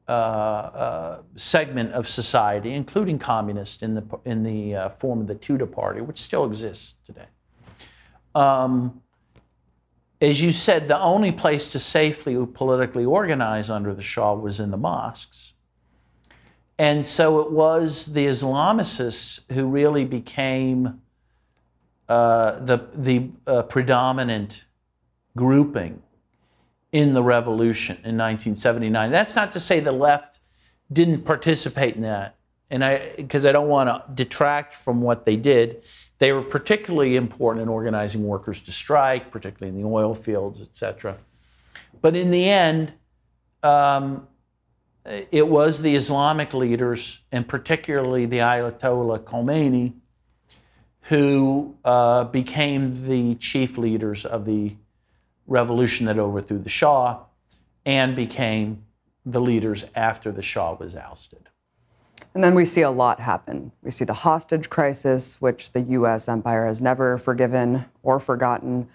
uh, 0.07 0.11
uh, 0.13 1.23
segment 1.35 1.93
of 1.93 2.07
society, 2.07 2.75
including 2.75 3.19
communist 3.19 3.83
in 3.83 3.95
the 3.95 4.05
in 4.25 4.43
the 4.43 4.77
uh, 4.77 4.89
form 4.91 5.23
of 5.23 5.27
the 5.27 5.35
Tudeh 5.35 5.71
Party, 5.73 6.03
which 6.03 6.19
still 6.19 6.45
exists 6.45 6.95
today. 7.05 7.27
Um, 8.35 9.03
as 10.21 10.43
you 10.43 10.51
said, 10.51 10.89
the 10.89 11.01
only 11.01 11.33
place 11.33 11.69
to 11.73 11.79
safely 11.79 12.45
politically 12.47 13.05
organize 13.05 13.71
under 13.71 13.95
the 13.95 14.03
Shah 14.03 14.35
was 14.35 14.59
in 14.59 14.71
the 14.71 14.77
mosques. 14.77 15.53
And 16.79 17.05
so 17.05 17.41
it 17.41 17.51
was 17.51 18.07
the 18.07 18.27
Islamicists 18.27 19.41
who 19.53 19.67
really 19.67 20.05
became 20.05 21.01
uh, 22.09 22.59
the, 22.61 22.89
the 22.95 23.31
uh, 23.47 23.63
predominant 23.65 24.65
grouping 25.37 26.03
in 26.93 27.15
the 27.15 27.23
revolution 27.23 27.97
in 27.97 28.17
1979. 28.17 29.11
That's 29.11 29.37
not 29.37 29.53
to 29.53 29.61
say 29.61 29.81
the 29.81 29.93
left 29.93 30.39
didn't 30.93 31.23
participate 31.23 31.97
in 31.97 32.03
that, 32.03 32.37
and 32.71 32.85
I 32.85 33.13
because 33.17 33.45
I 33.45 33.53
don't 33.53 33.69
want 33.69 33.91
to 33.91 34.05
detract 34.15 34.75
from 34.75 35.03
what 35.03 35.27
they 35.27 35.37
did. 35.37 35.85
They 36.19 36.33
were 36.33 36.43
particularly 36.43 37.17
important 37.17 37.63
in 37.63 37.69
organizing 37.69 38.25
workers 38.25 38.61
to 38.63 38.73
strike, 38.73 39.31
particularly 39.31 39.77
in 39.77 39.83
the 39.83 39.89
oil 39.89 40.15
fields, 40.15 40.61
et 40.61 40.75
cetera. 40.75 41.17
But 42.01 42.17
in 42.17 42.31
the 42.31 42.49
end, 42.49 42.93
um, 43.63 44.27
it 45.05 45.49
was 45.49 45.81
the 45.81 45.95
Islamic 45.95 46.53
leaders, 46.55 47.21
and 47.33 47.47
particularly 47.47 48.27
the 48.27 48.39
Ayatollah 48.39 49.21
Khomeini, 49.21 49.95
who 51.03 51.77
uh, 51.85 52.25
became 52.25 53.07
the 53.07 53.35
chief 53.37 53.79
leaders 53.79 54.25
of 54.27 54.45
the 54.45 54.77
revolution 55.47 56.07
that 56.07 56.19
overthrew 56.19 56.59
the 56.59 56.69
Shah 56.69 57.21
and 57.87 58.15
became 58.15 58.85
the 59.25 59.41
leaders 59.41 59.85
after 59.95 60.31
the 60.31 60.43
Shah 60.43 60.75
was 60.75 60.95
ousted. 60.95 61.49
And 62.35 62.45
then 62.45 62.55
we 62.55 62.65
see 62.65 62.83
a 62.83 62.91
lot 62.91 63.21
happen. 63.21 63.73
We 63.83 63.91
see 63.91 64.05
the 64.05 64.15
hostage 64.15 64.71
crisis, 64.71 65.41
which 65.41 65.73
the 65.73 65.81
U.S. 65.81 66.29
empire 66.29 66.67
has 66.67 66.81
never 66.81 67.19
forgiven 67.19 67.87
or 68.03 68.21
forgotten. 68.21 68.89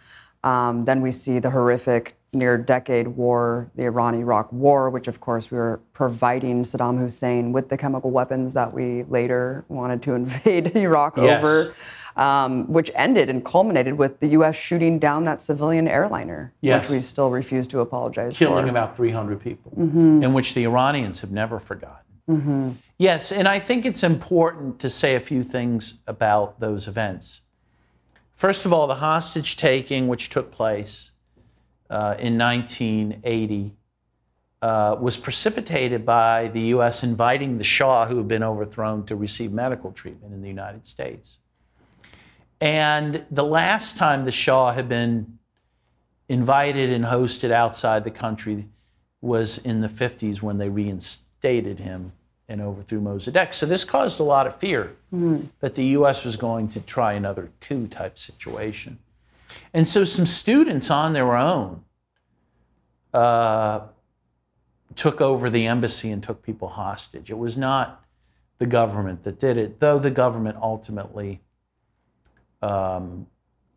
Um, 0.43 0.85
then 0.85 1.01
we 1.01 1.11
see 1.11 1.39
the 1.39 1.49
horrific 1.51 2.15
near 2.31 2.57
decade 2.57 3.09
war, 3.09 3.69
the 3.75 3.83
Iran 3.83 4.15
Iraq 4.15 4.51
war, 4.51 4.89
which 4.89 5.07
of 5.07 5.19
course 5.19 5.51
we 5.51 5.57
were 5.57 5.79
providing 5.93 6.63
Saddam 6.63 6.97
Hussein 6.99 7.51
with 7.51 7.69
the 7.69 7.77
chemical 7.77 8.09
weapons 8.11 8.53
that 8.53 8.73
we 8.73 9.03
later 9.03 9.65
wanted 9.67 10.01
to 10.03 10.13
invade 10.15 10.75
Iraq 10.75 11.15
Yes. 11.17 11.43
over, 11.43 11.73
um, 12.15 12.71
which 12.71 12.89
ended 12.95 13.29
and 13.29 13.45
culminated 13.45 13.97
with 13.99 14.19
the 14.19 14.27
U.S. 14.29 14.55
shooting 14.55 14.97
down 14.99 15.23
that 15.25 15.41
civilian 15.41 15.87
airliner, 15.87 16.53
Yes. 16.61 16.89
which 16.89 16.95
we 16.97 17.01
still 17.01 17.29
refuse 17.29 17.67
to 17.69 17.81
apologize 17.81 18.35
killing 18.37 18.53
for. 18.53 18.59
Killing 18.61 18.69
about 18.69 18.97
300 18.97 19.39
people, 19.39 19.71
in 19.77 20.33
which 20.33 20.53
the 20.55 20.63
Iranians 20.63 21.21
have 21.21 21.31
never 21.31 21.59
forgotten. 21.59 22.02
Yes, 22.97 23.31
and 23.31 23.47
I 23.47 23.59
think 23.59 23.85
it's 23.85 24.03
important 24.03 24.79
to 24.79 24.89
say 24.89 25.15
a 25.15 25.19
few 25.19 25.43
things 25.43 25.95
about 26.07 26.59
those 26.59 26.87
events. 26.87 27.41
First 28.35 28.65
of 28.65 28.73
all, 28.73 28.87
the 28.87 28.95
hostage 28.95 29.57
taking 29.57 30.07
which 30.07 30.29
took 30.29 30.51
place 30.51 31.11
uh, 31.89 32.15
in 32.17 32.37
1980 32.37 33.75
uh, 34.61 34.95
was 34.99 35.17
precipitated 35.17 36.05
by 36.05 36.47
the 36.53 36.61
U.S. 36.61 37.03
inviting 37.03 37.57
the 37.57 37.63
Shah, 37.65 38.05
who 38.05 38.17
had 38.17 38.27
been 38.29 38.43
overthrown, 38.43 39.05
to 39.07 39.15
receive 39.15 39.51
medical 39.51 39.91
treatment 39.91 40.33
in 40.33 40.41
the 40.41 40.47
United 40.47 40.87
States. 40.87 41.39
And 42.61 43.25
the 43.29 43.43
last 43.43 43.97
time 43.97 44.23
the 44.23 44.31
Shah 44.31 44.71
had 44.71 44.87
been 44.87 45.37
invited 46.29 46.89
and 46.91 47.03
hosted 47.03 47.51
outside 47.51 48.05
the 48.05 48.11
country 48.11 48.69
was 49.19 49.57
in 49.57 49.81
the 49.81 49.89
50s 49.89 50.41
when 50.41 50.57
they 50.57 50.69
reinstated 51.43 51.79
him 51.79 52.11
and 52.47 52.61
overthrew 52.61 53.01
Mossadegh. 53.01 53.53
So 53.53 53.65
this 53.65 53.83
caused 53.83 54.19
a 54.19 54.23
lot 54.23 54.47
of 54.47 54.55
fear 54.57 54.95
mm-hmm. 55.13 55.47
that 55.59 55.75
the 55.75 55.85
U.S. 55.97 56.25
was 56.25 56.35
going 56.35 56.69
to 56.69 56.79
try 56.79 57.13
another 57.13 57.51
coup 57.61 57.87
type 57.87 58.17
situation. 58.17 58.99
And 59.73 59.87
so 59.87 60.03
some 60.03 60.25
students 60.25 60.89
on 60.89 61.13
their 61.13 61.35
own 61.35 61.83
uh, 63.13 63.81
took 64.95 65.21
over 65.21 65.49
the 65.49 65.67
embassy 65.67 66.11
and 66.11 66.21
took 66.21 66.41
people 66.41 66.67
hostage. 66.69 67.29
It 67.29 67.37
was 67.37 67.57
not 67.57 68.03
the 68.57 68.65
government 68.65 69.23
that 69.23 69.39
did 69.39 69.57
it, 69.57 69.79
though 69.79 69.99
the 69.99 70.11
government 70.11 70.57
ultimately 70.61 71.41
um, 72.61 73.27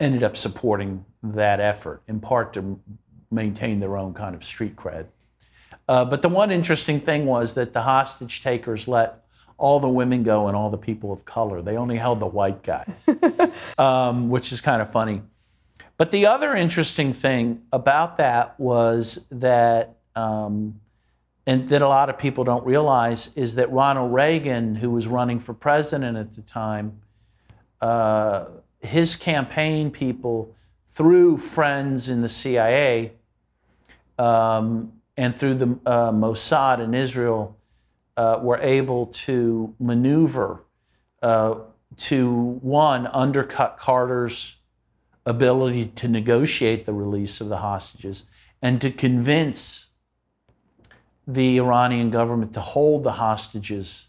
ended 0.01 0.23
up 0.23 0.37
supporting 0.37 1.05
that 1.23 1.61
effort, 1.61 2.03
in 2.09 2.21
part 2.21 2.53
to 2.55 2.81
maintain 3.31 3.81
their 3.81 3.97
own 3.97 4.14
kind 4.14 4.35
of 4.35 4.45
street 4.45 4.77
cred. 4.77 5.07
Uh, 5.89 6.05
but 6.05 6.22
the 6.22 6.28
one 6.28 6.51
interesting 6.51 7.01
thing 7.01 7.26
was 7.26 7.55
that 7.55 7.72
the 7.72 7.82
hostage 7.82 8.43
takers 8.43 8.89
let 8.89 9.24
all 9.59 9.80
the 9.80 9.89
women 9.89 10.22
go 10.22 10.49
and 10.49 10.57
all 10.57 10.70
the 10.70 10.78
people 10.78 11.12
of 11.12 11.24
color. 11.24 11.62
They 11.62 11.76
only 11.76 11.97
held 11.97 12.20
the 12.20 12.26
white 12.26 12.62
guys, 12.62 13.07
um, 13.78 14.28
which 14.28 14.53
is 14.53 14.61
kind 14.61 14.82
of 14.82 14.91
funny. 14.91 15.22
But 15.97 16.11
the 16.11 16.26
other 16.26 16.55
interesting 16.55 17.12
thing 17.12 17.62
about 17.72 18.18
that 18.18 18.59
was 18.61 19.18
that, 19.30 19.97
um, 20.14 20.80
and 21.47 21.66
that 21.68 21.80
a 21.80 21.89
lot 21.89 22.11
of 22.11 22.18
people 22.18 22.45
don't 22.45 22.66
realize, 22.66 23.34
is 23.34 23.55
that 23.55 23.70
Ronald 23.70 24.12
Reagan, 24.12 24.74
who 24.74 24.91
was 24.91 25.07
running 25.07 25.39
for 25.39 25.55
president 25.55 26.18
at 26.18 26.34
the 26.34 26.43
time, 26.43 27.01
uh, 27.80 28.47
his 28.80 29.16
campaign 29.16 29.91
people, 29.91 30.55
through 30.91 31.37
friends 31.37 32.09
in 32.09 32.22
the 32.22 32.28
CIA 32.28 33.12
um, 34.18 34.93
and 35.17 35.35
through 35.35 35.55
the 35.55 35.79
uh, 35.87 36.12
Mossad 36.12 36.81
in 36.81 36.95
Israel, 36.95 37.57
uh, 38.17 38.39
were 38.41 38.59
able 38.59 39.07
to 39.07 39.75
maneuver 39.79 40.64
uh, 41.23 41.57
to 41.97 42.31
one, 42.62 43.07
undercut 43.09 43.79
Carter's 43.79 44.57
ability 45.25 45.87
to 45.87 46.09
negotiate 46.09 46.87
the 46.87 46.93
release 46.93 47.41
of 47.41 47.49
the 47.49 47.59
hostages 47.59 48.25
and 48.62 48.81
to 48.81 48.91
convince 48.91 49.87
the 51.27 51.59
Iranian 51.59 52.11
government 52.11 52.53
to 52.55 52.61
hold 52.61 53.03
the 53.03 53.12
hostages 53.12 54.07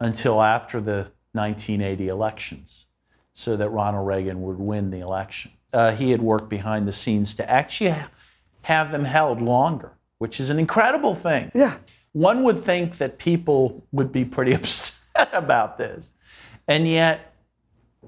until 0.00 0.42
after 0.42 0.80
the 0.80 1.10
1980 1.32 2.08
elections 2.08 2.86
so 3.34 3.56
that 3.56 3.68
Ronald 3.68 4.06
Reagan 4.06 4.42
would 4.42 4.58
win 4.58 4.90
the 4.90 5.00
election. 5.00 5.52
Uh, 5.72 5.92
he 5.92 6.10
had 6.10 6.20
worked 6.20 6.48
behind 6.48 6.88
the 6.88 6.92
scenes 6.92 7.34
to 7.34 7.48
actually 7.48 7.94
have 8.62 8.90
them 8.90 9.04
held 9.04 9.40
longer, 9.40 9.92
which 10.20 10.38
is 10.38 10.50
an 10.50 10.58
incredible 10.58 11.14
thing. 11.14 11.50
Yeah. 11.54 11.78
One 12.12 12.42
would 12.42 12.62
think 12.62 12.98
that 12.98 13.16
people 13.16 13.82
would 13.90 14.12
be 14.12 14.24
pretty 14.24 14.52
upset 14.60 15.30
about 15.32 15.78
this. 15.78 16.12
And 16.68 16.86
yet, 16.86 17.34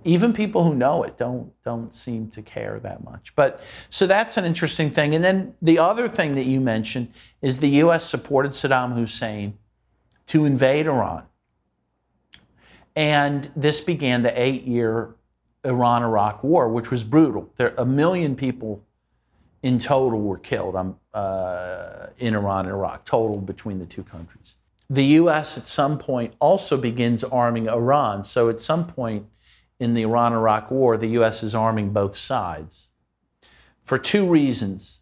even 0.04 0.32
people 0.32 0.62
who 0.62 0.74
know 0.74 1.04
it 1.04 1.16
don't 1.16 1.52
don't 1.64 1.94
seem 1.94 2.28
to 2.30 2.42
care 2.42 2.78
that 2.80 3.02
much. 3.02 3.34
But 3.34 3.62
so 3.88 4.06
that's 4.06 4.36
an 4.36 4.44
interesting 4.44 4.90
thing. 4.90 5.14
And 5.14 5.24
then 5.24 5.54
the 5.62 5.78
other 5.78 6.06
thing 6.06 6.34
that 6.34 6.44
you 6.44 6.60
mentioned 6.60 7.08
is 7.40 7.58
the 7.58 7.68
U.S. 7.84 8.04
supported 8.04 8.52
Saddam 8.52 8.94
Hussein 8.94 9.56
to 10.26 10.44
invade 10.44 10.86
Iran, 10.86 11.24
and 12.94 13.50
this 13.56 13.80
began 13.80 14.22
the 14.22 14.40
eight-year 14.40 15.14
Iran-Iraq 15.64 16.44
War, 16.44 16.68
which 16.68 16.90
was 16.90 17.04
brutal. 17.04 17.50
There 17.56 17.74
a 17.78 17.86
million 17.86 18.36
people 18.36 18.82
in 19.62 19.78
total 19.78 20.20
were 20.20 20.38
killed 20.38 20.76
um, 20.76 20.96
uh, 21.14 22.08
in 22.18 22.34
Iran 22.34 22.66
and 22.66 22.74
Iraq, 22.74 23.04
total 23.04 23.38
between 23.38 23.78
the 23.78 23.86
two 23.86 24.02
countries. 24.02 24.54
The 24.90 25.04
U.S. 25.04 25.56
at 25.56 25.66
some 25.66 25.98
point 25.98 26.34
also 26.38 26.76
begins 26.76 27.24
arming 27.24 27.68
Iran. 27.68 28.24
So 28.24 28.50
at 28.50 28.60
some 28.60 28.86
point 28.86 29.26
in 29.78 29.94
the 29.94 30.02
Iran 30.02 30.32
Iraq 30.32 30.70
war, 30.70 30.96
the 30.96 31.08
U.S. 31.08 31.42
is 31.42 31.54
arming 31.54 31.90
both 31.90 32.14
sides 32.14 32.88
for 33.84 33.98
two 33.98 34.28
reasons. 34.28 35.00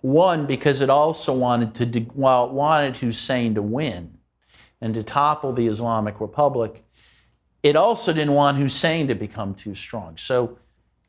One, 0.00 0.46
because 0.46 0.80
it 0.80 0.90
also 0.90 1.32
wanted 1.34 1.74
to, 1.74 1.86
de- 1.86 2.00
while 2.14 2.46
it 2.46 2.52
wanted 2.52 2.96
Hussein 2.98 3.54
to 3.56 3.62
win 3.62 4.18
and 4.80 4.94
to 4.94 5.02
topple 5.02 5.52
the 5.52 5.66
Islamic 5.66 6.20
Republic, 6.20 6.84
it 7.64 7.74
also 7.74 8.12
didn't 8.12 8.34
want 8.34 8.58
Hussein 8.58 9.08
to 9.08 9.14
become 9.14 9.54
too 9.54 9.74
strong. 9.74 10.16
So 10.16 10.58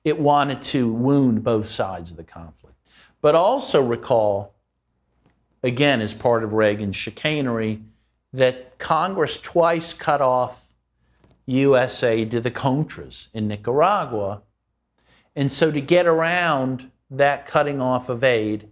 it 0.04 0.20
wanted 0.20 0.64
to 0.64 0.92
wound 0.92 1.44
both 1.44 1.68
sides 1.68 2.10
of 2.10 2.18
the 2.18 2.24
conflict. 2.24 2.76
But 3.22 3.36
also 3.36 3.82
recall, 3.82 4.56
again, 5.64 6.02
as 6.02 6.14
part 6.14 6.44
of 6.44 6.54
Reagan's 6.54 6.96
chicanery, 6.96 7.82
that 8.32 8.78
Congress 8.78 9.38
twice 9.38 9.94
cut 9.94 10.22
off 10.22 10.70
USA 11.46 12.24
to 12.26 12.40
the 12.40 12.52
Contras 12.52 13.28
in 13.34 13.48
Nicaragua. 13.48 14.42
And 15.36 15.52
so, 15.52 15.72
to 15.72 15.82
get 15.82 16.06
around 16.06 16.92
that 17.10 17.46
cutting 17.46 17.82
off 17.82 18.10
of 18.10 18.24
aid, 18.24 18.70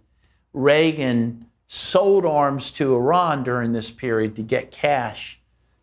Reagan 0.52 1.46
sold 1.66 2.24
arms 2.24 2.70
to 2.72 2.94
Iran 2.94 3.44
during 3.44 3.72
this 3.72 3.90
period 3.90 4.36
to 4.36 4.42
get 4.42 4.70
cash 4.70 5.40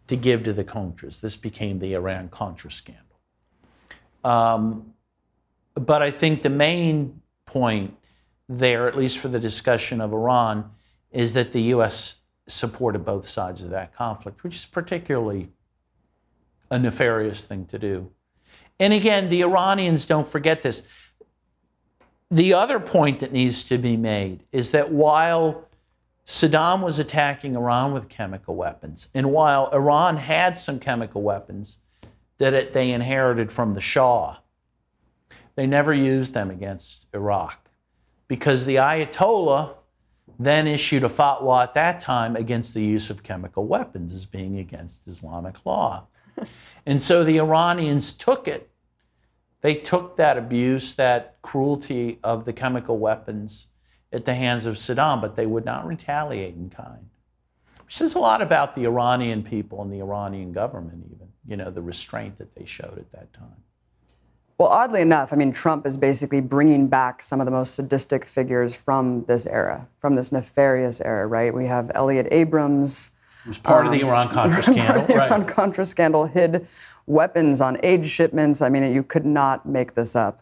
to 0.07 0.15
give 0.15 0.43
to 0.43 0.53
the 0.53 0.63
Contras. 0.63 1.19
This 1.19 1.35
became 1.35 1.79
the 1.79 1.93
Iran 1.93 2.29
Contra 2.29 2.71
scandal. 2.71 3.03
Um, 4.23 4.93
but 5.75 6.01
I 6.01 6.11
think 6.11 6.41
the 6.41 6.49
main 6.49 7.21
point 7.45 7.95
there, 8.47 8.87
at 8.87 8.97
least 8.97 9.19
for 9.19 9.27
the 9.27 9.39
discussion 9.39 10.01
of 10.01 10.13
Iran, 10.13 10.71
is 11.11 11.33
that 11.33 11.51
the 11.51 11.61
U.S. 11.61 12.15
supported 12.47 12.99
both 12.99 13.27
sides 13.27 13.63
of 13.63 13.69
that 13.71 13.95
conflict, 13.95 14.43
which 14.43 14.55
is 14.55 14.65
particularly 14.65 15.49
a 16.69 16.77
nefarious 16.77 17.45
thing 17.45 17.65
to 17.67 17.79
do. 17.79 18.11
And 18.79 18.93
again, 18.93 19.29
the 19.29 19.41
Iranians 19.41 20.05
don't 20.05 20.27
forget 20.27 20.61
this. 20.61 20.83
The 22.29 22.53
other 22.53 22.79
point 22.79 23.19
that 23.19 23.31
needs 23.31 23.63
to 23.65 23.77
be 23.77 23.97
made 23.97 24.43
is 24.51 24.71
that 24.71 24.91
while 24.91 25.67
Saddam 26.25 26.81
was 26.81 26.99
attacking 26.99 27.55
Iran 27.55 27.93
with 27.93 28.09
chemical 28.09 28.55
weapons, 28.55 29.07
and 29.13 29.31
while 29.31 29.69
Iran 29.71 30.17
had 30.17 30.57
some 30.57 30.79
chemical 30.79 31.21
weapons 31.21 31.77
that 32.37 32.53
it, 32.53 32.73
they 32.73 32.91
inherited 32.91 33.51
from 33.51 33.73
the 33.73 33.81
Shah, 33.81 34.37
they 35.55 35.67
never 35.67 35.93
used 35.93 36.33
them 36.33 36.49
against 36.49 37.05
Iraq 37.13 37.64
because 38.27 38.65
the 38.65 38.75
Ayatollah 38.75 39.75
then 40.37 40.67
issued 40.67 41.03
a 41.03 41.09
fatwa 41.09 41.63
at 41.63 41.73
that 41.75 41.99
time 41.99 42.35
against 42.35 42.73
the 42.73 42.83
use 42.83 43.09
of 43.09 43.23
chemical 43.23 43.65
weapons 43.65 44.13
as 44.13 44.25
being 44.25 44.59
against 44.59 44.99
Islamic 45.07 45.65
law 45.65 46.07
and 46.85 47.01
so 47.01 47.23
the 47.23 47.37
Iranians 47.37 48.13
took 48.13 48.47
it. 48.47 48.69
They 49.61 49.75
took 49.75 50.17
that 50.17 50.37
abuse, 50.37 50.95
that 50.95 51.37
cruelty 51.41 52.19
of 52.23 52.45
the 52.45 52.53
chemical 52.53 52.97
weapons 52.97 53.67
at 54.13 54.25
the 54.25 54.35
hands 54.35 54.65
of 54.65 54.75
Saddam, 54.75 55.21
but 55.21 55.35
they 55.35 55.45
would 55.45 55.65
not 55.65 55.87
retaliate 55.87 56.55
in 56.55 56.69
kind. 56.69 57.09
Which 57.83 57.95
says 57.95 58.15
a 58.15 58.19
lot 58.19 58.41
about 58.41 58.75
the 58.75 58.85
Iranian 58.85 59.43
people 59.43 59.81
and 59.81 59.91
the 59.91 59.99
Iranian 59.99 60.51
government, 60.51 61.05
even, 61.13 61.27
you 61.47 61.57
know, 61.57 61.71
the 61.71 61.81
restraint 61.81 62.37
that 62.37 62.55
they 62.55 62.65
showed 62.65 62.97
at 62.97 63.11
that 63.11 63.33
time. 63.33 63.63
Well, 64.57 64.69
oddly 64.69 65.01
enough, 65.01 65.33
I 65.33 65.35
mean, 65.35 65.51
Trump 65.51 65.85
is 65.85 65.97
basically 65.97 66.39
bringing 66.39 66.87
back 66.87 67.21
some 67.21 67.41
of 67.41 67.45
the 67.45 67.51
most 67.51 67.75
sadistic 67.75 68.25
figures 68.25 68.73
from 68.73 69.25
this 69.25 69.45
era, 69.45 69.87
from 69.99 70.15
this 70.15 70.31
nefarious 70.31 71.01
era, 71.01 71.27
right? 71.27 71.53
We 71.53 71.65
have 71.65 71.91
Elliott 71.93 72.27
Abrams, 72.31 73.11
it 73.43 73.49
was 73.49 73.57
part 73.57 73.85
um, 73.85 73.87
of 73.87 73.99
the 73.99 74.03
um, 74.03 74.09
Iran 74.09 74.29
Contra 74.33 74.63
scandal. 74.63 75.05
the 75.05 75.13
right. 75.13 75.27
Iran 75.31 75.45
Contra 75.45 75.85
scandal 75.85 76.25
hid 76.25 76.67
weapons 77.05 77.61
on 77.61 77.77
aid 77.83 78.07
shipments. 78.07 78.61
I 78.61 78.69
mean, 78.69 78.91
you 78.93 79.03
could 79.03 79.25
not 79.25 79.65
make 79.65 79.93
this 79.93 80.15
up. 80.15 80.41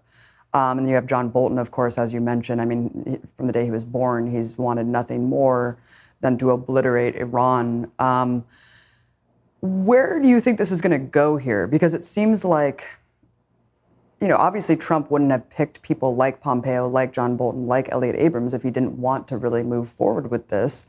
Um, 0.53 0.77
and 0.77 0.87
you 0.87 0.93
have 0.93 1.07
John 1.07 1.29
Bolton, 1.29 1.57
of 1.57 1.71
course, 1.71 1.97
as 1.97 2.13
you 2.13 2.21
mentioned. 2.21 2.61
I 2.61 2.65
mean, 2.65 3.19
from 3.35 3.47
the 3.47 3.53
day 3.53 3.65
he 3.65 3.71
was 3.71 3.83
born, 3.83 4.31
he's 4.31 4.57
wanted 4.57 4.85
nothing 4.85 5.27
more 5.27 5.79
than 6.21 6.37
to 6.37 6.51
obliterate 6.51 7.15
Iran. 7.15 7.91
Um, 7.97 8.45
where 9.61 10.19
do 10.19 10.27
you 10.27 10.39
think 10.39 10.59
this 10.59 10.71
is 10.71 10.79
going 10.79 10.91
to 10.91 10.99
go 10.99 11.37
here? 11.37 11.65
Because 11.65 11.93
it 11.93 12.03
seems 12.03 12.45
like, 12.45 12.85
you 14.23 14.29
know, 14.29 14.37
obviously 14.37 14.77
Trump 14.77 15.11
wouldn't 15.11 15.31
have 15.31 15.49
picked 15.49 15.81
people 15.81 16.15
like 16.15 16.39
Pompeo, 16.39 16.87
like 16.87 17.11
John 17.11 17.35
Bolton, 17.35 17.67
like 17.67 17.91
Elliott 17.91 18.15
Abrams 18.17 18.53
if 18.53 18.63
he 18.63 18.71
didn't 18.71 18.97
want 18.97 19.27
to 19.27 19.37
really 19.37 19.63
move 19.63 19.89
forward 19.89 20.31
with 20.31 20.47
this. 20.47 20.87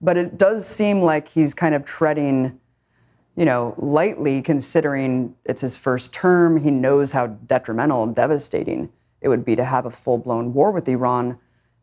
But 0.00 0.16
it 0.16 0.38
does 0.38 0.64
seem 0.64 1.02
like 1.02 1.26
he's 1.26 1.52
kind 1.52 1.74
of 1.74 1.84
treading, 1.84 2.60
you 3.34 3.44
know, 3.44 3.74
lightly 3.76 4.40
considering 4.40 5.34
it's 5.44 5.62
his 5.62 5.76
first 5.76 6.12
term. 6.12 6.58
He 6.58 6.70
knows 6.70 7.10
how 7.10 7.26
detrimental 7.26 8.04
and 8.04 8.14
devastating 8.14 8.90
it 9.20 9.30
would 9.30 9.44
be 9.44 9.56
to 9.56 9.64
have 9.64 9.84
a 9.84 9.90
full 9.90 10.18
blown 10.18 10.54
war 10.54 10.70
with 10.70 10.88
Iran. 10.88 11.40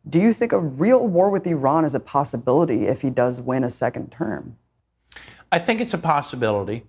Do 0.08 0.18
you 0.18 0.32
think 0.32 0.52
a 0.52 0.58
real 0.58 1.06
war 1.06 1.28
with 1.28 1.46
Iran 1.46 1.84
is 1.84 1.94
a 1.94 2.00
possibility 2.00 2.86
if 2.86 3.02
he 3.02 3.10
does 3.10 3.42
win 3.42 3.62
a 3.62 3.68
second 3.68 4.10
term? 4.10 4.56
I 5.52 5.58
think 5.58 5.82
it's 5.82 5.92
a 5.92 5.98
possibility. 5.98 6.86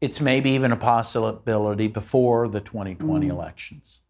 It's 0.00 0.20
maybe 0.20 0.50
even 0.50 0.72
a 0.72 0.76
possibility 0.76 1.88
before 1.88 2.48
the 2.48 2.60
2020 2.60 3.26
mm. 3.26 3.30
elections. 3.30 4.00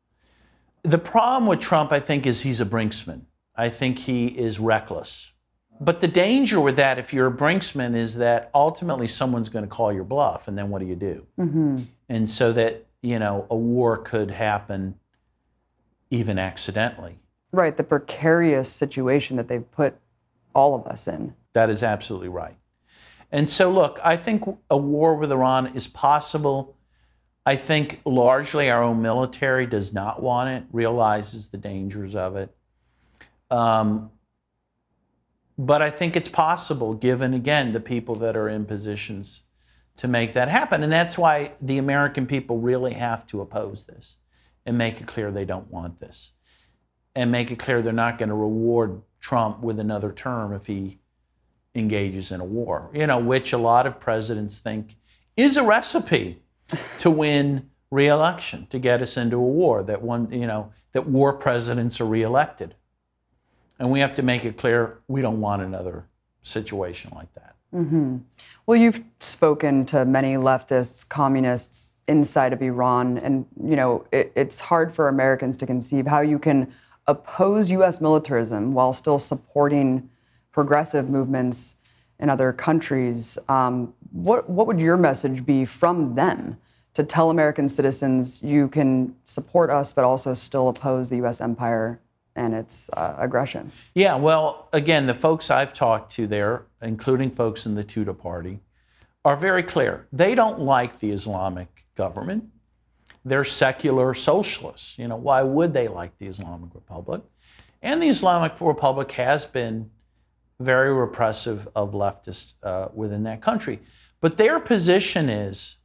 The 0.83 0.99
problem 0.99 1.47
with 1.47 1.61
Trump, 1.61 1.93
I 1.93 2.01
think, 2.01 2.27
is 2.27 2.43
he's 2.43 2.61
a 2.61 2.67
brinksman. 2.67 3.23
I 3.57 3.69
think 3.69 3.99
he 3.99 4.27
is 4.27 4.59
reckless. 4.59 5.33
But 5.81 6.01
the 6.01 6.09
danger 6.09 6.61
with 6.61 6.77
that, 6.77 6.99
if 6.99 7.13
you're 7.13 7.27
a 7.27 7.33
brinksman, 7.33 7.97
is 7.97 8.17
that 8.17 8.51
ultimately 8.55 9.07
someone's 9.07 9.49
going 9.49 9.65
to 9.65 9.69
call 9.69 9.93
your 9.93 10.05
bluff, 10.05 10.47
and 10.47 10.57
then 10.57 10.71
what 10.71 10.81
do 10.81 10.87
you 10.87 10.95
do? 10.95 11.27
Mm-hmm. 11.39 11.83
And 12.09 12.29
so 12.29 12.53
that, 12.53 12.87
you 13.03 13.19
know, 13.19 13.47
a 13.51 13.57
war 13.57 13.99
could 13.99 14.31
happen 14.31 14.95
even 16.11 16.39
accidentally. 16.39 17.19
Right, 17.53 17.77
the 17.77 17.85
precarious 17.85 18.69
situation 18.69 19.37
that 19.37 19.49
they've 19.49 19.69
put 19.73 19.97
all 20.55 20.75
of 20.75 20.87
us 20.87 21.09
in. 21.09 21.35
That 21.53 21.71
is 21.71 21.83
absolutely 21.83 22.29
right. 22.29 22.57
And 23.35 23.49
so, 23.49 23.69
look, 23.69 23.99
I 24.05 24.17
think 24.17 24.45
a 24.71 24.77
war 24.77 25.17
with 25.17 25.33
Iran 25.33 25.73
is 25.75 25.89
possible. 25.89 26.77
I 27.45 27.57
think 27.57 28.01
largely 28.05 28.71
our 28.71 28.81
own 28.81 29.03
military 29.03 29.67
does 29.67 29.93
not 29.93 30.23
want 30.23 30.51
it, 30.51 30.63
realizes 30.71 31.49
the 31.49 31.59
dangers 31.59 32.15
of 32.15 32.37
it. 32.37 32.57
Um, 33.51 34.13
but 35.59 35.83
I 35.83 35.91
think 35.91 36.15
it's 36.15 36.29
possible, 36.29 36.95
given 36.95 37.35
again 37.35 37.73
the 37.73 37.81
people 37.81 38.15
that 38.17 38.37
are 38.37 38.49
in 38.49 38.67
positions 38.67 39.43
to 39.97 40.07
make 40.07 40.35
that 40.35 40.49
happen. 40.49 40.85
And 40.85 40.93
that's 40.93 41.19
why 41.19 41.55
the 41.61 41.79
American 41.79 42.27
people 42.27 42.59
really 42.59 42.93
have 42.93 43.27
to 43.27 43.41
oppose 43.41 43.85
this 43.87 44.15
and 44.65 44.79
make 44.79 45.01
it 45.01 45.09
clear 45.09 45.33
they 45.33 45.45
don't 45.45 45.73
want 45.73 45.99
this. 45.99 46.31
And 47.17 47.33
make 47.33 47.51
it 47.51 47.59
clear 47.59 47.83
they're 47.83 47.93
not 47.93 48.17
going 48.17 48.29
to 48.29 48.35
reward 48.37 49.03
Trump 49.19 49.59
with 49.59 49.81
another 49.81 50.13
term 50.13 50.53
if 50.53 50.67
he 50.67 51.01
engages 51.75 52.31
in 52.31 52.41
a 52.41 52.45
war, 52.45 52.91
you 52.93 53.07
know, 53.07 53.19
which 53.19 53.53
a 53.53 53.59
lot 53.59 53.87
of 53.87 53.99
presidents 53.99 54.59
think 54.59 54.97
is 55.37 55.57
a 55.57 55.63
recipe 55.63 56.43
to 56.99 57.11
win 57.11 57.71
reelection, 57.91 58.67
to 58.69 58.79
get 58.79 59.03
us 59.03 59.17
into 59.17 59.37
a 59.37 59.41
war, 59.41 59.83
that 59.83 60.03
one, 60.03 60.31
you 60.33 60.47
know, 60.47 60.73
that 60.93 61.07
war 61.07 61.33
presidents 61.33 62.01
are 62.01 62.07
reelected. 62.07 62.75
And 63.79 63.91
we 63.91 64.01
have 64.01 64.15
to 64.15 64.23
make 64.23 64.45
it 64.45 64.57
clear 64.57 64.99
we 65.09 65.21
don't 65.21 65.41
want 65.41 65.63
another 65.63 66.07
situation 66.43 67.11
like 67.15 67.33
that. 67.35 67.57
Mm-hmm. 67.75 68.19
Well, 68.67 68.79
you've 68.79 69.03
spoken 69.19 69.85
to 69.87 70.05
many 70.05 70.35
leftists, 70.35 71.09
communists 71.09 71.93
inside 72.07 72.53
of 72.53 72.63
Iran, 72.63 73.19
and 73.19 73.47
you 73.61 73.75
know 73.75 74.07
it, 74.13 74.33
it's 74.37 74.61
hard 74.61 74.95
for 74.95 75.09
Americans 75.09 75.57
to 75.57 75.67
conceive 75.67 76.07
how 76.07 76.21
you 76.21 76.39
can 76.39 76.73
oppose 77.07 77.71
U.S. 77.73 78.01
militarism 78.01 78.75
while 78.75 78.93
still 78.93 79.19
supporting 79.19 80.09
progressive 80.55 81.11
movements 81.11 81.77
in 82.19 82.31
other 82.31 82.53
countries. 82.53 83.37
Um, 83.49 83.93
what 84.13 84.49
what 84.49 84.67
would 84.67 84.79
your 84.79 84.97
message 84.97 85.45
be 85.45 85.67
from 85.67 86.15
them 86.15 86.57
to 86.95 87.03
tell 87.03 87.29
American 87.29 87.69
citizens 87.69 88.43
you 88.43 88.69
can 88.69 89.17
support 89.25 89.69
us, 89.69 89.93
but 89.93 90.05
also 90.05 90.33
still 90.33 90.69
oppose 90.69 91.11
the 91.11 91.17
U.S. 91.17 91.41
empire 91.41 92.01
and 92.37 92.55
its 92.55 92.89
uh, 92.93 93.17
aggression. 93.19 93.71
Yeah, 93.95 94.17
well, 94.17 94.69
again, 94.73 95.07
the 95.07 95.15
folks 95.15 95.51
I've 95.51 95.73
talked 95.73 96.13
to 96.13 96.27
there, 96.27 96.67
including 96.83 97.31
folks 97.31 97.67
in 97.67 97.75
the 97.75 97.85
Tudeh 97.85 98.17
party, 98.17 98.61
are 99.25 99.37
very 99.37 99.63
clear. 99.63 100.07
They 100.13 100.35
don't 100.35 100.61
like 100.61 101.01
the 101.01 101.11
Islamic 101.11 101.85
government. 101.97 102.45
They're 103.25 103.45
secular 103.45 104.15
socialists. 104.15 104.99
You 104.99 105.09
know, 105.09 105.17
why 105.17 105.43
would 105.43 105.73
they 105.73 105.89
like 105.89 106.19
the 106.19 106.27
Islamic 106.27 106.75
Republic? 106.75 107.23
And 107.83 108.03
the 108.03 108.09
Islamic 108.09 108.61
Republic 108.61 109.13
has 109.13 109.47
been 109.47 109.91
very 110.61 110.93
repressive 110.93 111.69
of 111.75 111.93
leftists 111.93 112.55
uh, 112.63 112.89
within 112.95 113.25
that 113.25 113.41
country. 113.41 113.81
But 114.21 114.37
their 114.37 114.61
position 114.61 115.29
is 115.29 115.77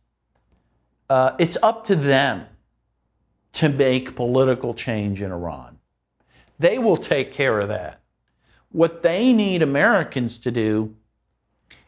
uh, 1.10 1.36
it's 1.40 1.58
up 1.64 1.86
to 1.86 1.96
them 1.96 2.46
to 3.54 3.70
make 3.70 4.16
political 4.16 4.74
change 4.74 5.22
in 5.22 5.32
Iran. 5.32 5.80
They 6.60 6.78
will 6.78 6.98
take 6.98 7.32
care 7.32 7.60
of 7.60 7.70
that. 7.70 8.02
What 8.72 9.02
they 9.02 9.34
need 9.34 9.62
Americans 9.64 10.38
to 10.40 10.52
do 10.52 10.96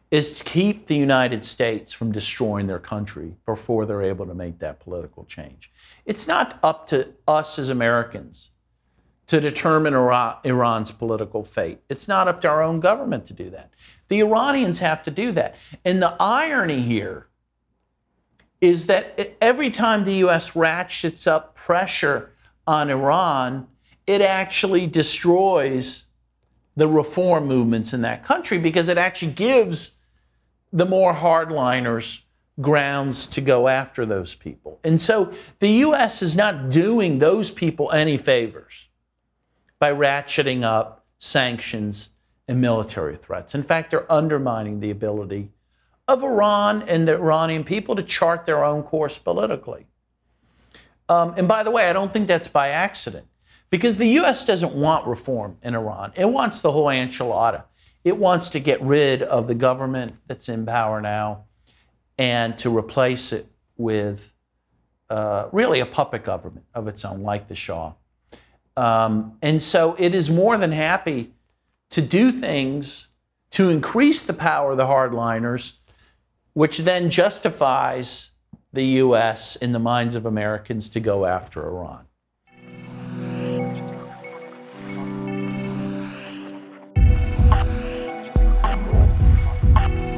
is 0.10 0.40
to 0.40 0.44
keep 0.44 0.88
the 0.88 0.96
United 0.96 1.44
States 1.44 1.94
from 1.94 2.12
destroying 2.12 2.68
their 2.68 2.80
country 2.80 3.36
before 3.46 3.86
they're 3.86 4.02
able 4.02 4.26
to 4.26 4.34
make 4.34 4.60
that 4.60 4.80
political 4.80 5.24
change. 5.24 5.72
It's 6.06 6.28
not 6.28 6.60
up 6.64 6.88
to 6.88 7.14
us 7.28 7.58
as 7.60 7.70
Americans 7.70 8.50
to 9.32 9.40
determine 9.40 9.94
Iran's 9.94 10.92
political 10.92 11.46
fate. 11.46 11.80
It's 11.88 12.10
not 12.10 12.28
up 12.28 12.42
to 12.42 12.50
our 12.50 12.62
own 12.62 12.82
government 12.82 13.26
to 13.28 13.34
do 13.34 13.50
that. 13.52 13.72
The 14.10 14.20
Iranians 14.20 14.80
have 14.80 15.02
to 15.04 15.10
do 15.10 15.32
that. 15.32 15.56
And 15.86 16.04
the 16.04 16.18
irony 16.20 16.82
here 16.82 17.28
is 18.60 18.88
that 18.88 19.38
every 19.40 19.70
time 19.70 20.04
the 20.04 20.16
U.S. 20.16 20.54
ratchets 20.54 21.28
up 21.28 21.56
pressure 21.56 22.34
on 22.68 22.90
Iran, 22.90 23.68
it 24.06 24.20
actually 24.20 24.86
destroys 24.86 26.08
the 26.76 26.90
reform 26.90 27.48
movements 27.48 27.94
in 27.94 28.02
that 28.02 28.26
country 28.26 28.58
because 28.58 28.90
it 28.90 28.98
actually 28.98 29.32
gives 29.32 29.96
the 30.74 30.86
more 30.86 31.14
hardliners 31.14 32.20
grounds 32.60 33.28
to 33.28 33.40
go 33.40 33.70
after 33.70 34.06
those 34.06 34.36
people. 34.36 34.82
And 34.84 35.00
so 35.00 35.32
the 35.60 35.70
U.S. 35.86 36.22
is 36.22 36.36
not 36.36 36.70
doing 36.70 37.20
those 37.20 37.50
people 37.50 37.90
any 37.94 38.18
favors 38.18 38.90
by 39.82 39.92
ratcheting 39.92 40.62
up 40.62 41.08
sanctions 41.18 42.12
and 42.48 42.62
military 42.62 43.18
threats. 43.18 43.56
In 43.56 43.64
fact, 43.64 43.90
they're 43.90 44.10
undermining 44.12 44.80
the 44.80 44.92
ability 44.92 45.50
of 46.08 46.24
Iran 46.24 46.84
and 46.84 47.08
the 47.08 47.16
Iranian 47.16 47.64
people 47.64 47.96
to 47.96 48.04
chart 48.04 48.46
their 48.46 48.64
own 48.64 48.84
course 48.84 49.18
politically. 49.18 49.88
Um, 51.10 51.34
and 51.36 51.48
by 51.48 51.64
the 51.64 51.72
way, 51.72 51.90
I 51.90 51.94
don't 51.94 52.14
think 52.14 52.28
that's 52.28 52.48
by 52.48 52.70
accident. 52.70 53.26
Because 53.72 53.98
the 53.98 54.06
U.S. 54.20 54.46
doesn't 54.46 54.76
want 54.76 55.08
reform 55.08 55.58
in 55.64 55.74
Iran. 55.74 56.12
It 56.16 56.30
wants 56.30 56.62
the 56.62 56.72
whole 56.72 56.86
enchilada. 56.86 57.64
It 58.04 58.16
wants 58.16 58.50
to 58.50 58.60
get 58.60 58.80
rid 58.84 59.24
of 59.24 59.48
the 59.48 59.56
government 59.56 60.16
that's 60.28 60.48
in 60.48 60.64
power 60.64 61.02
now 61.02 61.46
and 62.20 62.56
to 62.60 62.78
replace 62.78 63.34
it 63.34 63.48
with 63.78 64.32
uh, 65.10 65.48
really 65.52 65.80
a 65.80 65.88
puppet 65.88 66.24
government 66.24 66.66
of 66.76 66.88
its 66.88 67.04
own, 67.04 67.24
like 67.24 67.48
the 67.48 67.56
Shah. 67.56 67.94
Um, 68.78 69.38
and 69.42 69.62
so 69.62 69.96
it 70.00 70.16
is 70.16 70.30
more 70.30 70.58
than 70.58 70.72
happy 70.72 71.34
to 71.92 72.02
do 72.02 72.32
things 72.32 73.08
to 73.52 73.70
increase 73.70 74.24
the 74.24 74.34
power 74.34 74.72
of 74.72 74.78
the 74.78 74.86
hardliners, 74.86 75.74
which 76.54 76.80
then 76.80 77.10
justifies 77.10 78.32
the 78.74 78.86
U.S. 78.86 79.58
in 79.58 79.74
the 79.74 79.80
minds 79.80 80.16
of 80.16 80.26
Americans 80.26 80.88
to 80.90 81.00
go 81.00 81.26
after 81.26 81.62
Iran. 81.68 82.06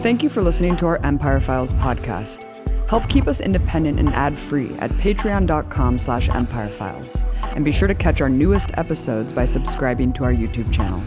Thank 0.04 0.22
you 0.22 0.30
for 0.30 0.42
listening 0.42 0.76
to 0.78 0.86
our 0.86 0.98
Empire 1.06 1.40
Files 1.40 1.74
podcast. 1.74 2.53
Help 2.88 3.08
keep 3.10 3.28
us 3.28 3.42
independent 3.42 4.00
and 4.00 4.10
ad-free 4.10 4.76
at 4.80 4.92
patreon.com 4.92 5.98
slash 5.98 6.30
empirefiles. 6.30 7.26
And 7.56 7.66
be 7.66 7.72
sure 7.72 7.88
to 7.88 7.96
catch 7.96 8.22
our 8.22 8.30
newest 8.30 8.72
episodes 8.76 9.34
by 9.34 9.46
subscribing 9.46 10.14
to 10.14 10.24
our 10.24 10.34
YouTube 10.34 10.72
channel. 10.72 11.02